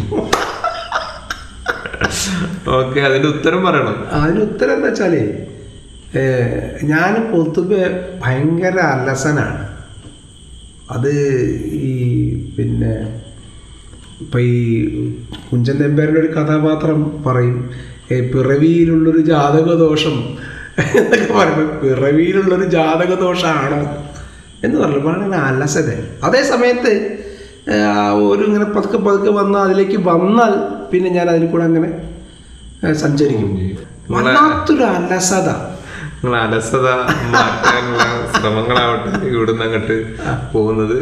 ഓക്കെ 2.78 3.00
അതിന്റെ 3.08 3.28
ഉത്തരം 3.34 3.62
പറയണം. 3.66 3.98
അതിന് 4.20 4.40
ഉത്തരം 4.48 4.74
എന്താ 4.78 4.90
വെച്ചാലേ 4.90 5.24
ഞാൻ 6.92 7.14
പൊതുവെ 7.32 7.84
ഭയങ്കര 8.24 8.78
അലസനാണ്. 8.96 9.62
അത് 10.96 11.12
ഈ 11.90 11.94
പിന്നെ 12.56 12.94
ഇപ്പം 14.24 14.40
ഈ 14.40 14.58
കുഞ്ചൻ 15.50 15.78
നമ്പ്യാരുടെ 15.84 16.20
ഒരു 16.20 16.30
കഥാപാത്രം 16.36 17.00
പറയും 17.28 17.58
പിറവിയിലുള്ളൊരു 18.34 19.22
ജാതകദോഷം 19.32 20.16
എന്നൊക്കെ 21.00 21.34
പറയുമ്പോൾ 21.34 21.68
പിറവിയിലുള്ളൊരു 21.82 22.68
ജാതകദോഷമാണോ 22.76 23.82
എന്ന് 24.66 24.78
പറഞ്ഞു 24.82 25.02
വളരെ 25.08 25.38
അലസത 25.50 25.90
അതേ 26.28 26.42
സമയത്ത് 26.52 26.94
ഒരു 28.30 28.44
ഇങ്ങനെ 28.48 28.66
പതുക്കെ 28.66 28.98
പതുക്കെ 28.98 29.32
വന്ന് 29.40 29.60
അതിലേക്ക് 29.60 29.98
വന്നാൽ 30.10 30.54
പിന്നെ 30.92 31.10
ഞാൻ 31.10 31.30
അതിൽ 31.30 31.46
കൂടെ 31.52 31.64
അങ്ങനെ 31.64 31.90
സഞ്ചരിക്കും 32.94 33.52
വല്ലാത്തൊരു 34.14 34.84
അലസത. 34.84 35.50
നിങ്ങൾ 36.24 36.36
അലസത 36.40 36.88
മാറ്റാനുള്ള 37.34 38.04
ശ്രമങ്ങളാവട്ടെ 38.36 39.10
ഇവിടുന്ന് 39.28 39.64
അങ്ങോട്ട് 39.66 39.96
പോകുന്നത്. 40.54 40.98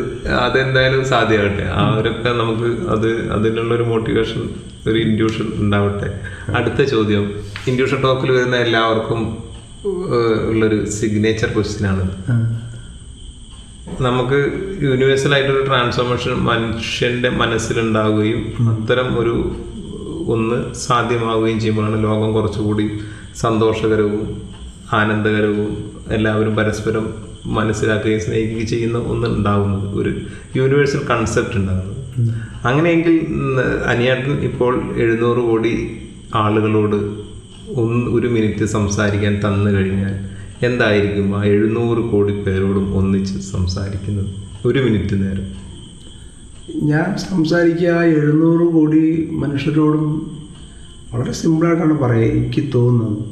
അതെന്തായാലും 0.46 1.04
സാധ്യമാകട്ടെ. 1.06 1.66
അവരൊക്കെ 1.84 2.30
നമുക്ക് 2.42 2.70
അത് 2.94 3.10
അതിനുള്ള 3.36 3.72
ഒരു 3.76 3.86
മോട്ടിവേഷൻ 3.92 4.42
ഒരു 4.88 4.98
ഇൻഡ്യൂഷൻ 5.06 5.48
ഉണ്ടാവട്ടെ. 5.64 6.10
അടുത്ത 6.58 6.82
ചോദ്യം. 6.94 7.26
ഇൻഡ്യൂഷൻ 7.68 8.02
ടോക്കിൽ 8.02 8.32
വരുന്ന 8.32 8.56
എല്ലാവർക്കും 8.56 9.22
ഉള്ളൊരു 10.52 10.80
സിഗ്നേച്ചർ 10.98 11.50
ക്വസ്റ്റ്യൻ 11.56 11.86
ആണ് 11.92 12.04
നമുക്ക് 14.00 14.40
യൂണിവേഴ്സൽ 14.82 15.34
ആയിട്ടൊരു 15.34 15.64
ട്രാൻസ്ഫോർമേഷൻ 15.66 16.34
മനുഷ്യന്റെ 16.42 17.30
മനസ്സിലുണ്ടാവുകയും 17.30 18.42
അത്തരം 18.70 19.10
ഒരു 19.18 19.36
ഒന്ന് 20.28 20.58
സാധ്യമാവുകയും 20.80 21.60
ചെയ്യുമ്പോഴാണ് 21.60 22.04
ലോകം 22.04 22.34
കുറച്ചുകൂടി 22.34 22.86
സന്തോഷകരവും 23.36 24.24
ആനന്ദകരവും 24.94 25.72
എല്ലാവരും 26.12 26.56
പരസ്പരം 26.56 27.06
മനസ്സിലാക്കുകയും 27.50 28.20
സ്നേഹിക്കുകയും 28.20 28.68
ചെയ്യുന്ന 28.68 28.98
ഒന്ന് 29.08 29.28
ഉണ്ടാകുന്നത് 29.28 29.88
ഒരു 30.00 30.12
യൂണിവേഴ്സൽ 30.56 31.02
കൺസെപ്റ്റ് 31.12 31.58
ഉണ്ടാകുന്നത് 31.58 31.98
അങ്ങനെയെങ്കിൽ 32.66 33.16
അനിയാട്ടൻ 33.86 34.34
ഇപ്പോൾ 34.44 34.74
എഴുന്നൂറ് 34.98 35.42
കോടി 35.42 35.74
ആളുകളോട് 36.36 37.00
ഒന്ന് 37.76 38.12
ഒരു 38.12 38.28
മിനിറ്റ് 38.28 38.66
സംസാരിക്കാൻ 38.66 39.42
തന്നു 39.46 39.70
കഴിഞ്ഞാൽ 39.70 40.16
എന്തായിരിക്കും 40.64 41.28
ആ 41.38 41.44
എഴുന്നൂറ് 41.44 42.02
കോടി 42.12 42.34
പേരോടും 42.44 42.98
ഒന്നിച്ച് 42.98 43.36
സംസാരിക്കുന്നത്? 43.52 44.30
ഒരു 44.68 44.80
മിനിറ്റ് 44.80 45.16
നേരം. 45.22 45.48
ഞാൻ 46.90 47.08
സംസാരിക്കുക 47.30 47.94
എഴുന്നൂറ് 48.18 48.66
കോടി 48.74 49.30
മനുഷ്യരോടും 49.32 50.06
വളരെ 51.14 51.32
സിമ്പിളായിട്ടാണ് 51.32 51.96
പറയുക. 52.00 52.32
എനിക്ക് 52.32 52.64
തോന്നുന്നത് 52.76 53.24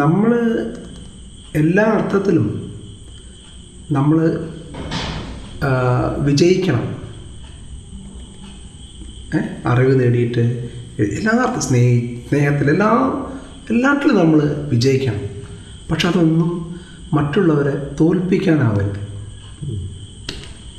നമ്മൾ 0.00 0.32
എല്ലാ 1.54 1.84
അർത്ഥത്തിലും 1.84 2.46
നമ്മൾ 3.92 4.18
വിജയിക്കണം. 6.28 6.86
അറിവ് 9.66 9.94
നേടിയിട്ട് 10.00 10.44
എല്ലാ 11.00 11.32
അർത്ഥ 11.46 11.58
സ്നേഹി 11.66 11.96
സ്നേഹത്തിൽ 12.28 12.70
എല്ലാ 12.70 12.90
എല്ലാറ്റിലും 13.70 14.16
നമ്മൾ 14.16 14.66
വിജയിക്കണം. 14.68 15.20
പക്ഷെ 15.90 16.08
അതൊന്നും 16.08 16.74
മറ്റുള്ളവരെ 17.12 17.90
തോൽപ്പിക്കാനാവരുത്. 18.00 18.98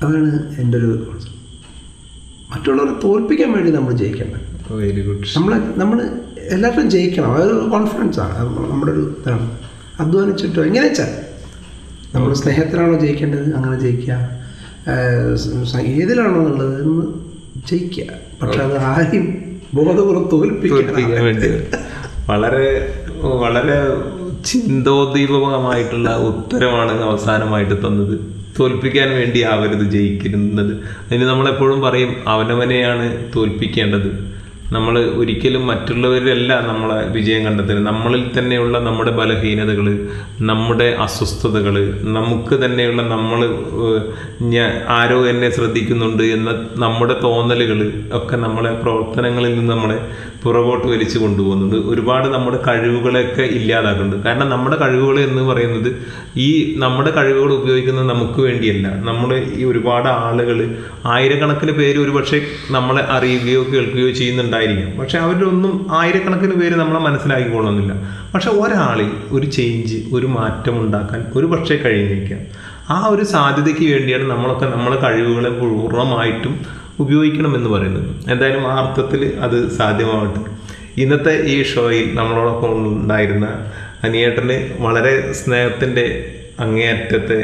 അതാണ് 0.06 0.56
എന്റെ 0.60 0.78
ഒരു. 0.78 1.12
മറ്റുള്ളവരെ 2.52 3.00
തോൽപ്പിക്കാൻ 3.04 3.52
വേണ്ടി 3.52 3.72
നമ്മൾ 3.72 3.92
ജയിക്കേണ്ട. 3.94 4.36
Very 4.74 5.02
good. 5.02 5.28
നമ്മൾ 5.36 5.54
നമ്മൾ 5.78 6.10
എല്ലാവരും 6.38 6.90
ജയിക്കണം. 6.90 7.32
അതൊരു 7.32 7.70
കോൺഫിഡൻസ് 7.70 8.20
ആണ്. 8.20 8.38
നമ്മുടെ 8.72 8.92
ഒരു 8.92 9.18
ഇതാണ്. 9.26 9.58
അധ്വാനിച്ചിട്ടോ 10.00 10.64
എങ്ങനെ 10.64 10.88
വെച്ചാൽ 10.88 11.32
നമ്മൾ 12.16 12.34
സ്നേഹത്തിലാണോ 12.34 13.00
ജയിക്കേണ്ടത്? 13.00 13.56
അങ്ങനെ 13.56 13.80
ജയിക്കുക 13.80 14.42
ഏതിലാണോ 15.82 16.38
എന്നുള്ളത് 16.38 16.84
എന്ന് 16.84 17.06
ജയിക്കുക 17.68 18.04
പക്ഷെ 18.42 18.60
അത് 18.60 18.78
ആരെയും 18.78 19.52
ബോധപൂർവം 19.74 20.30
തോൽപ്പിക്കാൻ 20.32 21.24
വേണ്ടി 21.24 21.48
വളരെ 22.30 22.94
വളരെ 23.22 23.88
ചിന്തോദ്ദീപകമായിട്ടുള്ള 24.46 26.18
ഉത്തരമാണ് 26.18 27.02
അവസാനമായിട്ട് 27.02 27.78
തന്നത്. 27.78 28.20
തോൽപ്പിക്കാൻ 28.60 29.10
വേണ്ടി 29.10 29.42
ആവരുത് 29.42 29.90
ജയിക്കുന്നത്. 29.90 30.74
അതിന് 30.76 31.24
നമ്മളെപ്പോഴും 31.24 31.82
പറയും 31.82 32.16
അവനവനെയാണ് 32.28 33.32
തോൽപ്പിക്കേണ്ടത്. 33.36 34.31
നമ്മൾ 34.72 35.00
ഒരിക്കലും 35.00 35.68
മറ്റുള്ളവരിലല്ല 35.68 36.60
നമ്മളെ 36.68 37.08
വിജയം 37.08 37.46
കണ്ടെത്തുന്നത്. 37.46 37.86
നമ്മളിൽ 37.86 38.32
തന്നെയുള്ള 38.40 38.80
നമ്മുടെ 38.80 39.12
ബലഹീനതകൾ 39.12 40.10
നമ്മുടെ 40.42 40.84
അസ്വസ്ഥതകൾ 40.84 42.00
നമുക്ക് 42.04 42.66
തന്നെയുള്ള 42.66 43.02
നമ്മൾ 43.02 43.42
ഞാൻ 44.42 44.82
ആരോ 44.88 45.26
എന്നെ 45.28 45.50
ശ്രദ്ധിക്കുന്നുണ്ട് 45.50 46.24
എന്ന 46.24 46.70
നമ്മുടെ 46.76 47.16
തോന്നലുകൾ 47.24 47.94
ഒക്കെ 48.14 48.36
നമ്മളെ 48.36 48.72
പ്രവർത്തനങ്ങളിൽ 48.74 49.60
നിന്ന് 49.60 49.74
നമ്മളെ 49.74 49.98
പുറകോട്ട് 50.44 50.88
വലിച്ചു 50.88 51.20
കൊണ്ടുപോകുന്നുണ്ട്. 51.20 51.76
ഒരുപാട് 51.76 52.28
നമ്മുടെ 52.28 52.60
കഴിവുകളൊക്കെ 52.68 53.42
ഇല്ലാതാക്കുന്നുണ്ട്. 53.42 54.26
കാരണം 54.26 54.50
നമ്മുടെ 54.50 54.82
കഴിവുകൾ 54.82 55.20
എന്ന് 55.20 55.42
പറയുന്നത് 55.42 55.90
ഈ 56.38 56.76
നമ്മുടെ 56.78 57.16
കഴിവുകൾ 57.16 57.54
ഉപയോഗിക്കുന്നത് 57.54 58.10
നമുക്ക് 58.10 58.40
വേണ്ടിയല്ല. 58.42 58.88
നമ്മൾ 58.88 59.38
ഈ 59.38 59.64
ഒരുപാട് 59.64 60.08
ആളുകൾ 60.08 60.76
ആയിരക്കണക്കിന് 61.06 61.72
പേര് 61.72 61.98
ഒരുപക്ഷെ 61.98 62.42
നമ്മളെ 62.72 63.04
അറിയുകയോ 63.10 63.64
കേൾക്കുകയോ 63.64 64.10
ചെയ്യുന്നുണ്ടായിരിക്കാം 64.62 65.00
പക്ഷെ 65.02 65.18
അവരൊന്നും 65.18 65.88
ആയിരക്കണക്കിന് 65.92 66.56
പേര് 66.62 66.76
നമ്മളെ 66.76 67.00
മനസ്സിലാക്കിക്കൊള്ളുന്നില്ല. 67.00 67.94
പക്ഷെ 68.34 68.50
ഒരാളിൽ 68.50 69.12
ഒരു 69.32 69.46
ചേഞ്ച് 69.46 69.98
ഒരു 70.14 70.26
മാറ്റം 70.26 70.76
ഉണ്ടാക്കാൻ 70.82 71.22
ഒരു 71.36 71.46
പക്ഷേ 71.46 71.76
കഴിഞ്ഞിരിക്കാം. 71.76 72.42
ആ 72.90 73.08
ഒരു 73.08 73.24
സാധ്യതയ്ക്ക് 73.24 73.86
വേണ്ടിയാണ് 73.94 74.26
നമ്മളൊക്കെ 74.30 74.66
നമ്മളെ 74.66 74.98
കഴിവുകളെ 75.00 75.50
പൂർണമായിട്ടും 75.50 76.54
ഉപയോഗിക്കണമെന്ന് 77.00 77.70
പറയുന്നത്. 77.70 78.10
എന്തായാലും 78.32 78.72
ആ 78.72 78.74
അർത്ഥത്തിൽ 78.82 79.22
അത് 79.42 79.58
സാധ്യമാവട്ടെ. 79.72 80.42
ഇന്നത്തെ 80.98 81.34
ഈ 81.46 81.64
ഷോയിൽ 81.64 82.16
നമ്മളോടൊപ്പം 82.16 82.72
ഉണ്ടായിരുന്ന 82.88 83.48
അനിയേട്ടന് 84.04 84.58
വളരെ 84.80 85.32
സ്നേഹത്തിന്റെ 85.32 86.06
അങ്ങേയറ്റത്തെ 86.60 87.40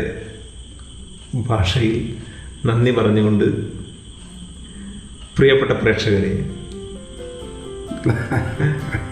ഭാഷയിൽ 1.35 2.15
നന്ദി 2.65 2.91
പറഞ്ഞുകൊണ്ട് 2.91 3.45
പ്രിയപ്പെട്ട 5.37 5.71
പ്രേക്ഷകരെ 5.71 6.56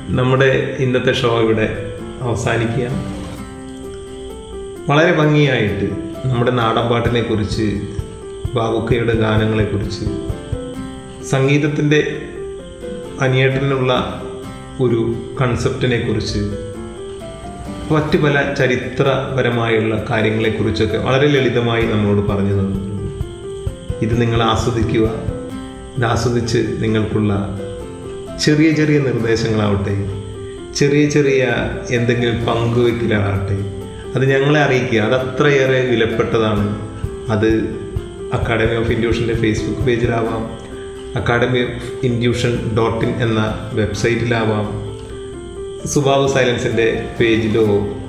നമ്മുടെ 0.09 0.77
ഇന്നത്തെ 0.79 1.11
ഷോ 1.11 1.39
ഇവിടെ 1.39 1.93
അവസാനിക്കുകയാണ്. 2.21 2.99
വളരെ 4.91 5.11
ഭംഗിയായിട്ട് 5.17 5.87
നമ്മുടെ 6.25 6.51
നാടൻ 6.51 6.87
പാട്ടിനെ 6.89 7.21
കുറിച്ച് 7.21 7.81
ബാബുക്കയുടെ 8.53 9.13
ഗാനങ്ങളെക്കുറിച്ച് 9.13 10.05
സംഗീതത്തിന്റെ 11.25 12.21
അനിയേട്ടനുള്ള 13.21 14.21
ഒരു 14.81 15.15
കൺസെപ്റ്റിനെ 15.41 15.99
കുറിച്ച് 15.99 16.39
മറ്റ് 17.91 18.17
പല 18.17 18.53
ചരിത്രപരമായുള്ള 18.53 20.05
കാര്യങ്ങളെക്കുറിച്ചൊക്കെ 20.09 20.97
വളരെ 20.97 21.27
ലളിതമായി 21.27 21.83
നമ്മളോട് 21.85 22.27
പറഞ്ഞു 22.27 22.53
തന്നിട്ടുണ്ട്. 22.53 23.25
ഇത് 24.05 24.21
നിങ്ങൾ 24.21 24.43
ആസ്വദിക്കുക 24.43 25.07
ഇത് 25.97 26.05
ആസ്വദിച്ച് 26.05 26.75
നിങ്ങൾക്കുള്ള 26.79 27.59
ചെറിയ 28.39 28.71
ചെറിയ 28.71 28.99
നിർദ്ദേശങ്ങളാവട്ടെ 28.99 29.95
ചെറിയ 30.73 31.09
ചെറിയ 31.09 31.47
എന്തെങ്കിലും 31.91 32.45
പങ്കുവയ്ക്കലാകട്ടെ 32.45 33.57
അത് 34.15 34.25
ഞങ്ങളെ 34.25 34.59
അറിയിക്കുക. 34.59 34.99
അത് 34.99 35.15
അത്രയേറെ 35.15 35.81
വിലപ്പെട്ടതാണ്. 35.91 36.95
അത് 37.31 37.47
അക്കാഡമി 38.33 38.75
ഓഫ് 38.75 38.91
ഇൻഡ്യൂഷന്റെ 38.91 39.35
Facebook 39.35 39.81
പേജിലാവാം 39.81 40.65
academy 41.15 41.59
of 41.59 42.05
induction 42.05 42.77
dot 42.77 43.05
in 43.05 43.13
എന്ന 43.23 43.71
വെബ്സൈറ്റിലാവാം 43.73 44.85
സുഭാവ് 45.87 46.27
സൈലൻസിന്റെ 46.29 47.09
പേജിലോ 47.19 47.65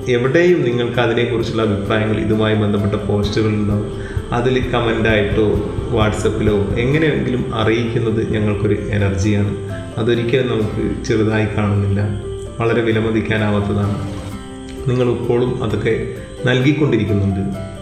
എവിടെയും 0.08 0.62
നിങ്ങൾക്ക് 0.62 1.00
അതിനെക്കുറിച്ചുള്ള 1.00 1.62
അഭിപ്രായങ്ങൾ 1.62 2.20
ഇതുമായി 2.20 2.54
ബന്ധപ്പെട്ട 2.54 2.94
പോസ്റ്റുകൾ 2.94 3.50
അതിൽ 4.32 4.70
കമന്റായിട്ടോ 4.70 5.70
വാട്സപ്പിലോ 5.90 6.54
എങ്ങനെയെങ്കിലും 6.54 7.54
അറിയിക്കുന്നത് 7.54 8.32
ഞങ്ങൾക്കൊരു 8.32 8.74
എനർജിയാണ്. 8.74 9.56
അതൊരിക്കലും 9.98 10.48
നമുക്ക് 10.48 11.04
ചെറുതായി 11.04 11.46
കാണുന്നില്ല. 11.56 12.00
വളരെ 12.60 12.82
വിലമതിക്കാനാവാത്തതാണ്. 12.82 14.08
നിങ്ങൾ 14.90 15.10
ഇപ്പോഴും 15.10 15.64
അതൊക്കെ 15.64 16.14
നൽകിക്കൊണ്ടിരിക്കുന്നുണ്ട്. 16.46 17.76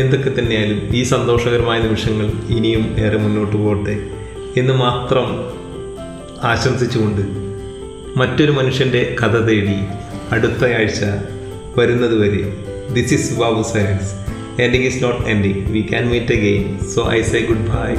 എന്തൊക്കെ 0.00 0.40
തന്നെയായാലും 0.40 0.96
ഈ 0.96 1.02
സന്തോഷകരമായ 1.02 1.80
നിമിഷങ്ങൾ 1.80 2.32
ഇനിയും 2.48 2.96
ഏറെ 2.98 3.16
മുന്നോട്ട് 3.18 3.56
പോകട്ടെ 3.56 4.06
എന്ന് 4.56 4.72
മാത്രം 4.72 5.58
ആശംസിച്ചുകൊണ്ട് 6.44 7.20
മറ്റൊരു 8.18 8.50
മനുഷ്യന്റെ 8.50 9.16
കഥ 9.22 9.36
തേടി 9.36 9.76
അടുത്തയാഴ്ച 10.32 11.04
വരുന്നത് 11.78 12.18
വരെ 12.18 12.64
this 12.92 13.14
is 13.14 13.40
Babu 13.40 13.62
science 13.62 14.27
ending 14.58 14.82
is 14.82 15.00
not 15.00 15.26
ending. 15.26 15.70
We 15.70 15.84
can 15.84 16.10
meet 16.10 16.30
again. 16.30 16.80
So 16.80 17.04
I 17.04 17.22
say 17.22 17.46
goodbye 17.46 17.94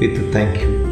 with 0.00 0.16
a 0.16 0.32
thank 0.32 0.60
you. 0.60 0.87